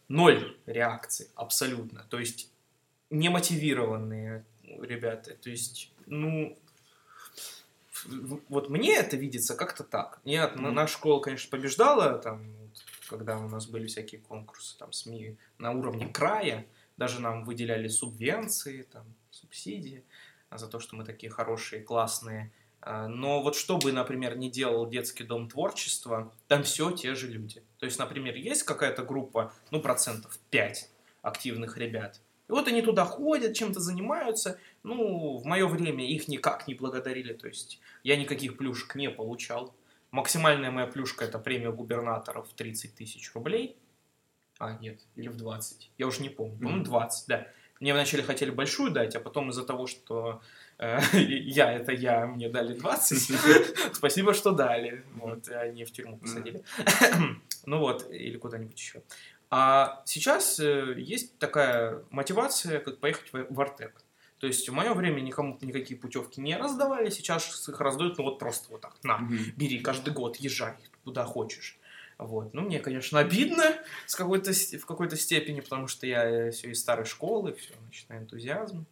[0.08, 2.06] Ноль реакции, абсолютно.
[2.12, 2.52] То есть
[3.10, 5.34] немотивированные ребята.
[5.34, 6.56] То есть, ну,
[8.50, 10.20] вот мне это видится как-то так.
[10.26, 10.70] Нет, mm-hmm.
[10.70, 12.54] наша школа, конечно, побеждала, там,
[13.10, 18.84] когда у нас были всякие конкурсы, там, СМИ на уровне края, даже нам выделяли субвенции,
[18.84, 19.06] там,
[19.40, 20.04] субсидии
[20.52, 22.52] за то, что мы такие хорошие, классные.
[22.82, 27.28] А, но вот что бы, например, не делал детский дом творчества, там все те же
[27.28, 27.64] люди.
[27.78, 30.90] То есть, например, есть какая-то группа, ну, процентов 5
[31.22, 32.22] активных ребят.
[32.48, 34.60] И вот они туда ходят, чем-то занимаются.
[34.84, 37.34] Ну, в мое время их никак не благодарили.
[37.34, 39.76] То есть, я никаких плюшек не получал.
[40.12, 43.78] Максимальная моя плюшка– это премия губернаторов в 30 тысяч рублей.
[44.58, 45.92] А, нет, или в 20.
[45.98, 46.58] Я уже не помню.
[46.58, 47.48] По-моему, 20, да.
[47.80, 50.42] Мне вначале хотели большую дать, а потом из-за того, что
[50.78, 53.94] э, я это я, мне дали 20.
[53.94, 55.04] Спасибо, что дали.
[55.16, 56.64] Вот, они в тюрьму посадили.
[57.66, 59.02] ну вот, или куда-нибудь еще.
[59.50, 64.04] А сейчас э, есть такая мотивация, как поехать в, в Артек.
[64.40, 68.40] То есть в мое время никому никакие путевки не раздавали, сейчас их раздают, ну вот
[68.40, 69.20] просто вот так, на,
[69.58, 71.79] бери каждый год, езжай куда хочешь.
[72.20, 72.54] Вот.
[72.54, 73.64] Ну, мне, конечно, обидно
[74.06, 78.18] с какой-то, в какой-то степени, потому что я все из старой школы, все, значит, на
[78.18, 78.86] энтузиазм.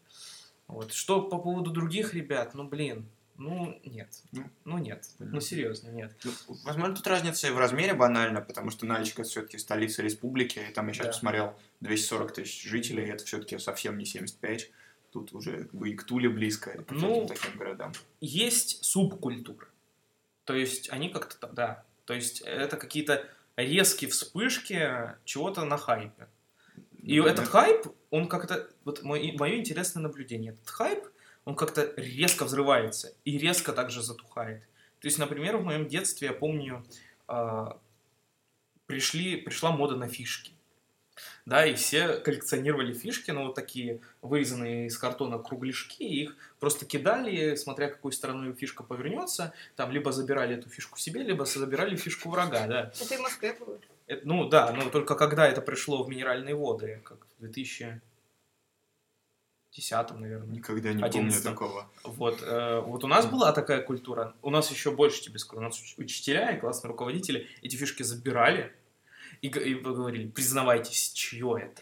[0.68, 0.94] Вот.
[0.94, 3.06] Что по поводу других ребят, ну, блин,
[3.36, 4.08] ну, нет.
[4.32, 5.10] Ну, ну нет.
[5.20, 6.16] Ну, серьезно, нет.
[6.24, 6.32] Ну,
[6.64, 10.74] возможно, тут разница и в размере банально, потому что Нальчик это все-таки столица республики, и
[10.74, 11.12] там я сейчас да.
[11.12, 14.72] посмотрел 240 тысяч жителей, это все-таки совсем не 75.
[15.12, 17.92] Тут уже как бы и к Туле близко, и к ну, таким городам.
[18.22, 19.68] Есть субкультуры.
[20.46, 23.28] То есть они как-то, да, то есть это какие-то
[23.58, 26.30] резкие вспышки чего-то на хайпе.
[27.04, 27.30] И да.
[27.30, 31.04] этот хайп, он как-то, вот мое, мое интересное наблюдение, этот хайп,
[31.44, 34.62] он как-то резко взрывается и резко также затухает.
[35.00, 36.86] То есть, например, в моем детстве, я помню,
[37.28, 37.66] э,
[38.86, 40.57] пришли, пришла мода на фишки
[41.48, 46.86] да, и все коллекционировали фишки, ну, вот такие вырезанные из картона кругляшки, и их просто
[46.86, 52.30] кидали, смотря какой стороной фишка повернется, там, либо забирали эту фишку себе, либо забирали фишку
[52.30, 52.92] врага, да.
[53.00, 53.80] Это и в Москве было.
[54.08, 58.02] Это, ну, да, но только когда это пришло в минеральные воды, как в 2000
[59.72, 60.54] десятом, наверное.
[60.54, 61.54] Никогда не помню Одиннадцатом.
[61.54, 61.90] такого.
[62.04, 64.34] Вот, э, вот у нас была такая культура.
[64.42, 65.62] У нас еще больше тебе скажу.
[65.62, 68.74] У нас уч- учителя и классные руководители эти фишки забирали
[69.42, 71.82] и, и говорили, признавайтесь, чье это.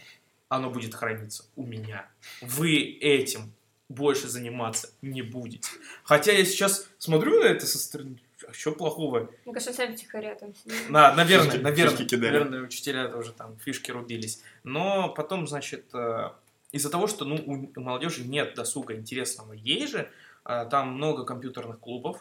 [0.49, 2.08] Оно будет храниться у меня.
[2.41, 3.51] Вы этим
[3.89, 5.70] больше заниматься не будете.
[6.03, 9.30] Хотя я сейчас смотрю на это со стороны, а что плохого?
[9.45, 10.88] Мне кажется, сами тихоря там сидели.
[10.89, 12.32] На, наверное, Фишки- наверное, фишки кидали.
[12.34, 14.41] наверное, учителя тоже там фишки рубились.
[14.64, 16.30] Но потом, значит, э,
[16.72, 17.36] из-за того, что ну,
[17.76, 20.10] у молодежи нет досуга интересного ей же,
[20.45, 22.18] э, там много компьютерных клубов.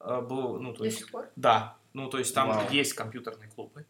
[0.00, 1.28] э, было, ну, то До есть, сих пор.
[1.36, 2.70] да, ну, то есть там Вау.
[2.70, 3.84] есть компьютерные клубы.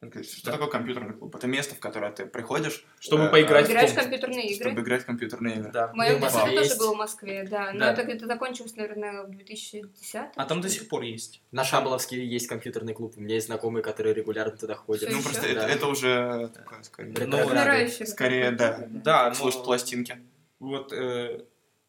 [0.00, 0.52] Что Да.
[0.52, 1.34] такое компьютерный клуб?
[1.34, 3.94] Это место, в которое ты приходишь, Чтобы э, поиграть в в комп.
[3.96, 4.68] компьютерные игры.
[4.70, 5.72] чтобы играть в компьютерные игры.
[5.72, 5.88] Да.
[5.88, 6.78] В моем Ну, в детстве Москве тоже есть.
[6.78, 7.72] было в Москве, да.
[7.72, 7.92] Но Да.
[7.92, 11.42] это где-то закончилось, наверное, в 2010 А там до сих пор есть.
[11.50, 13.14] На Шаболовске есть компьютерный клуб.
[13.16, 15.10] У меня есть знакомые, которые регулярно туда ходят.
[15.10, 15.48] Ну, просто Да.
[15.48, 20.16] это, это уже такое, скорее, Ну, Ну, скорее, да, Да, слушать но- пластинки.
[20.60, 21.42] Вот, э,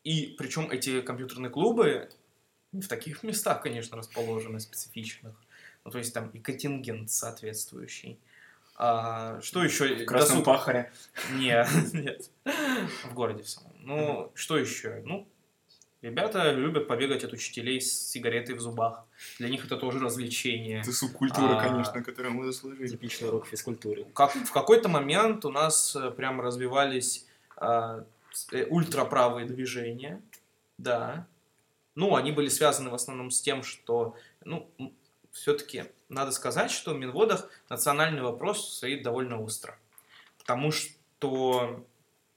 [0.04, 2.10] и причем эти компьютерные клубы
[2.72, 5.36] в таких местах, конечно, расположены, специфичных.
[5.90, 8.20] Ну, то есть там и контингент соответствующий.
[8.76, 9.96] А, что еще?
[9.96, 10.92] В Красном Досуг- Пахаре.
[11.34, 12.30] Не, нет.
[12.46, 13.72] В городе в самом.
[13.80, 15.02] Ну, что еще?
[15.04, 15.28] Ну,
[16.04, 19.04] ребята любят побегать от учителей с сигаретой в зубах.
[19.40, 20.82] Для них это тоже развлечение.
[20.82, 21.68] Это субкультура, А.
[21.68, 22.88] конечно, которую мы заслужили.
[22.88, 24.06] Типичный урок физкультуры.
[24.14, 27.26] Как, в какой-то момент у нас э, прям развивались
[27.58, 28.06] а,
[28.52, 30.22] э, ультраправые движения,
[30.78, 31.26] да.
[31.96, 34.16] Ну, они были связаны в основном с тем, что,
[34.46, 34.70] ну,
[35.32, 39.78] все-таки надо сказать, что в Минводах национальный вопрос стоит довольно остро.
[40.38, 41.86] Потому что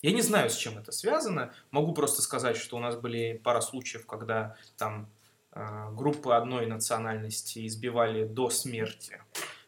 [0.02, 1.54] я не знаю, с чем это связано.
[1.70, 5.08] Могу просто сказать, что у нас были пара случаев, когда там
[5.52, 9.22] а, группы одной национальности избивали до смерти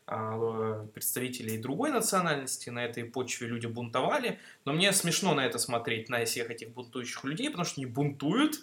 [0.07, 6.09] а, представителей другой национальности, на этой почве люди бунтовали, но мне смешно на это смотреть,
[6.09, 8.57] на всех этих бунтующих людей, потому что они бунтуют.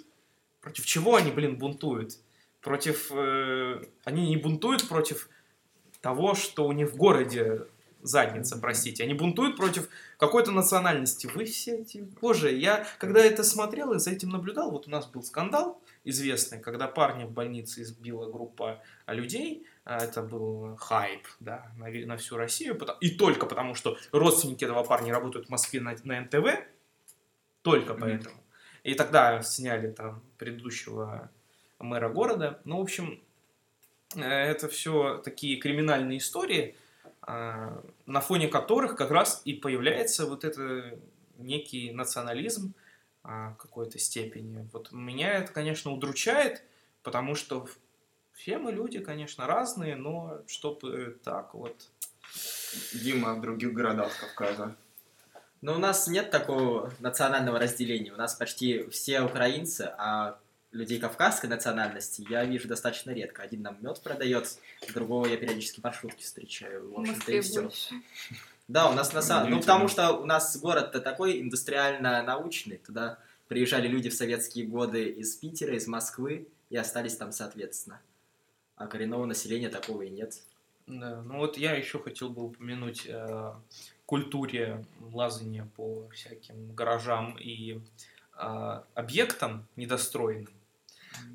[0.59, 2.17] Против чего они, блин, бунтуют?
[2.61, 3.11] Против...
[3.11, 5.29] э, они не бунтуют против
[6.01, 7.67] того, что у них в городе
[8.03, 9.03] задница, простите.
[9.03, 11.29] Они бунтуют против какой-то национальности.
[11.33, 11.99] Вы все эти...
[12.21, 16.59] Боже, я когда это смотрел и за этим наблюдал, вот у нас был скандал известный,
[16.59, 22.37] когда парня в больнице избила группа людей, а, это был хайп, да, на, на всю
[22.37, 26.47] Россию, и только потому, что родственники этого парня работают в Москве на, на НТВ,
[27.61, 28.35] только поэтому.
[28.83, 31.29] И тогда сняли там предыдущего
[31.81, 32.59] мэра города.
[32.63, 33.21] Ну, в общем,
[34.15, 36.75] э, это все такие криминальные истории,
[37.21, 40.97] а, на фоне которых как раз и появляется вот это
[41.37, 42.73] некий национализм
[43.23, 44.67] а, в какой-то степени.
[44.73, 46.63] Вот меня это, конечно, удручает,
[47.03, 47.67] потому что
[48.33, 51.89] все мы люди, конечно, разные, но чтобы так вот...
[52.93, 54.75] Дима в других городах Кавказа.
[55.61, 58.11] Но у нас нет такого национального разделения.
[58.11, 60.39] У нас почти все украинцы, а
[60.71, 63.41] людей кавказской национальности я вижу достаточно редко.
[63.43, 64.57] Один нам мед продает,
[64.93, 66.91] другого я периодически в маршрутке встречаю.
[66.91, 67.69] В общем-то, и все.
[68.67, 69.51] Да, у нас на самом...
[69.51, 72.77] Ну, потому что у нас город-то такой индустриально-научный.
[72.77, 73.19] Туда
[73.49, 77.99] приезжали люди в советские годы из Питера, из Москвы и остались там соответственно.
[78.77, 80.41] А коренного населения такого и нет.
[80.87, 83.53] Да, ну вот я еще хотел бы упомянуть э,
[84.05, 87.81] культуре лазания по всяким гаражам и
[88.37, 90.53] э, объектам недостроенным.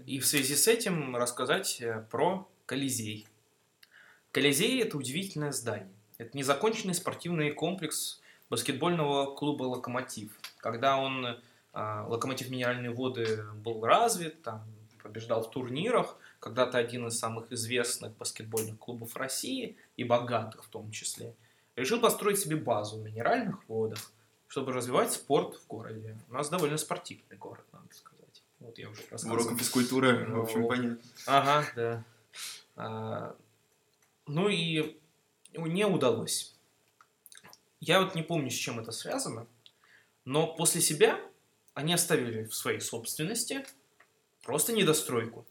[0.06, 3.26] И в связи с этим рассказать э, про Колизей.
[4.32, 5.92] Колизей– это удивительное здание.
[6.18, 8.20] Это незаконченный спортивный комплекс
[8.50, 10.30] баскетбольного клуба «Локомотив».
[10.58, 11.36] Когда он, э,
[11.72, 14.64] «Локомотив Минеральные воды» был развит, там,
[15.02, 20.90] побеждал в турнирах, когда-то один из самых известных баскетбольных клубов России и богатых в том
[20.90, 21.34] числе,
[21.76, 23.98] решил построить себе базу в минеральных водах,
[24.48, 26.16] чтобы развивать спорт в городе.
[26.28, 28.15] У нас довольно спортивный город, надо сказать.
[28.60, 29.34] Вот я уже рассказывал.
[29.34, 30.98] Уроком физкультуры, в общем, Ну, понятно.
[31.26, 32.04] Ага, да.
[32.76, 33.36] А,
[34.26, 34.98] ну и
[35.52, 36.54] не удалось.
[37.80, 39.46] Я вот не помню, с чем это связано,
[40.24, 41.20] но после себя
[41.74, 43.64] они оставили в своей собственности
[44.42, 45.46] просто недостройку.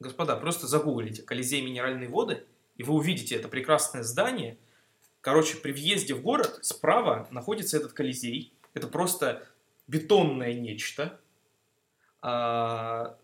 [0.00, 2.44] Господа, просто загуглите «Колизей минеральные воды»,
[2.76, 4.58] и вы увидите это прекрасное здание.
[5.20, 8.52] Короче, при въезде в город справа находится этот Колизей.
[8.74, 9.46] Это просто
[9.86, 11.18] бетонное нечто,
[12.28, 13.16] а,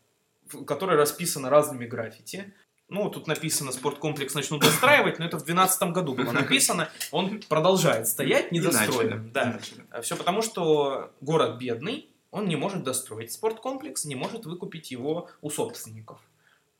[0.65, 2.55] которое расписано разными граффити.
[2.89, 6.89] Ну, тут написано «Спорткомплекс начнут достраивать», но это в 2012 году было написано.
[7.11, 9.33] Он продолжает стоять недостроенным.
[9.33, 9.59] Да.
[10.03, 15.51] Все потому, что город бедный, он не может достроить спорткомплекс, не может выкупить его у
[15.51, 16.21] собственников.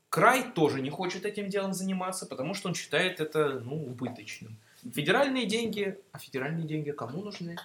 [0.09, 4.59] Край тоже не хочет этим делом заниматься, потому что он считает это ну, убыточным.
[4.95, 7.57] Федеральные деньги, а федеральные деньги кому нужны?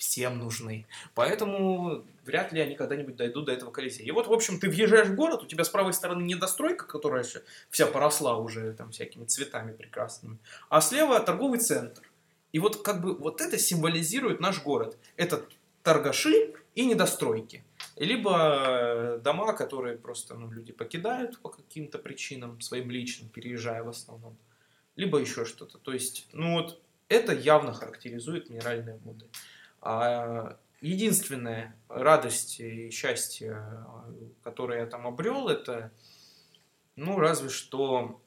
[0.00, 0.86] Всем нужны.
[1.14, 4.06] Поэтому вряд ли они когда-нибудь дойдут до этого Колизея.
[4.06, 7.24] И вот, в общем, ты въезжаешь в город, у тебя с правой стороны недостройка, которая
[7.68, 10.38] вся поросла уже там всякими цветами прекрасными,
[10.70, 12.02] а слева торговый центр.
[12.52, 14.96] И вот как бы вот это символизирует наш город.
[15.16, 15.44] Это
[15.82, 17.62] торгаши и недостройки.
[17.96, 23.90] Либо э, дома, которые просто ну, люди покидают по каким-то причинам, своим личным, переезжая в
[23.90, 24.34] основном.
[24.96, 25.76] Либо еще что-то.
[25.76, 26.80] То есть, ну вот,
[27.10, 29.26] это явно характеризует минеральные воды.
[29.80, 33.84] А единственная радость и счастье,
[34.42, 35.92] которое я там обрел, это,
[36.96, 38.20] ну, разве что,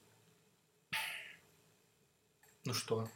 [2.66, 3.08] ну что,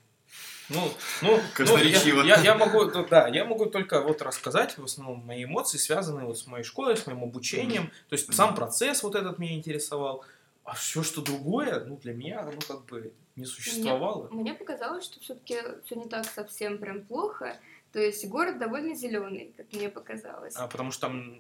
[0.70, 0.82] ну,
[1.22, 5.46] ну, ну я, я, я могу, да, я могу только вот рассказать, в основном, мои
[5.46, 7.84] эмоции, связанные вот с моей школой, с моим обучением.
[7.84, 8.10] Mm-hmm.
[8.10, 10.26] То есть сам процесс вот этот меня интересовал.
[10.66, 14.28] А все, что другое, ну, для меня, ну, как бы не существовало.
[14.28, 17.58] Мне, мне показалось, что все-таки все не так совсем прям плохо.
[17.92, 20.56] То есть город довольно зеленый, как мне показалось.
[20.56, 21.40] А потому что там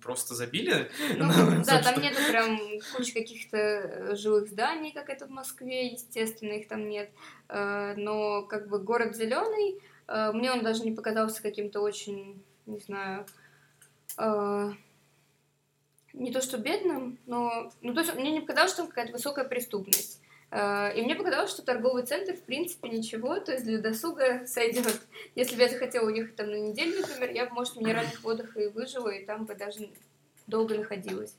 [0.00, 0.90] просто забили?
[1.16, 1.30] Ну,
[1.64, 2.58] да, там нету прям
[2.96, 7.10] кучи каких-то э, жилых зданий, как это в Москве, естественно, их там нет.
[7.48, 12.78] Э, но как бы город зеленый, э, мне он даже не показался каким-то очень, не
[12.78, 13.26] знаю,
[16.12, 19.44] не то что бедным, но ну, то есть мне не показалось, что там какая-то высокая
[19.44, 20.19] преступность.
[20.50, 25.00] Э, и мне показалось, что торговый центр, в принципе, ничего, то есть для досуга сойдет.
[25.34, 28.56] Если бы я захотела уехать там на неделю, например, я бы, может, в минеральных водах
[28.56, 29.90] и выжила, и там бы даже
[30.46, 31.34] долго находилась.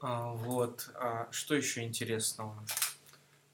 [0.00, 0.90] А, вот.
[0.94, 2.54] А что еще интересного?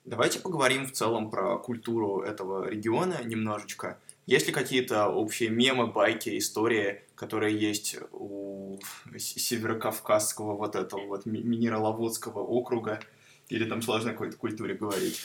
[0.04, 3.98] Давайте поговорим в целом про культуру этого региона немножечко.
[4.24, 8.78] Есть ли какие-то общие мемы, байки, истории, которые есть у
[9.16, 13.00] северокавказского вот этого вот минераловодского округа?
[13.48, 15.20] Или там сложно какой-то культуре говорить?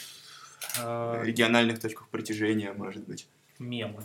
[0.78, 1.22] А...
[1.22, 3.26] Региональных точках притяжения, может быть.
[3.58, 4.02] Мемы.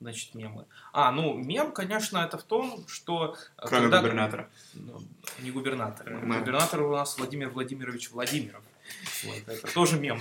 [0.00, 0.64] Значит, мемы.
[0.92, 3.36] А, ну, мем, конечно, это в том, что...
[3.58, 4.00] Э, Кроме когда...
[4.00, 4.48] губернатора.
[4.72, 5.02] Ну,
[5.40, 6.10] не губернатор.
[6.10, 6.38] Мем.
[6.38, 8.62] Губернатор у нас Владимир Владимирович Владимиров.
[9.24, 10.20] Вот, это тоже мем.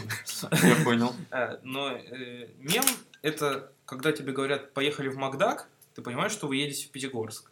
[0.51, 1.15] Я понял.
[1.31, 2.83] Э, но э, мем—
[3.21, 7.49] это когда тебе говорят «поехали в Макдак», ты понимаешь, что вы едете в Пятигорск.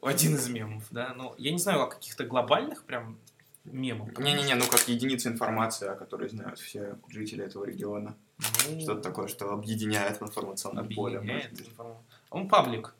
[0.00, 1.12] Один из мемов, да.
[1.14, 3.18] Но я не знаю о каких-то глобальных прям
[3.64, 4.12] мемом.
[4.18, 8.16] Не-не-не, ну как единица информации, о которой знают все жители этого региона.
[8.38, 11.50] Ну, Что-то такое, что объединяет в информационном поле.
[12.30, 12.94] Он паблик.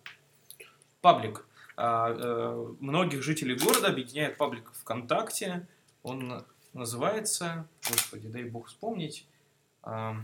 [1.01, 1.47] Паблик.
[1.77, 5.67] А, а, многих жителей города объединяет паблик ВКонтакте.
[6.03, 9.27] Он называется, господи, дай бог вспомнить.
[9.83, 10.17] А,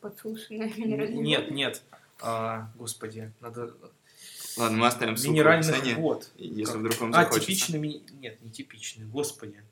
[0.00, 1.82] Подслушанная Нет, нет.
[2.20, 3.74] А, господи, надо
[4.56, 6.28] Ладно, мы оставим ссылку Минеральных в описании, вод.
[6.36, 6.76] Если как?
[6.76, 7.36] вдруг вам а, захочется.
[7.36, 7.78] А, типичный...
[7.78, 8.02] Ми...
[8.20, 9.62] Нет, не типичный, господи.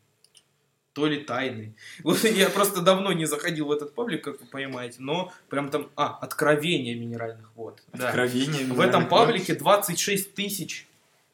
[0.93, 1.74] То ли тайный.
[2.05, 5.91] Вот я просто давно не заходил в этот паблик, как вы понимаете, но прям там...
[5.97, 7.82] А, откровение минеральных вод.
[7.93, 8.74] Откровение да.
[8.74, 10.87] В этом паблике 26 тысяч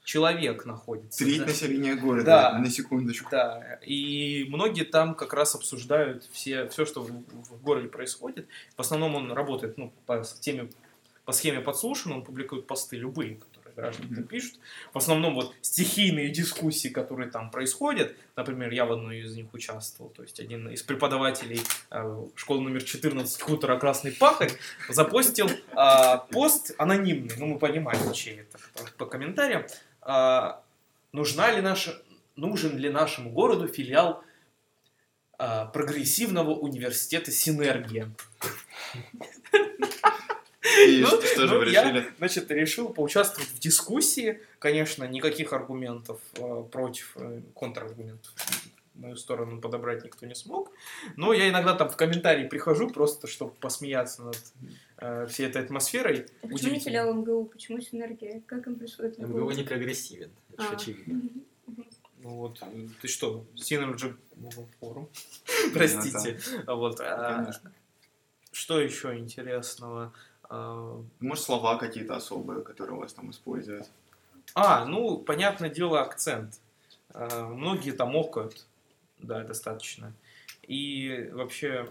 [0.05, 1.25] человек находится.
[1.25, 1.47] Треть да.
[1.47, 2.59] населения города, да.
[2.59, 3.29] на секундочку.
[3.31, 8.49] Да, и многие там как раз обсуждают все, все что в, в городе происходит.
[8.77, 10.69] В основном он работает ну, по теме
[11.31, 14.27] по схеме подслушан, он публикует посты любые, которые граждане mm-hmm.
[14.27, 14.59] пишут.
[14.93, 20.11] В основном вот стихийные дискуссии, которые там происходят, например, я в одной из них участвовал,
[20.11, 21.61] то есть один из преподавателей
[21.93, 24.51] э, школы номер 14 хутора Красный Пахарь
[24.89, 29.67] запостил э, пост анонимный, ну мы понимаем, чей это, по, по комментариям,
[30.03, 30.53] э,
[31.13, 32.03] нужна ли наша,
[32.35, 34.25] нужен ли нашему городу филиал
[35.39, 38.11] э, прогрессивного университета «Синергия».
[40.87, 41.99] И ну, что же ну, вы решили?
[41.99, 44.41] Я, значит, решил поучаствовать в дискуссии.
[44.59, 48.33] Конечно, никаких аргументов э, против, э, контраргументов
[48.95, 50.71] в мою сторону подобрать никто не смог.
[51.17, 54.39] Но я иногда там в комментарии прихожу, просто чтобы посмеяться над
[54.99, 56.27] э, всей этой атмосферой.
[56.43, 57.47] А почему не филиал МГУ?
[57.47, 58.43] Почему синергия?
[58.47, 59.23] Как им пришло это?
[59.23, 60.73] МГУ не прогрессивен, это а.
[60.73, 61.23] очевидно.
[62.23, 62.63] Ну вот,
[63.01, 64.15] ты что, Synergy
[64.79, 65.09] форум?
[65.73, 66.39] Простите.
[66.67, 67.01] Вот.
[67.01, 67.51] А,
[68.53, 70.13] что еще интересного?
[70.51, 73.89] А, может, слова какие-то особые, которые у вас там используют?
[74.55, 76.61] А, ну, понятное дело, акцент.
[77.15, 78.67] А, многие там окают,
[79.19, 80.13] да, достаточно.
[80.67, 81.89] И вообще,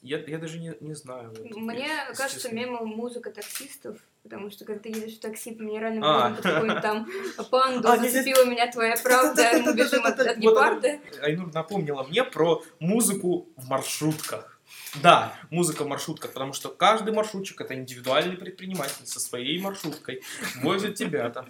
[0.00, 1.34] я, я даже не, не знаю.
[1.54, 2.56] Мне если кажется, честно.
[2.56, 6.30] мимо музыка таксистов, потому что когда ты едешь в такси по минеральным а.
[6.30, 7.06] водам, какой-нибудь там
[7.50, 10.98] панду, а, зацепила меня твоя правда, мы бежим от, от гепарда.
[11.20, 14.51] Айнур напомнила мне про музыку в маршрутках.
[15.00, 20.22] Да, музыка в маршрутках, потому что каждый маршрутчик это индивидуальный предприниматель со своей маршруткой,
[20.62, 21.48] возит тебя там.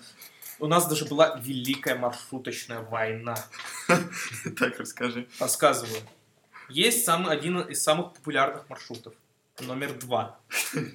[0.61, 3.37] У нас даже была великая маршруточная война.
[4.59, 5.27] Так, расскажи.
[5.41, 6.01] Рассказываю.
[6.69, 9.15] Есть самый, один из самых популярных маршрутов.
[9.61, 10.39] номер два.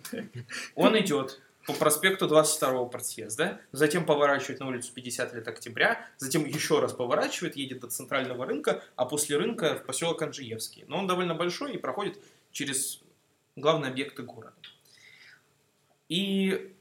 [0.75, 6.79] Он идет по проспекту 22-го подъезда, затем поворачивает на улицу 50 лет октября, затем еще
[6.79, 10.85] раз поворачивает, едет до центрального рынка, а после рынка в поселок Анжиевский.
[10.87, 12.19] Но он довольно большой и проходит
[12.57, 13.01] через
[13.55, 14.55] главные объекты города.
[16.09, 16.73] И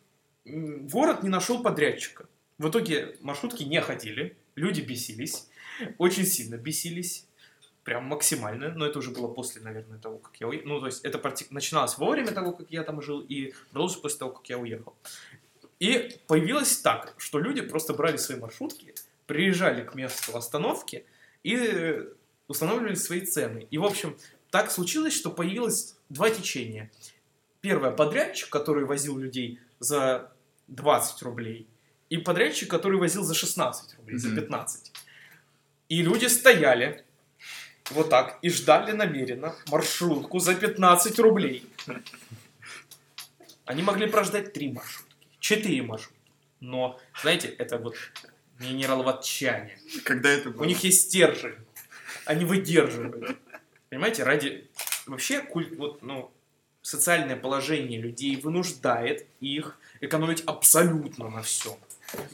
[0.47, 2.27] город не нашел подрядчика.
[2.57, 5.49] В итоге маршрутки не ходили, люди бесились,
[5.99, 7.27] очень сильно бесились,
[7.85, 10.68] прям максимально, но это уже было после, наверное, того, как я уехал.
[10.68, 14.01] Ну, то есть это парти- начиналось во время того, как я там жил, и продолжилось
[14.01, 14.95] после того, как я уехал.
[15.79, 18.95] И появилось так, что люди просто брали свои маршрутки,
[19.27, 21.05] приезжали к месту остановки
[21.43, 22.09] и
[22.49, 23.66] устанавливали свои цены.
[23.70, 24.16] И, в общем,
[24.51, 26.90] так случилось, что появилось два течения.
[27.61, 30.32] Первое, подрядчик, который возил людей за
[30.68, 31.66] 20 рублей,
[32.11, 34.36] и подрядчик, который возил за 16 рублей, за Мгм.
[34.36, 34.92] 15.
[35.88, 37.05] И люди стояли
[37.90, 41.64] вот так и ждали намеренно маршрутку за 15 рублей.
[43.64, 46.14] Они могли прождать три маршрутки, четыре маршрутки.
[46.61, 47.97] Но, знаете, это вот
[48.61, 49.78] минераловатчане.
[50.05, 50.64] Когда это У было?
[50.64, 51.57] них есть стержень.
[52.24, 53.36] Они выдерживают.
[53.89, 54.68] Понимаете, ради...
[55.07, 56.32] Вообще, культ, вот, ну,
[56.82, 61.74] социальное положение людей вынуждает их экономить абсолютно на всем.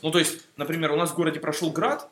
[0.02, 2.10] Ну, то есть, например, у нас в городе прошел град,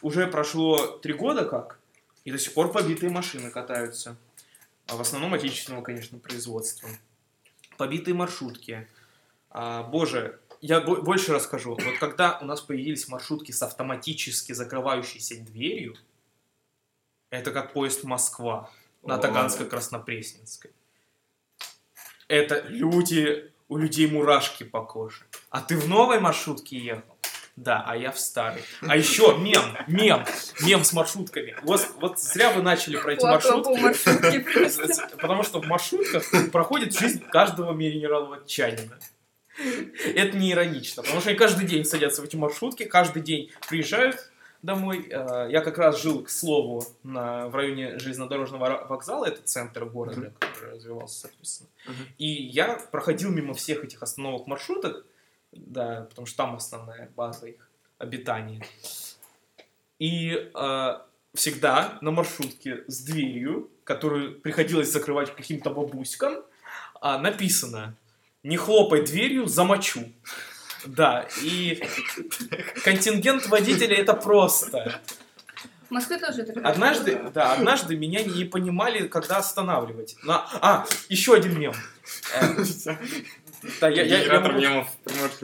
[0.00, 1.78] уже прошло три года как,
[2.24, 4.16] и до сих пор побитые машины катаются.
[4.86, 6.88] А в основном отечественного, конечно, производства.
[7.76, 8.86] Побитые маршрутки.
[9.50, 11.70] А, боже, я бо- больше расскажу.
[11.74, 15.96] Вот когда у нас появились маршрутки с автоматически закрывающейся дверью,
[17.32, 18.70] это как поезд Москва
[19.02, 19.16] на.
[19.16, 20.70] Таганско-Краснопресненской.
[22.28, 25.24] Это люди, у людей мурашки по коже.
[25.50, 27.16] А ты в новой маршрутке ехал?
[27.56, 28.62] Да, а я в старой.
[28.82, 30.24] А еще мем, мем,
[30.60, 31.56] мем с маршрутками.
[31.62, 34.46] Вот, вот зря вы начали про эти маршрутки.
[35.20, 38.98] Потому что в маршрутках проходит жизнь каждого минераловатчанина.
[40.14, 44.31] Это не иронично, потому что они каждый день садятся в эти маршрутки, каждый день приезжают
[44.62, 45.08] домой.
[45.10, 50.32] Э, Я как раз жил, к слову, на, в районе железнодорожного вокзала, это центр города,
[50.38, 51.70] который развивался, соответственно.
[51.86, 52.06] Мгм.
[52.18, 55.04] И я проходил мимо всех этих остановок маршруток,
[55.52, 58.64] да, потому что там основная база их обитания.
[59.98, 60.98] И э,
[61.34, 66.42] всегда на маршрутке с дверью, которую приходилось закрывать каким-то бабуськам,
[67.00, 67.96] а, написано
[68.42, 70.04] «Не хлопай дверью, замочу».
[70.86, 71.82] Да, и
[72.84, 75.00] контингент водителей это просто.
[75.88, 80.16] В Москве тоже это Однажды, да, однажды меня не понимали, когда останавливать.
[80.24, 80.48] На...
[80.60, 81.74] А, еще один мем.
[83.80, 84.86] Да, я, я-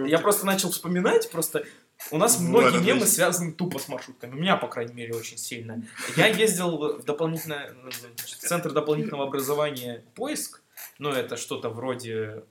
[0.06, 1.64] я просто начал вспоминать, просто
[2.10, 2.86] у нас Вот, многие отлично.
[2.94, 4.32] мемы связаны тупо с маршрутками.
[4.32, 5.82] У меня, по крайней мере, очень сильно.
[6.16, 7.74] Я ездил в дополнительное,
[8.16, 10.62] в центр дополнительного образования поиск.
[10.98, 12.44] Ну, это что-то вроде,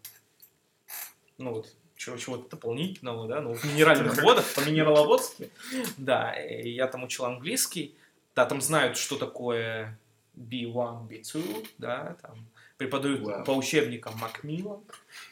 [1.38, 1.67] ну вот,
[1.97, 5.45] чего-то дополнительного, да, ну, в минеральных водах, по минераловодству.
[5.97, 7.95] Да, я там учил английский.
[8.35, 9.97] Да, там знают, что такое
[10.35, 13.43] B1, B2, да, там преподают Вау.
[13.43, 14.81] по учебникам Макмиллан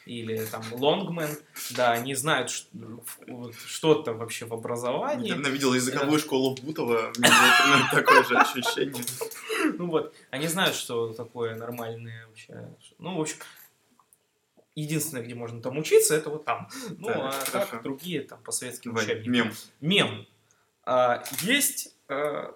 [0.04, 1.30] или там Лонгмен,
[1.70, 5.28] да, они знают что-то вообще в образовании.
[5.28, 7.12] Недавно видел языковую школу Бутова,
[7.92, 9.04] такое же ощущение.
[9.78, 12.68] Ну вот, они знают, что такое нормальное вообще.
[12.98, 13.36] Ну, в общем,
[14.76, 16.68] единственное, где можно там учиться, это вот там.
[16.98, 17.70] Ну, Так, а хорошо.
[17.72, 19.32] так другие там по советским Давай, учебникам.
[19.32, 19.52] мем.
[19.80, 20.26] Мем.
[20.84, 22.52] А, есть э,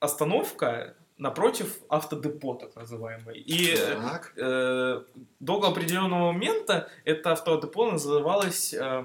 [0.00, 3.38] остановка напротив автодепо, так называемой.
[3.38, 4.32] И Так.
[4.36, 5.04] э,
[5.38, 9.04] до определенного момента это автодепо называлось э,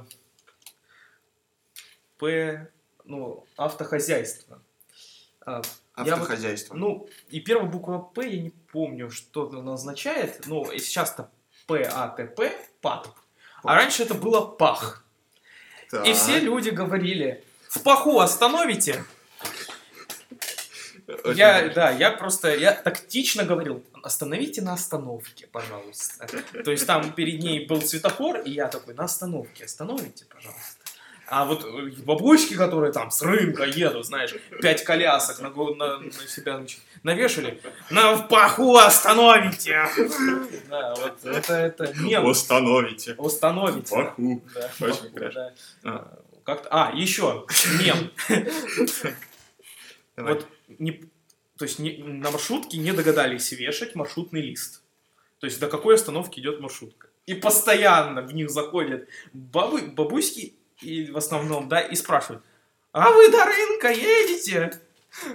[2.17, 2.67] П,
[3.05, 4.61] ну, автохозяйство.
[5.41, 5.61] А,
[5.97, 6.73] я вот- Автохозяйство.
[6.75, 11.29] ну, и первая буква П, я не помню, что она означает, но сейчас-то
[11.67, 12.41] ПАТП,
[12.81, 13.09] ПАТ.
[13.63, 15.03] А раньше это было ПАХ.
[15.87, 16.15] И Так.
[16.15, 19.03] все люди говорили, в паху остановите.
[21.23, 21.73] Очень Я, хорошо.
[21.75, 26.27] да, я просто, я тактично говорил, остановите на остановке, пожалуйста.
[26.63, 30.76] То есть там перед ней был светофор, и я такой, на остановке остановите, пожалуйста.
[31.29, 36.11] А вот э, бабушки, которые там с рынка едут, знаешь, пять колясок на, на- на
[36.11, 39.85] себя значит, навешали, на в паху остановите.
[40.69, 42.25] Да, вот это, это мем.
[42.27, 43.13] Остановите.
[43.17, 43.93] Остановите.
[43.93, 44.41] Паху.
[44.55, 45.33] Да, Очень хорошо.
[45.39, 45.53] да.
[45.83, 46.19] А.
[46.45, 47.45] Как-то, а, еще
[47.81, 48.09] мем.
[50.15, 50.47] Вот
[50.79, 50.91] не,
[51.57, 54.81] то есть не- на маршрутке не догадались вешать маршрутный лист.
[55.39, 57.09] То есть до какой остановки идет маршрутка.
[57.25, 62.43] И постоянно в них заходят бабы, бабуськи, и в основном, да, и спрашивают,
[62.91, 64.71] а вы до рынка едете?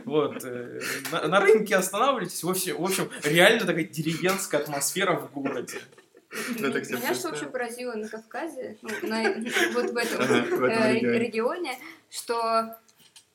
[0.04, 0.44] Вот.
[0.44, 0.80] э,
[1.10, 2.42] На, на рынке останавливайтесь.
[2.42, 5.80] В общем, в общем, реально такая деревенская атмосфера в городе.
[6.58, 8.88] Ну, Меня что вообще поразило на Кавказе, ну,
[9.74, 11.78] вот в этом э, регионе,
[12.08, 12.74] что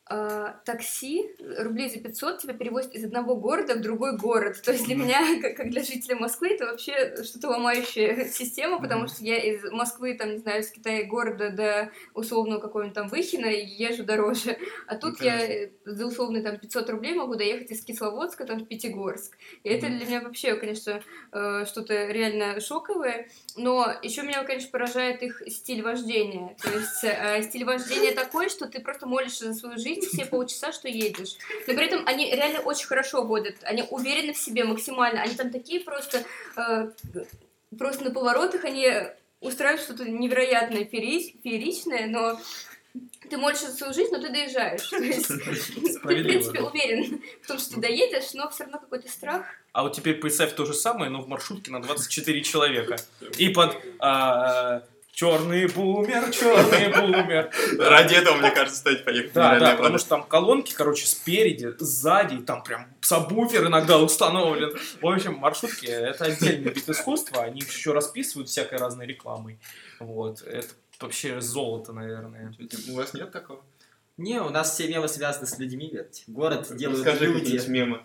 [0.09, 4.61] э, такси рублей за 500 тебя перевозят из одного города в другой город.
[4.63, 9.07] То есть для меня, как, как для жителя Москвы, это вообще что-то ломающая система, потому
[9.07, 13.47] что я из Москвы, там, не знаю, из Китая города до условного какого-нибудь там Выхина
[13.47, 14.57] езжу дороже.
[14.87, 18.59] А тут Ну, я э, за условные там 500 рублей могу доехать из Кисловодска там
[18.59, 19.37] в Пятигорск.
[19.63, 21.01] И это для меня вообще, конечно,
[21.31, 23.29] э, что-то реально шоковое.
[23.55, 26.55] Но еще меня, конечно, поражает их стиль вождения.
[26.61, 30.71] То есть э, стиль вождения такой, что ты просто молишься за свою жизнь все полчаса,
[30.71, 31.35] что едешь.
[31.67, 33.55] Но при этом они реально очень хорошо водят.
[33.63, 35.21] Они уверены в себе максимально.
[35.21, 36.23] Они там такие просто...
[36.55, 36.91] э,
[37.77, 38.89] просто на поворотах они
[39.39, 42.39] устраивают что-то невероятное, феери- фееричное, но
[43.29, 44.87] ты свою жизнь, но ты доезжаешь.
[44.89, 49.09] То есть ты, в принципе, уверен в том, что ты доедешь, но все равно какой-то
[49.09, 49.45] страх.
[49.73, 52.97] А вот теперь представь то же самое, но в маршрутке на 24 человека.
[53.37, 53.77] И под
[55.17, 57.49] черный бумер, черный бумер.
[57.79, 59.33] Ради этого, мне кажется, стоит поехать.
[59.33, 64.77] Да, да, потому что там колонки, короче, спереди, сзади, там прям сабвуфер иногда установлен.
[65.01, 69.57] В общем, маршрутки— это отдельный вид искусства, они их еще расписывают всякой разной рекламой.
[69.99, 70.67] Вот, это
[70.99, 72.53] вообще золото, наверное.
[72.87, 73.63] У вас нет такого?
[74.17, 77.59] Не, у нас все мемы связаны с людьми, ведь город делают Расскажи люди.
[77.67, 78.03] мемы.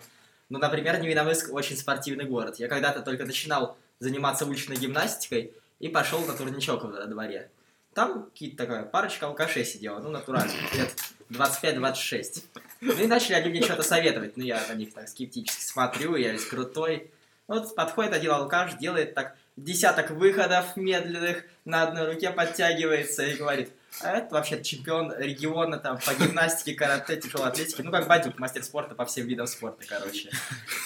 [0.49, 2.55] Ну, например, Невиномыск очень спортивный город.
[2.57, 5.53] Я когда-то только начинал заниматься уличной гимнастикой
[5.83, 7.51] и пошел на турничок во дворе.
[7.93, 10.95] Там какие-то такая парочка алкашей сидела, ну, натурально, лет
[11.29, 12.43] 25-26.
[12.79, 14.37] Ну, и начали они мне что-то советовать.
[14.37, 17.11] Ну, я на них так скептически смотрю, я весь крутой.
[17.47, 23.69] Вот подходит один алкаш, делает так десяток выходов медленных, на одной руке подтягивается и говорит,
[24.01, 28.63] а это вообще чемпион региона там по гимнастике, карате, тяжелой атлетике, ну как Бадюк, мастер
[28.63, 30.31] спорта по всем видам спорта, короче.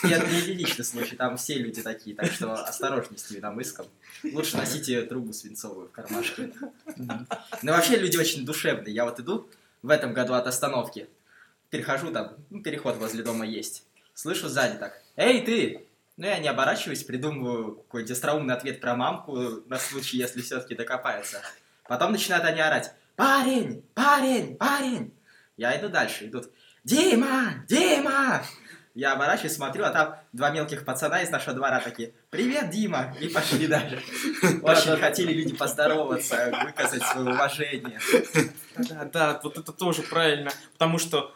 [0.03, 3.87] И это не единичный случай, там все люди такие, так что осторожней с Невиномыском.
[4.23, 6.51] Лучше носите трубу свинцовую в кармашке.
[6.95, 8.93] Ну вообще люди очень душевные.
[8.93, 9.49] Я вот иду
[9.81, 11.07] в этом году от остановки,
[11.69, 13.83] перехожу там, ну, переход возле дома есть.
[14.13, 15.83] Слышу сзади так, эй, ты!
[16.17, 19.37] Ну, я не оборачиваюсь, придумываю какой-то остроумный ответ про мамку
[19.67, 21.43] на случай, если все-таки докопаются.
[21.87, 25.13] Потом начинают они орать, парень, парень, парень!
[25.55, 26.51] Я иду дальше, идут,
[26.83, 28.43] Дима, Дима!
[28.97, 33.27] Я оборачиваюсь, смотрю, а там два мелких пацана из нашего двора такие, привет, Дима, и
[33.27, 34.01] пошли дальше.
[34.63, 37.99] Очень хотели люди поздороваться, выказать свое уважение.
[38.75, 41.31] Да, да, вот это тоже правильно, потому что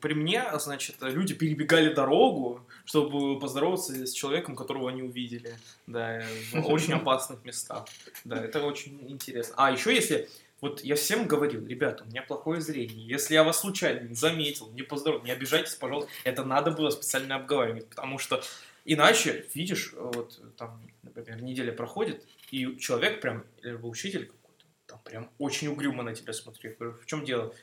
[0.00, 6.68] при мне, значит, люди перебегали дорогу, чтобы поздороваться с человеком, которого они увидели, да, в
[6.68, 7.84] очень опасных местах,
[8.24, 9.54] да, это очень интересно.
[9.56, 10.28] А еще если,
[10.60, 14.70] вот я всем говорил, ребята, у меня плохое зрение, если я вас случайно не заметил,
[14.72, 18.42] не поздоровал, не обижайтесь, пожалуйста, это надо было специально обговаривать, потому что
[18.84, 25.30] иначе, видишь, вот там, например, неделя проходит, и человек прям, или учитель какой-то, там прям
[25.38, 26.64] очень угрюмо на тебя смотрит.
[26.64, 27.54] Я говорю, в чем дело?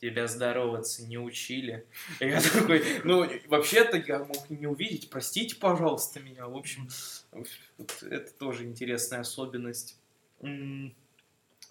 [0.00, 1.84] Тебя здороваться не учили.
[2.20, 6.46] Я такой, ну, вообще-то я мог не увидеть, простите, пожалуйста, меня.
[6.46, 6.88] В общем,
[8.08, 9.98] это тоже интересная особенность.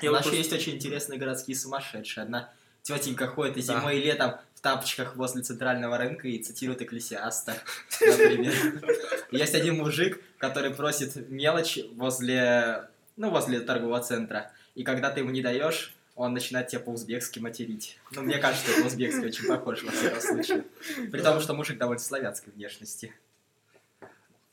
[0.01, 2.23] Я У нас еще есть очень интересные городские сумасшедшие.
[2.23, 2.51] Одна
[2.83, 3.79] тетенька ходит и Да.
[3.79, 7.55] зимой, и летом в тапочках возле центрального рынка и цитирует Экклесиаста,
[8.01, 8.53] например.
[9.31, 14.51] Есть один мужик, который просит мелочь возле, ну, возле торгового центра.
[14.75, 17.99] И когда ты ему не даешь, он начинает тебя по-узбекски материть.
[18.11, 20.63] Ну, мне кажется, это узбекский очень похож во всяком случае.
[21.11, 23.13] При том, что мужик довольно славянской внешности.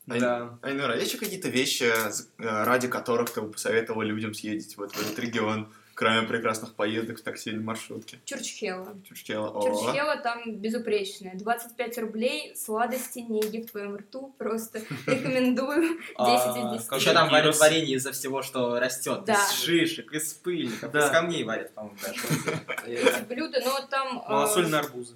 [0.09, 0.59] Ай- Да.
[0.61, 4.77] Айнура, а есть еще какие-то вещи, с- э, ради которых ты бы посоветовал людям съездить
[4.77, 8.19] вот в этот регион, кроме прекрасных поездок в такси или маршрутке?
[8.25, 8.95] Чурчхела.
[9.07, 9.49] Чурчхела.
[9.49, 11.33] О, Чурчхела там безупречная.
[11.35, 14.35] 25 рублей, сладости, неги в твоем рту.
[14.37, 15.97] Просто рекомендую.
[15.97, 16.87] 10 А, из 10.
[16.89, 19.23] как Еще там варят варенье из-за всего, что растет.
[19.25, 19.33] Да.
[19.33, 23.25] Из шишек, из пыльников, из камней варят, по-моему, даже.
[23.29, 25.15] Блюдо, но там э, Малосольные арбузы.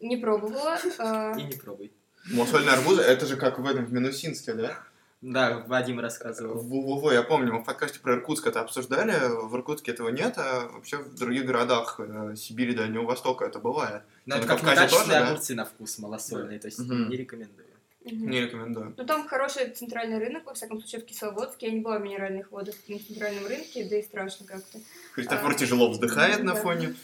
[0.00, 0.78] не пробовала.
[0.98, 1.92] э, И не пробуй.
[2.30, 4.78] Малосольные арбузы, это же как в этом, в Минусинске, да?
[5.22, 6.62] Да, Вадим рассказывал.
[6.62, 9.12] Во-во-во, я помню, мы в подкасте про Иркутск это обсуждали,
[9.46, 14.02] в Иркутске этого нет, а вообще в других городах э, Сибири, Дальнего Востока это бывает.
[14.24, 17.66] Но это На как некачественные огурцы на вкус малосольные, то есть не рекомендую.
[18.02, 18.94] Не рекомендую.
[18.96, 21.66] Ну, там хороший центральный рынок, во всяком случае, в Кисловодске.
[21.66, 24.78] Я не была в минеральных водах на центральном рынке, да и страшно как-то.
[25.12, 26.62] Христофор А, тяжело вздыхает на да.
[26.62, 26.94] фоне.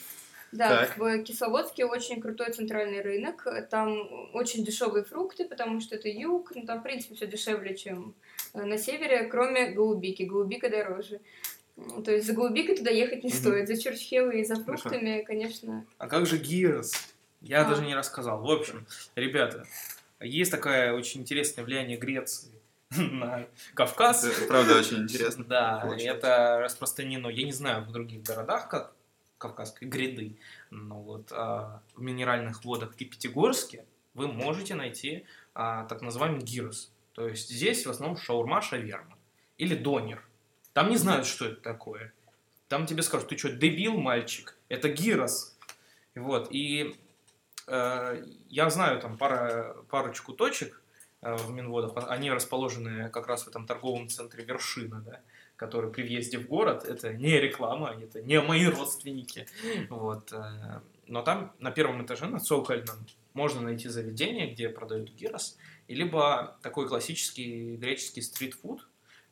[0.52, 0.96] Да, Так.
[0.98, 3.46] в Кисловодске очень крутой центральный рынок.
[3.70, 6.52] Там очень дешевые фрукты, потому что это юг.
[6.54, 8.14] Ну, там, в принципе, все дешевле, чем
[8.54, 10.22] э, на севере, кроме голубики.
[10.22, 11.20] Голубика дороже.
[12.04, 13.38] То есть за голубикой туда ехать не Мгм.
[13.38, 13.68] стоит.
[13.68, 14.82] За чурчхелой и за Хорошо.
[14.88, 15.84] фруктами, конечно.
[15.98, 16.92] А как же гирос?
[17.42, 17.68] Я А.
[17.68, 18.40] даже не рассказал.
[18.40, 19.66] В общем, ребята,
[20.20, 22.52] есть такое очень интересное влияние Греции
[22.96, 24.24] на Кавказ.
[24.24, 25.44] Это правда очень интересно.
[25.44, 27.28] Да, это распространено.
[27.28, 28.94] Я не знаю в других городах, как
[29.38, 30.38] Кавказской гряды,
[30.70, 33.84] но вот а, в минеральных водах и Пятигорске
[34.14, 36.90] вы можете найти а, так называемый гирос.
[37.12, 39.16] То есть здесь в основном шаурма, шаверма
[39.58, 40.22] или донер.
[40.72, 42.12] Там не знают, что это такое.
[42.68, 44.56] Там тебе скажут, ты что, дебил, мальчик?
[44.68, 45.56] Это гирос.
[46.14, 46.96] Вот, и
[47.66, 50.82] э, я знаю там пара, парочку точек
[51.20, 51.92] э, в Минводах.
[52.08, 55.20] Они расположены как раз в этом торговом центре Вершина, да,
[55.56, 59.46] который при въезде в город, это не реклама, это не мои родственники.
[59.88, 60.32] Вот.
[60.32, 62.96] э, Но там на первом этаже, на цокольном,
[63.32, 65.58] можно найти заведение, где продают гирос,
[65.88, 68.88] и либо такой классический греческий стритфуд.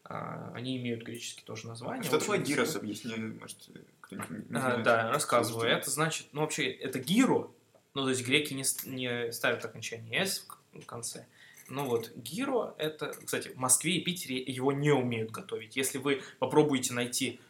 [0.06, 2.02] А, Они имеют греческие тоже названия.
[2.02, 2.76] Что такое гирос?
[2.76, 3.70] Объясни, может,
[4.02, 5.68] кто-нибудь А, да, рассказываю.
[5.68, 7.50] Это значит, ну вообще, это гиро,
[7.94, 11.26] ну то есть греки не, не ставят окончание «с» в конце.
[11.68, 15.76] Ну вот, гиро это, кстати, в Москве и Питере его не умеют готовить.
[15.76, 17.40] Если вы попробуете найти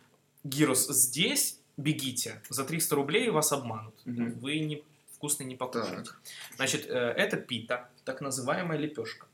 [0.45, 2.41] гирос здесь, бегите.
[2.49, 3.95] За 300 рублей вас обманут.
[4.05, 4.39] Мгм.
[4.39, 4.83] Вы не,
[5.13, 6.11] вкусно не покушаете.
[6.11, 6.21] Так.
[6.57, 9.27] Значит, э, это пита, так называемая лепешка.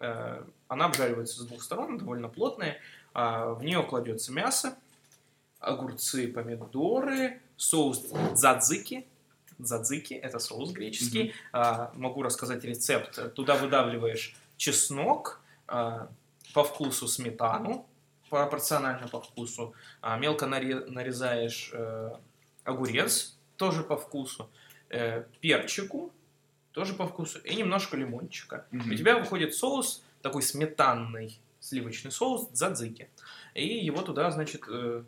[0.00, 2.78] Э, Она обжаривается с двух сторон, довольно плотная.
[3.14, 4.76] А, В нее кладется мясо,
[5.60, 9.06] огурцы, помидоры, соус дзадзики.
[9.62, 11.34] Дзадзики– это соус греческий.
[11.52, 13.34] А, Могу рассказать рецепт.
[13.34, 16.08] Туда выдавливаешь чеснок, а,
[16.54, 17.86] по вкусу сметану,
[18.30, 19.74] пропорционально по вкусу.
[20.00, 22.10] А, Мелко наре- нарезаешь э,
[22.64, 24.48] огурец, тоже по вкусу.
[24.90, 26.10] Э, Перчику,
[26.72, 27.38] тоже по вкусу.
[27.40, 28.66] И немножко лимончика.
[28.70, 28.90] Мгм.
[28.92, 33.08] У тебя выходит соус, такой сметанный сливочный соус дзадзики.
[33.54, 35.04] И его туда, значит, э,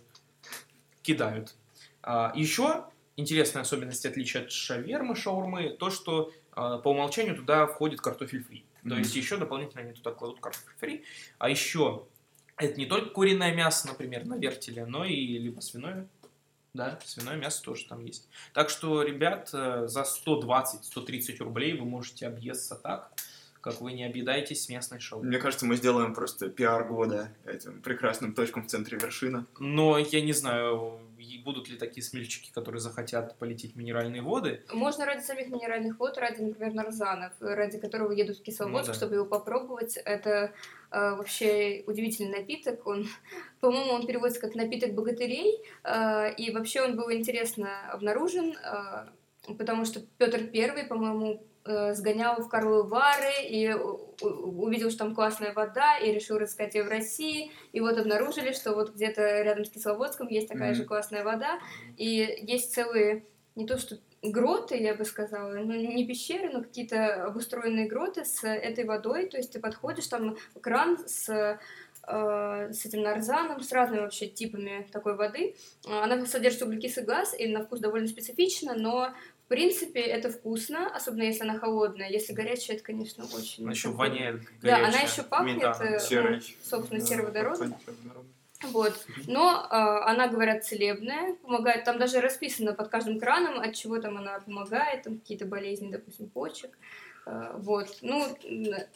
[1.02, 1.55] кидают.
[2.02, 2.85] А, еще
[3.16, 8.64] интересная особенность отличия от шавермы, шаурмы, то, что а, по умолчанию туда входит картофель фри.
[8.82, 8.98] То Мгм.
[8.98, 11.04] есть еще дополнительно они туда кладут картофель фри.
[11.38, 12.06] А еще
[12.56, 16.08] это не только куриное мясо, например, на вертеле, но и либо свиное.
[16.74, 18.28] Да, свиное мясо тоже там есть.
[18.52, 23.12] Так что, ребят, э, за 120-130 рублей вы можете объесться так,
[23.60, 25.28] как вы не объедаетесь с местной шаурмой.
[25.30, 29.46] Мне кажется, мы сделаем просто пиар года этим прекрасным точкам в центре вершина.
[29.60, 31.00] Но я не знаю,
[31.35, 34.62] и будут ли такие смельчаки, которые захотят полететь в минеральные воды.
[34.73, 38.94] Можно ради самих минеральных вод, ради, например, нарзанов, ради которого едут в Кисловодск, Ну да.
[38.94, 39.97] чтобы его попробовать.
[39.97, 40.52] Это
[40.90, 42.86] э, вообще удивительный напиток.
[42.86, 43.06] Он,
[43.61, 45.61] по-моему, он переводится как напиток богатырей.
[45.82, 52.48] э, и вообще он был интересно обнаружен, э, потому что Петр Первый, по-моему, сгонял в
[52.48, 53.72] Карловы Вары и
[54.20, 57.50] увидел, что там классная вода, и решил рассказать ее в России.
[57.72, 60.74] И вот обнаружили, что вот где-то рядом с Кисловодском есть такая Мгм.
[60.76, 61.58] же классная вода.
[61.96, 63.24] И есть целые,
[63.54, 68.42] не то что гроты, я бы сказала, ну не пещеры, но какие-то обустроенные гроты с
[68.46, 69.28] этой водой.
[69.28, 71.58] То есть ты подходишь, там кран с э,
[72.06, 75.56] с этим нарзаном, с разными вообще типами такой воды.
[75.86, 79.14] Э, Она содержит углекислый газ, и на вкус довольно специфично, но
[79.44, 82.08] в принципе это вкусно, особенно если она холодная.
[82.08, 83.64] Если горячая, это, конечно, очень...
[83.64, 86.36] Она еще воняет Да, она горячая еще пахнет, э, Серый.
[86.36, 87.74] ну, собственно, Да, сероводородом.
[88.62, 88.94] Вот.
[89.26, 91.84] Но э, она, говорят, целебная, помогает.
[91.84, 96.30] Там даже расписано под каждым краном, от чего там она помогает, там какие-то болезни, допустим,
[96.30, 96.70] почек.
[97.26, 97.98] Э, вот.
[98.00, 98.26] Ну,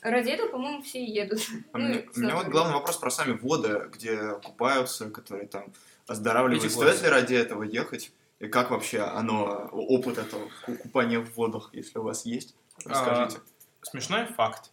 [0.01, 1.41] ради этого, по-моему, все едут.
[1.73, 5.75] А Ну, мне- у меня вот главный вопрос про сами воды, где купаются, которые там
[6.07, 6.73] оздоравливают.
[6.73, 8.13] Стоит ли ради этого ехать?
[8.41, 12.55] И как вообще оно, опыт этого ку- купания в водах, если у вас есть?
[12.85, 13.41] Расскажите.
[13.83, 14.71] Смешной факт.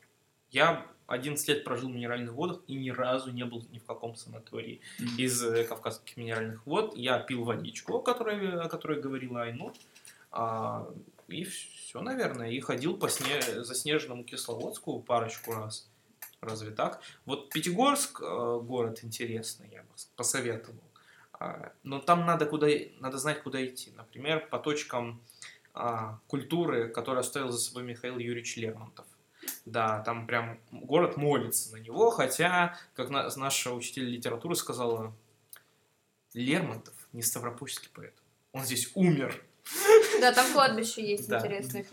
[0.52, 4.16] Я 11 лет прожил в минеральных водах и ни разу не был ни в каком
[4.16, 5.18] санатории Мгм.
[5.18, 6.96] из э, кавказских минеральных вод.
[6.96, 9.74] Я пил водичку, о которой, о которой говорила Айнур.
[10.32, 10.88] А,
[11.28, 12.50] и все, наверное.
[12.52, 15.90] И ходил по сне- заснеженному Кисловодску парочку раз.
[16.42, 17.02] Разве так?
[17.26, 20.80] Вот Пятигорск э, город интересный, я бы посоветовал.
[21.40, 22.68] А, но там надо, куда,
[22.99, 23.91] надо знать, куда идти.
[23.95, 25.22] Например, по точкам
[25.74, 29.06] а, культуры, которые оставил за собой Михаил Юрьевич Лермонтов.
[29.66, 35.14] Да, там прям город молится на него, хотя, как на- наша учитель литературы сказала,
[36.34, 38.14] Лермонтов не ставропольский поэт.
[38.52, 39.41] Он здесь умер.
[40.22, 41.40] Да, там кладбище есть Да.
[41.40, 41.84] интересное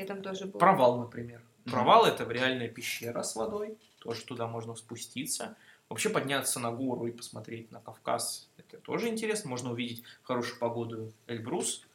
[0.00, 0.58] я там тоже был.
[0.58, 1.42] Провал, например.
[1.64, 5.56] Провал это реальная пещера с водой, тоже туда можно спуститься.
[5.88, 9.50] Вообще подняться на гору и посмотреть на Кавказ, это тоже интересно.
[9.50, 11.86] Можно увидеть в хорошую погоду Эльбрус.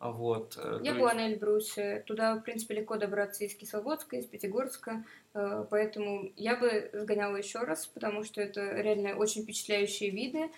[0.00, 0.58] А Вот.
[0.58, 2.04] э, Я то была есть- на Эльбрусе.
[2.06, 5.04] Туда, в принципе, легко добраться из Кисловодска, из Пятигорска.
[5.34, 10.50] э, Поэтому я бы сгоняла еще раз, потому что это реально очень впечатляющие виды.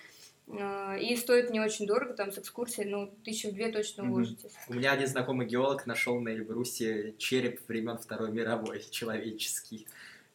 [0.49, 4.53] А, И стоит не очень дорого, там с экскурсией, ну, тысячу в две точно уложитесь.
[4.69, 9.87] У меня один знакомый геолог нашел на Эльбрусе череп времен Второй мировой, человеческий.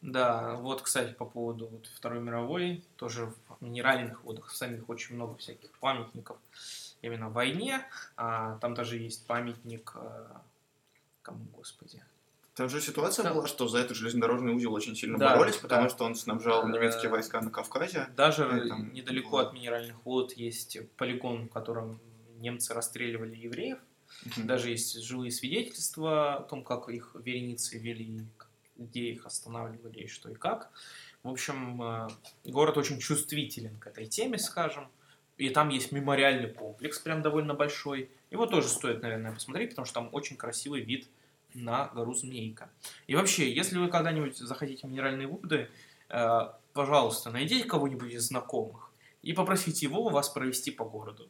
[0.02, 5.14] Да, вот, кстати, по поводу вот Второй мировой, тоже в минеральных водах, в самих очень
[5.14, 6.36] много всяких памятников
[7.02, 7.84] именно войне.
[8.16, 10.42] А, там даже есть памятник, а,
[11.22, 12.02] кому, господи,
[12.54, 13.32] Там же ситуация Да.
[13.32, 15.88] была, что за этот железнодорожный узел очень сильно Да, боролись, потому да.
[15.88, 18.08] что он снабжал Э, немецкие войска на Кавказе.
[18.16, 19.42] Даже там недалеко было.
[19.42, 21.98] от минеральных вод есть полигон, в котором
[22.40, 23.78] немцы расстреливали евреев.
[24.36, 28.26] Даже есть живые свидетельства о том, как их вереницы вели,
[28.86, 30.70] где их останавливали и что и как.
[31.22, 32.08] В общем, э,
[32.44, 34.88] город очень чувствителен к этой теме, скажем.
[35.38, 38.10] И там есть мемориальный комплекс, прям довольно большой.
[38.30, 41.08] Его тоже стоит, наверное, посмотреть, потому что там очень красивый вид
[41.54, 42.70] на гору Змейка.
[43.06, 45.68] И вообще, если вы когда-нибудь захотите в минеральные воды,
[46.08, 46.40] э,
[46.72, 48.90] пожалуйста, найдите кого-нибудь из знакомых
[49.22, 51.28] и попросите его вас провести по городу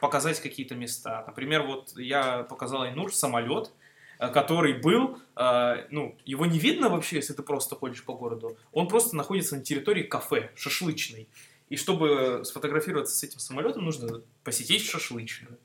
[0.00, 1.24] показать какие-то места.
[1.26, 3.70] Например, вот я показал Айнур самолет,
[4.18, 8.56] который был, э, ну, его не видно вообще, если ты просто ходишь по городу.
[8.72, 11.28] Он просто находится на территории кафе, шашлычной.
[11.68, 15.58] И чтобы сфотографироваться с этим самолетом, нужно посетить шашлычную.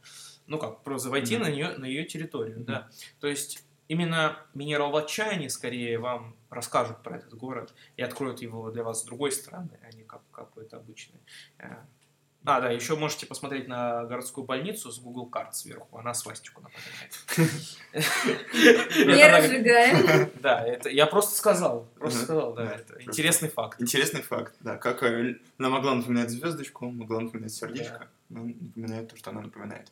[0.47, 1.43] Ну как, просто войти Мгм.
[1.43, 2.65] на, нее, на ее территорию, Мгм.
[2.65, 2.89] да.
[3.19, 9.01] То есть именно минераловатчане скорее вам расскажут про этот город и откроют его для вас
[9.01, 11.19] с другой стороны, а не как какой-то обычный.
[11.59, 11.75] Э,
[12.43, 17.13] А, да, еще можете посмотреть на городскую больницу с Google карт сверху, она свастику напоминает.
[19.05, 20.31] Не разжигаем.
[20.41, 23.79] Да, это я просто сказал, просто сказал, да, интересный факт.
[23.79, 24.77] Интересный факт, да.
[24.77, 29.91] Как она могла напоминать звездочку, могла напоминать сердечко, но напоминает то, что она напоминает.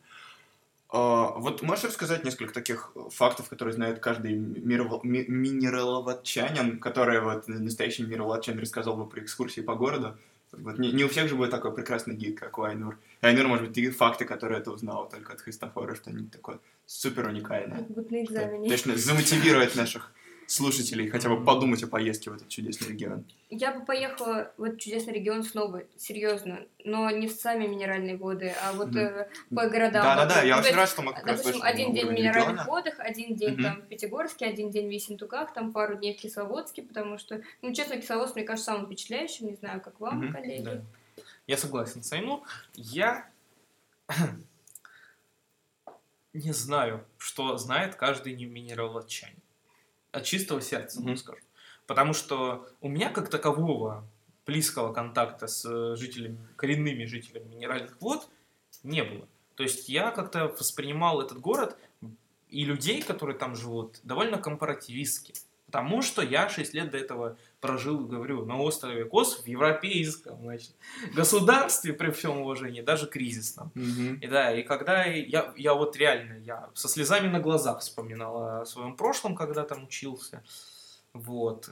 [0.91, 8.59] А, вот можешь рассказать несколько таких фактов, которые знает каждый минераловатчанин, которые вот настоящий минераловатчанин
[8.59, 10.17] рассказал бы при экскурсии по городу?
[10.51, 12.97] Вот не, не у всех же будет такой прекрасный гид, как у Айнур.
[13.21, 15.95] И Айнур, может быть, ты факты, которые ты узнала только от Христофора,
[16.31, 17.77] такое супер уникальное.
[17.77, 18.69] Как будто на экзамене.
[18.69, 20.11] Точно замотивировать наших
[20.49, 23.23] слушателей хотя бы подумать о поездке в этот чудесный регион.
[23.51, 28.51] Я бы поехала в этот чудесный регион снова, серьезно, но не в сами минеральные воды,
[28.63, 30.03] а вот э, по городам.
[30.03, 32.65] Да-да-да, я Ну, очень рад, что мы как раз Допустим, один день в минеральных региона.
[32.65, 33.63] водах, один день Мгм.
[33.63, 37.71] там в Пятигорске, один день в Ессентуках, там пару дней в Кисловодске, потому что, ну,
[37.71, 40.33] честно, Кисловодск, мне кажется, самым впечатляющим, не знаю, как вам, Мгм.
[40.33, 40.63] коллеги.
[40.63, 40.81] Да.
[41.45, 42.43] Я согласен с Айну.
[42.73, 43.29] Я
[46.33, 49.38] не знаю, что знает каждый не минераловатчанин.
[50.11, 51.17] От чистого сердца, Мгм.
[51.17, 51.39] скажу.
[51.85, 54.07] Потому что у меня как такового
[54.45, 58.27] близкого контакта с жителями, коренными жителями минеральных вод
[58.83, 59.27] не было.
[59.55, 61.77] То есть я как-то воспринимал этот город
[62.49, 65.33] и людей, которые там живут, довольно компаративистски.
[65.67, 70.71] Потому что я 6 лет до этого прожил, говорю, на острове Кос в европейском значит,
[71.13, 73.71] государстве, при всем уважении, даже кризисном.
[73.75, 74.15] Мгм.
[74.15, 78.65] И да, и когда я, я вот реально, я со слезами на глазах вспоминал о
[78.65, 80.43] своем прошлом, когда там учился.
[81.13, 81.69] Вот.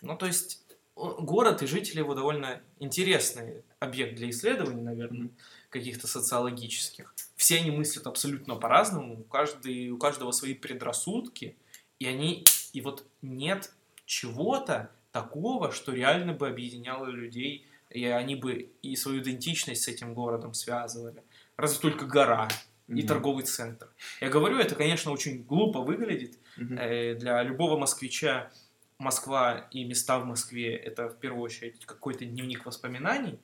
[0.00, 0.64] Ну, то есть,
[0.96, 5.30] город и жители его довольно интересный объект для исследований, наверное,
[5.70, 7.14] каких-то социологических.
[7.36, 11.56] Все они мыслят абсолютно по-разному, у, каждый, у каждого свои предрассудки,
[11.98, 13.70] и они, и вот нет
[14.08, 20.14] чего-то такого, что реально бы объединяло людей, и они бы и свою идентичность с этим
[20.14, 21.22] городом связывали.
[21.56, 22.48] Разве только гора
[22.88, 23.06] и Мгм.
[23.06, 23.88] торговый центр.
[24.22, 26.38] Я говорю, это, конечно, очень глупо выглядит.
[26.56, 26.78] Мгм.
[26.78, 28.50] Э, Для любого москвича
[28.98, 33.38] Москва и места в Москве это в первую очередь какой-то дневник воспоминаний.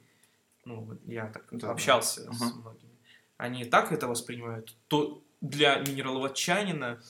[0.65, 2.33] Ну, я так Да, общался да.
[2.33, 2.55] с Ага.
[2.55, 2.91] многими.
[3.37, 4.75] Они так это воспринимают.
[4.89, 7.03] То для минераловатчанина,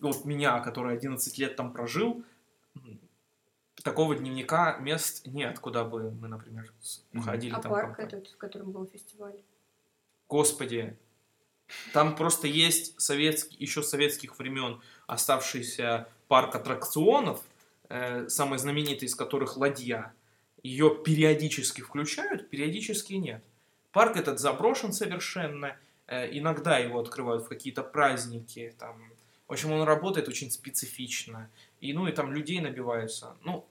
[0.00, 2.24] вот меня, который 11 лет там прожил,
[3.84, 6.72] такого дневника мест нет, куда бы мы, например,
[7.22, 7.70] ходили А там.
[7.70, 8.18] парк компанией.
[8.18, 9.36] этот, в котором был фестиваль?
[10.28, 10.96] Господи,
[11.92, 17.42] там просто есть советский, еще с советских времен оставшийся парк аттракционов,
[17.90, 20.12] э, самый знаменитый из которых Ладья.
[20.62, 23.44] Ее периодически включают, периодически нет.
[23.92, 29.12] Парк этот заброшен совершенно, э, иногда его открывают в какие-то праздники, там,
[29.46, 31.50] в общем, он работает очень специфично,
[31.80, 33.36] и, ну, и там людей набиваются.
[33.44, 33.66] Ну,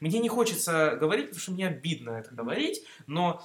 [0.00, 3.44] мне не хочется говорить, потому что мне обидно это говорить, но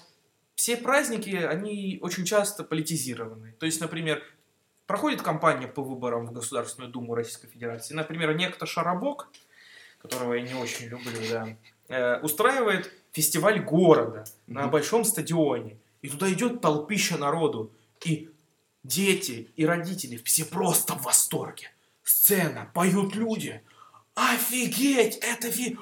[0.55, 3.53] все праздники, они очень часто политизированы.
[3.59, 4.21] То есть, например,
[4.87, 7.93] проходит кампания по выборам в Государственную Думу Российской Федерации.
[7.93, 9.29] Например, некто Шарабок,
[10.01, 11.57] которого я не очень люблю, да,
[11.87, 15.77] э, устраивает фестиваль города на большом стадионе.
[16.01, 17.71] И туда идет толпища народу.
[18.03, 18.29] И
[18.83, 21.71] дети, и родители все просто в восторге.
[22.03, 23.61] Сцена, поют люди.
[24.19, 25.77] Офигеть, это, фи...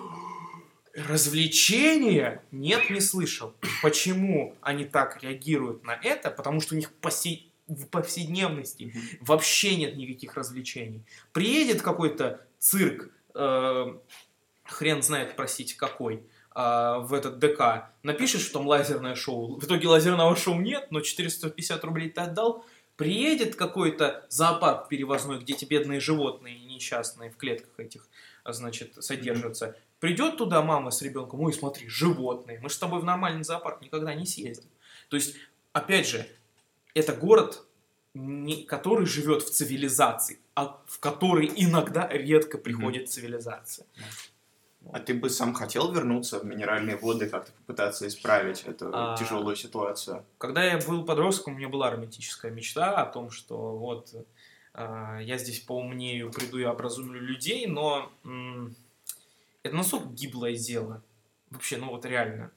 [0.94, 2.44] Развлечения?
[2.52, 3.56] Нет, не слышал.
[3.82, 6.30] Почему они так реагируют на это?
[6.30, 11.04] Потому что у них посе- в повседневности вообще нет никаких развлечений.
[11.34, 13.86] Приедет какой-то цирк, э,
[14.66, 16.24] хрен знает, простите, какой,
[16.56, 19.60] э, в этот ДК, напишешь, что там лазерное шоу.
[19.60, 22.66] В итоге лазерного шоу нет, но 450 рублей ты отдал.
[22.96, 28.08] Приедет какой-то зоопарк перевозной, где эти бедные животные несчастные в клетках этих,
[28.53, 29.76] значит, содержатся.
[29.99, 32.60] Придет туда мама с ребенком, ой, смотри, животные.
[32.61, 34.69] Мы же с тобой в нормальный зоопарк никогда не съездим.
[35.10, 35.36] То есть,
[35.74, 36.28] опять же,
[36.94, 37.64] это город,
[38.14, 43.86] не, который живет в цивилизации, а в который иногда редко приходит цивилизация.
[44.94, 49.18] А ты бы сам хотел вернуться в минеральные воды, как-то попытаться исправить эту А.
[49.18, 50.26] тяжелую ситуацию?
[50.38, 54.14] Когда я был подростком, у меня была романтическая мечта о том, что вот
[54.78, 58.12] я здесь поумнею, приду и образумлю людей, но
[59.64, 61.02] это настолько гиблое дело.
[61.49, 62.52] Вообще, ну вот реально.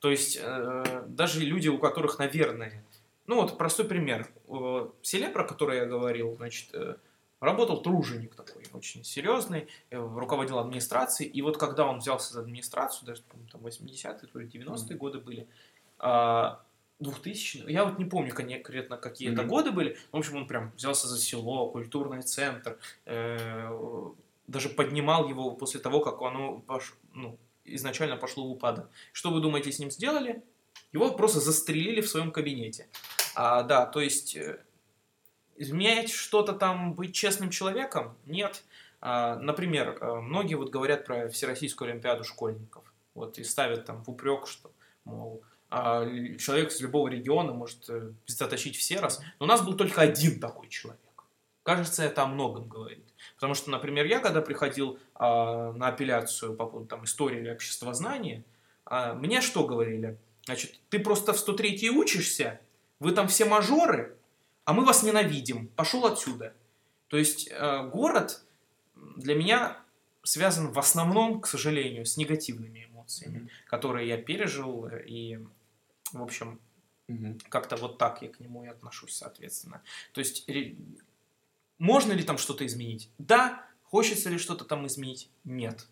[0.00, 2.84] То есть, э, даже люди, у которых, наверное...
[3.26, 4.28] Ну вот, простой пример.
[4.48, 6.96] Э, В селе, про которое я говорил, значит, э,
[7.38, 13.06] работал труженик такой, очень серьезный, э, руководил администрацией, и вот когда он взялся за администрацию,
[13.06, 15.46] даже, по-моему, там 80-е, то ли 90-е годы были,
[15.98, 16.60] а,
[17.00, 19.50] 2000 я вот не помню конкретно, какие это Мгм.
[19.50, 23.68] годы были, в общем, он прям взялся за село, культурный центр, э,
[24.46, 28.88] даже поднимал его после того, как оно пош- ну, изначально пошло в упадок.
[29.12, 30.42] Что вы думаете, с ним сделали?
[30.92, 32.86] Его просто застрелили в своем кабинете.
[33.34, 34.58] А, да, то есть э,
[35.56, 38.14] изменять что-то там, быть честным человеком?
[38.26, 38.62] Нет.
[39.00, 42.84] А, например, э, многие вот говорят про Всероссийскую Олимпиаду школьников.
[43.14, 44.70] Вот и ставят там в упрек, что,
[45.04, 45.42] мол,
[46.38, 49.20] человек из любого региона может э, затащить все раз.
[49.38, 51.00] Но у нас был только один такой человек.
[51.62, 53.04] Кажется, это о многом говорит.
[53.36, 58.44] Потому что, например, я когда приходил а, на апелляцию по поводу там, истории или обществознания,
[58.84, 60.18] а, мне что говорили?
[60.44, 62.60] Значит, ты просто в 103 учишься,
[62.98, 64.16] вы там все мажоры,
[64.64, 65.68] а мы вас ненавидим.
[65.68, 66.52] Пошел отсюда.
[67.08, 68.42] То есть э, город
[69.16, 69.76] для меня
[70.22, 74.86] связан в основном, к сожалению, с негативными эмоциями, которые я пережил.
[74.86, 75.38] э, И,
[76.12, 76.60] в общем,
[77.08, 77.38] Мгм.
[77.48, 79.82] как-то вот так я к нему и отношусь, соответственно.
[80.12, 80.76] То есть, ре-
[81.78, 83.10] можно ли там что-то изменить?
[83.18, 83.64] Да.
[83.84, 85.28] Хочется ли что-то там изменить?
[85.44, 85.86] Нет.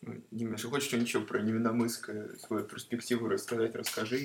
[0.00, 4.18] Ну, Дим, если хочешь что-нибудь еще про Невиномыск, э, свою перспективу рассказать, расскажи.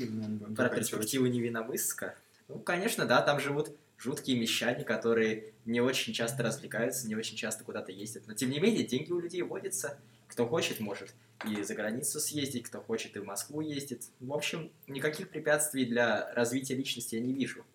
[0.56, 0.90] Про заканчивать.
[0.90, 2.16] перспективы Невиномысска?
[2.48, 7.64] Ну, конечно, да, там живут жуткие мещане, которые не очень часто развлекаются, не очень часто
[7.64, 8.24] куда-то ездят.
[8.26, 9.99] Но, тем не менее, деньги у людей водятся.
[10.38, 11.15] Кто хочет, может
[11.47, 14.03] и за границу съездить, кто хочет и в Москву ездит.
[14.19, 17.65] В общем, никаких препятствий для развития личности я не вижу.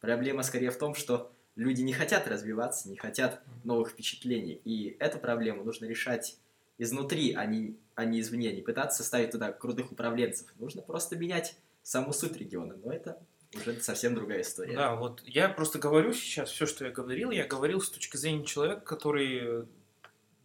[0.00, 4.60] Проблема скорее в том, что люди не хотят развиваться, не хотят новых впечатлений.
[4.64, 6.36] И эту проблему нужно решать
[6.76, 8.52] изнутри, а не, а не извне.
[8.52, 10.48] Не пытаться ставить туда крутых управленцев.
[10.58, 11.54] Нужно просто менять
[11.84, 12.74] саму суть региона.
[12.82, 13.22] Но это
[13.54, 14.74] уже совсем другая история.
[14.74, 18.44] Да, вот я просто говорю сейчас, все, что я говорил, я говорил с точки зрения
[18.44, 19.68] человека, который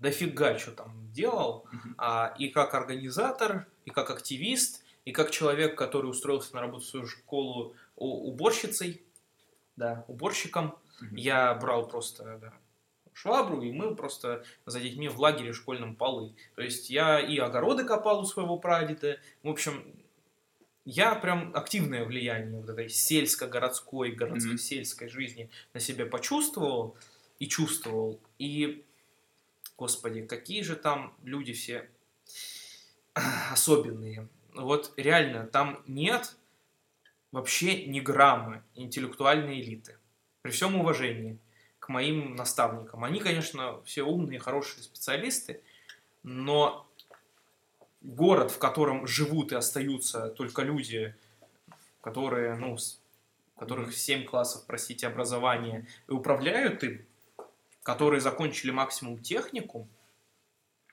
[0.04, 1.66] дофига что там делал,
[1.98, 6.88] а, и как организатор, и как активист, и как человек, который устроился на работу в
[6.88, 9.02] свою школу уборщицей,
[9.76, 10.76] да, уборщиком.
[11.02, 11.16] Мгм.
[11.16, 12.54] Я брал просто да,
[13.14, 16.36] швабру, и мы просто за детьми в лагере школьном полы.
[16.56, 19.20] То есть я и огороды копал у своего прадеда.
[19.42, 19.84] В общем,
[20.86, 26.98] я прям активное влияние вот этой сельско-городской, городско-сельской жизни на себя почувствовал
[27.40, 28.20] и чувствовал.
[28.38, 28.84] И,
[29.78, 31.90] господи, какие же там люди все
[33.52, 34.28] особенные.
[34.54, 36.36] Вот реально, там нет
[37.32, 39.98] вообще ни грамма интеллектуальной элиты.
[40.42, 41.40] При всем уважении
[41.80, 43.04] к моим наставникам.
[43.04, 45.62] Они, конечно, все умные, хорошие специалисты,
[46.22, 46.88] но
[48.02, 51.16] город, в котором живут и остаются только люди,
[52.02, 52.78] которые, ну,
[53.58, 57.06] которых 7 классов, простите, образования, и управляют им,
[57.84, 59.88] которые закончили максимум техникум,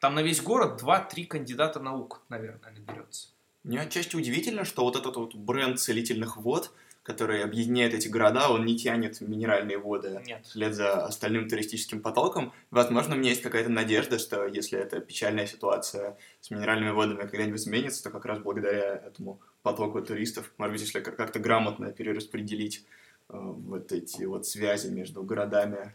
[0.00, 3.28] там на весь город 2-3 кандидата наук, наверное, наберется.
[3.62, 6.72] Мне отчасти удивительно, что вот этот вот бренд целительных вод,
[7.02, 10.46] который объединяет эти города, он не тянет минеральные воды Нет.
[10.46, 12.52] вслед за остальным туристическим потоком.
[12.70, 17.60] Возможно, у меня есть какая-то надежда, что если эта печальная ситуация с минеральными водами когда-нибудь
[17.60, 22.84] изменится, то как раз благодаря этому потоку туристов, может быть, если как- как-то грамотно перераспределить
[23.28, 25.94] э, вот эти вот связи между городами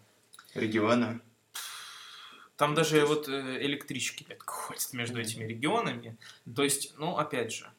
[0.56, 1.22] региона.
[2.58, 6.18] Там даже вот э, электрички ходят между этими регионами.
[6.56, 7.70] То есть, ну, опять же,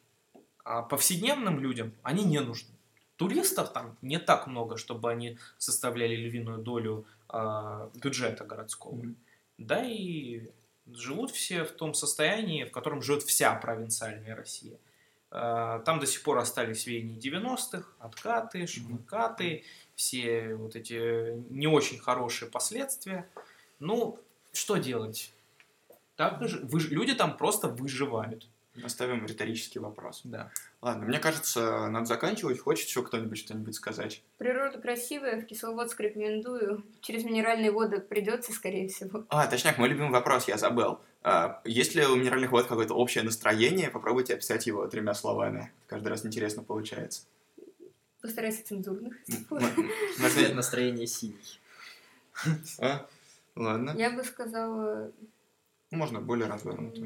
[0.63, 2.69] а повседневным людям они не нужны.
[3.15, 8.95] Туристов там не так много, чтобы они составляли львиную долю а, бюджета городского.
[8.95, 9.15] Мгм.
[9.57, 10.49] Да и
[10.85, 14.77] живут все в том состоянии, в котором живет вся провинциальная Россия.
[15.31, 19.63] А, там до сих пор остались веяния 90-х, откаты, шумокаты,
[19.97, 23.27] все вот эти не очень хорошие последствия.
[23.79, 24.19] Ну,
[24.53, 25.33] что делать?
[26.15, 28.47] Так, вы, люди там просто выживают.
[28.83, 30.21] Оставим риторический вопрос.
[30.23, 30.51] Да.
[30.83, 32.59] Ладно, мне кажется, надо заканчивать.
[32.59, 34.21] Хочет еще кто-нибудь что-нибудь сказать?
[34.37, 36.83] Природа красивая, в Кисловодск рекомендую.
[37.01, 39.25] Через минеральные воды придется, скорее всего.
[39.29, 40.99] А, точняк, мой любимый вопрос, я забыл.
[41.23, 43.89] А, есть ли у минеральных вод какое-то общее настроение?
[43.89, 45.71] Попробуйте описать его тремя словами.
[45.87, 47.23] Каждый раз интересно получается.
[48.27, 49.15] Постарайся цензурных.
[49.49, 51.61] Может, настроение синий.
[52.79, 53.07] А?
[53.55, 53.95] Ладно.
[53.97, 55.13] Я бы сказала...
[55.91, 57.01] Можно более развернуто.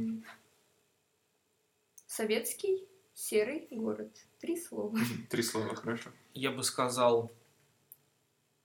[2.07, 4.10] Советский серый город.
[4.39, 4.98] Три слова.
[5.30, 6.10] Три слова, хорошо.
[6.34, 7.31] Я бы сказал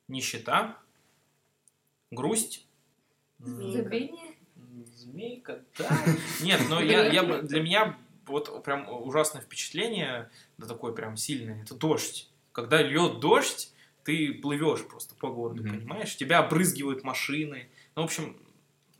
[0.08, 0.78] нищета,
[2.10, 2.66] грусть,
[3.38, 4.34] забвение.
[4.94, 5.90] Змейка, да.
[6.40, 11.62] Нет, но я, я бы, для меня вот прям ужасное впечатление, да такое прям сильное,
[11.62, 12.30] это дождь.
[12.56, 13.70] Когда льет дождь,
[14.02, 15.78] ты плывешь просто по городу, mm-hmm.
[15.80, 16.16] понимаешь?
[16.16, 17.68] Тебя обрызгивают машины.
[17.94, 18.40] Ну, в общем,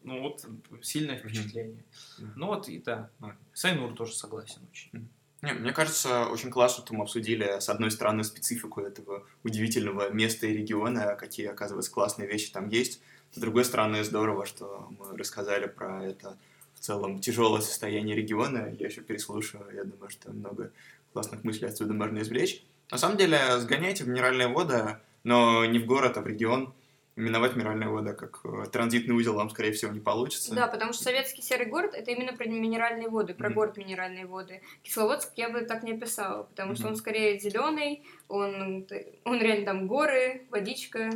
[0.03, 0.45] ну вот
[0.83, 1.83] сильное впечатление.
[2.19, 2.33] Mm-hmm.
[2.37, 3.09] Ну вот и да.
[3.20, 3.33] Mm-hmm.
[3.55, 4.91] Сайнур тоже согласен очень.
[4.93, 5.07] Mm-hmm.
[5.41, 10.47] Не, мне кажется, очень классно, что мы обсудили, с одной стороны, специфику этого удивительного места
[10.47, 13.01] и региона, какие, оказывается, классные вещи там есть.
[13.33, 16.37] С другой стороны, здорово, что мы рассказали про это
[16.74, 18.77] в целом тяжелое состояние региона.
[18.78, 20.73] Я еще переслушаю, я думаю, что много
[21.15, 22.62] классных мыслей отсюда можно извлечь.
[22.90, 26.72] На самом деле, сгоняйте в минеральные воды, но не в город, а в регион
[27.16, 30.54] миновать минеральные воды как э, транзитный узел вам, скорее всего, не получится.
[30.54, 33.54] Да, потому что советский серый город это именно про минеральные воды, про mm-hmm.
[33.54, 34.60] город минеральные воды.
[34.82, 36.76] Кисловодск я бы так не описала, потому mm-hmm.
[36.76, 38.86] что он скорее зеленый, он,
[39.24, 41.10] он реально там горы, водичка.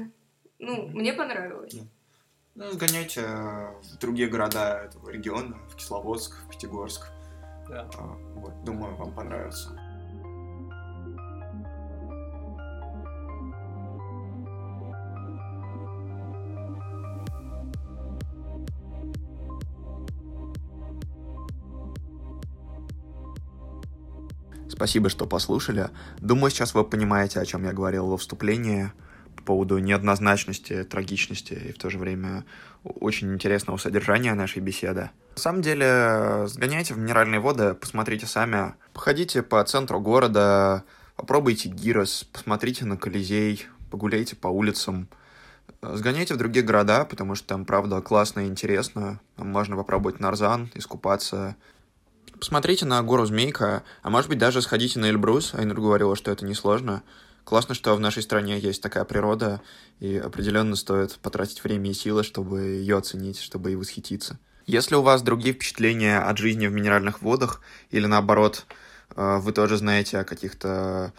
[0.58, 0.90] Ну, mm-hmm.
[0.92, 1.74] мне понравилось.
[1.74, 1.86] Yeah.
[2.56, 7.06] Ну, сгоняйте в другие города этого региона, в Кисловодск, в Пятигорск.
[7.68, 7.88] Да.
[7.96, 8.02] А,
[8.34, 9.79] вот, думаю, вам понравится.
[24.80, 25.90] Спасибо, что послушали.
[26.22, 28.90] Думаю, сейчас вы понимаете, о чем я говорил во вступлении
[29.36, 32.46] по поводу неоднозначности, трагичности и в то же время
[32.82, 35.10] очень интересного содержания нашей беседы.
[35.36, 40.84] На самом деле, сгоняйте в минеральные воды, посмотрите сами, походите по центру города,
[41.14, 45.10] попробуйте гирос, посмотрите на Колизей, погуляйте по улицам,
[45.82, 49.20] Сгоняйте в другие города, потому что там, правда, классно и интересно.
[49.36, 51.56] Там можно попробовать нарзан, искупаться,
[52.40, 55.52] Посмотрите на гору Змейка, а может быть даже сходите на Эльбрус.
[55.54, 57.02] Айнур говорила, что это несложно.
[57.44, 59.60] Классно, что в нашей стране есть такая природа,
[59.98, 64.38] и определенно стоит потратить время и силы, чтобы ее оценить, чтобы и восхититься.
[64.64, 67.60] Если у вас другие впечатления от жизни в минеральных водах,
[67.90, 68.64] или наоборот,
[69.16, 71.12] э, вы тоже знаете о каких-то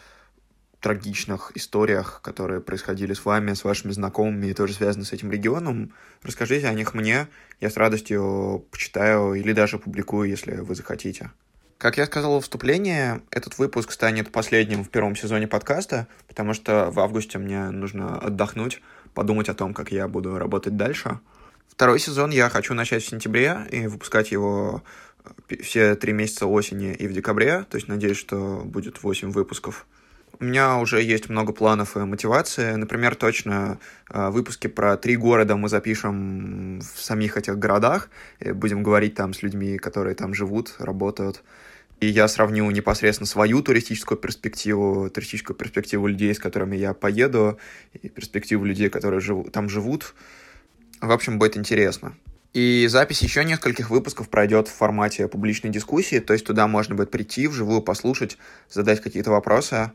[0.82, 5.94] трагичных историях, которые происходили с вами, с вашими знакомыми и тоже связаны с этим регионом.
[6.24, 7.28] Расскажите о них мне,
[7.60, 11.32] я с радостью почитаю или даже публикую, если вы захотите.
[11.78, 16.92] Как я сказал во вступлении, этот выпуск станет последним в первом сезоне подкаста, потому что
[16.92, 18.82] в августе мне нужно отдохнуть,
[19.14, 21.20] подумать о том, как я буду работать дальше.
[21.68, 24.84] Второй сезон я хочу начать в сентябре и выпускать его
[25.62, 29.88] все три месяца осени и в декабре, то есть надеюсь, что будет 8 выпусков.
[30.42, 32.72] У меня уже есть много планов и мотивации.
[32.72, 33.78] Например, точно
[34.10, 38.10] э, выпуски про три города мы запишем в самих этих городах.
[38.40, 41.44] Будем говорить там с людьми, которые там живут, работают.
[42.00, 47.60] И я сравню непосредственно свою туристическую перспективу, туристическую перспективу людей, с которыми я поеду,
[48.02, 50.16] и перспективу людей, которые живут, там живут.
[51.02, 52.16] В общем, будет интересно.
[52.54, 57.12] И запись еще нескольких выпусков пройдет в формате публичной дискуссии, то есть туда можно будет
[57.12, 58.40] прийти, вживую послушать,
[58.72, 59.92] задать какие-то вопросы.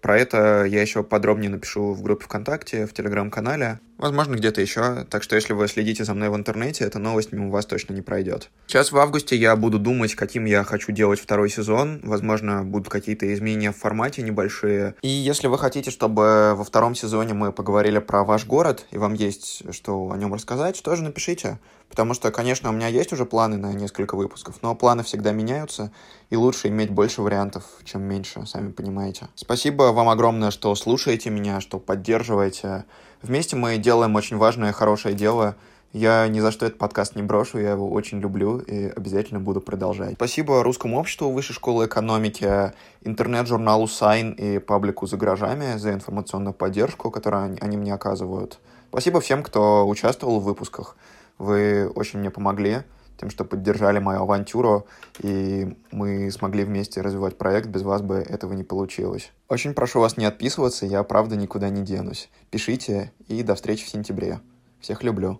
[0.00, 5.04] Про это я еще подробнее напишу в группе ВКонтакте, в Телеграм-канале, возможно, где-то еще.
[5.10, 8.02] Так что, если вы следите за мной в интернете, эта новость мимо вас точно не
[8.02, 8.50] пройдет.
[8.66, 12.00] Сейчас в августе я буду думать, каким я хочу делать второй сезон.
[12.02, 14.94] Возможно, будут какие-то изменения в формате небольшие.
[15.02, 19.14] И если вы хотите, чтобы во втором сезоне мы поговорили про ваш город, и вам
[19.14, 21.58] есть что о нем рассказать, тоже напишите.
[21.90, 25.90] Потому что, конечно, у меня есть уже планы на несколько выпусков, но планы всегда меняются,
[26.30, 29.26] и лучше иметь больше вариантов, чем меньше, сами понимаете.
[29.34, 32.84] Спасибо вам огромное, что слушаете меня, что поддерживаете.
[33.22, 35.56] Вместе мы делаем очень важное, хорошее дело.
[35.92, 39.60] Я ни за что этот подкаст не брошу, я его очень люблю и обязательно буду
[39.60, 40.12] продолжать.
[40.12, 42.72] Спасибо Русскому обществу Высшей школы экономики,
[43.02, 48.60] интернет-журналу Сайн и паблику «За гаражами» за информационную поддержку, которую они мне оказывают.
[48.90, 50.96] Спасибо всем, кто участвовал в выпусках.
[51.40, 52.82] Вы очень мне помогли.
[53.18, 54.86] тем, что поддержали мою авантюру,
[55.18, 57.68] и мы смогли вместе развивать проект.
[57.68, 59.30] Без вас бы этого не получилось.
[59.48, 62.30] Очень прошу вас не отписываться, я правда никуда не денусь.
[62.50, 64.40] Пишите, и до встречи в сентябре.
[64.80, 65.38] Всех люблю.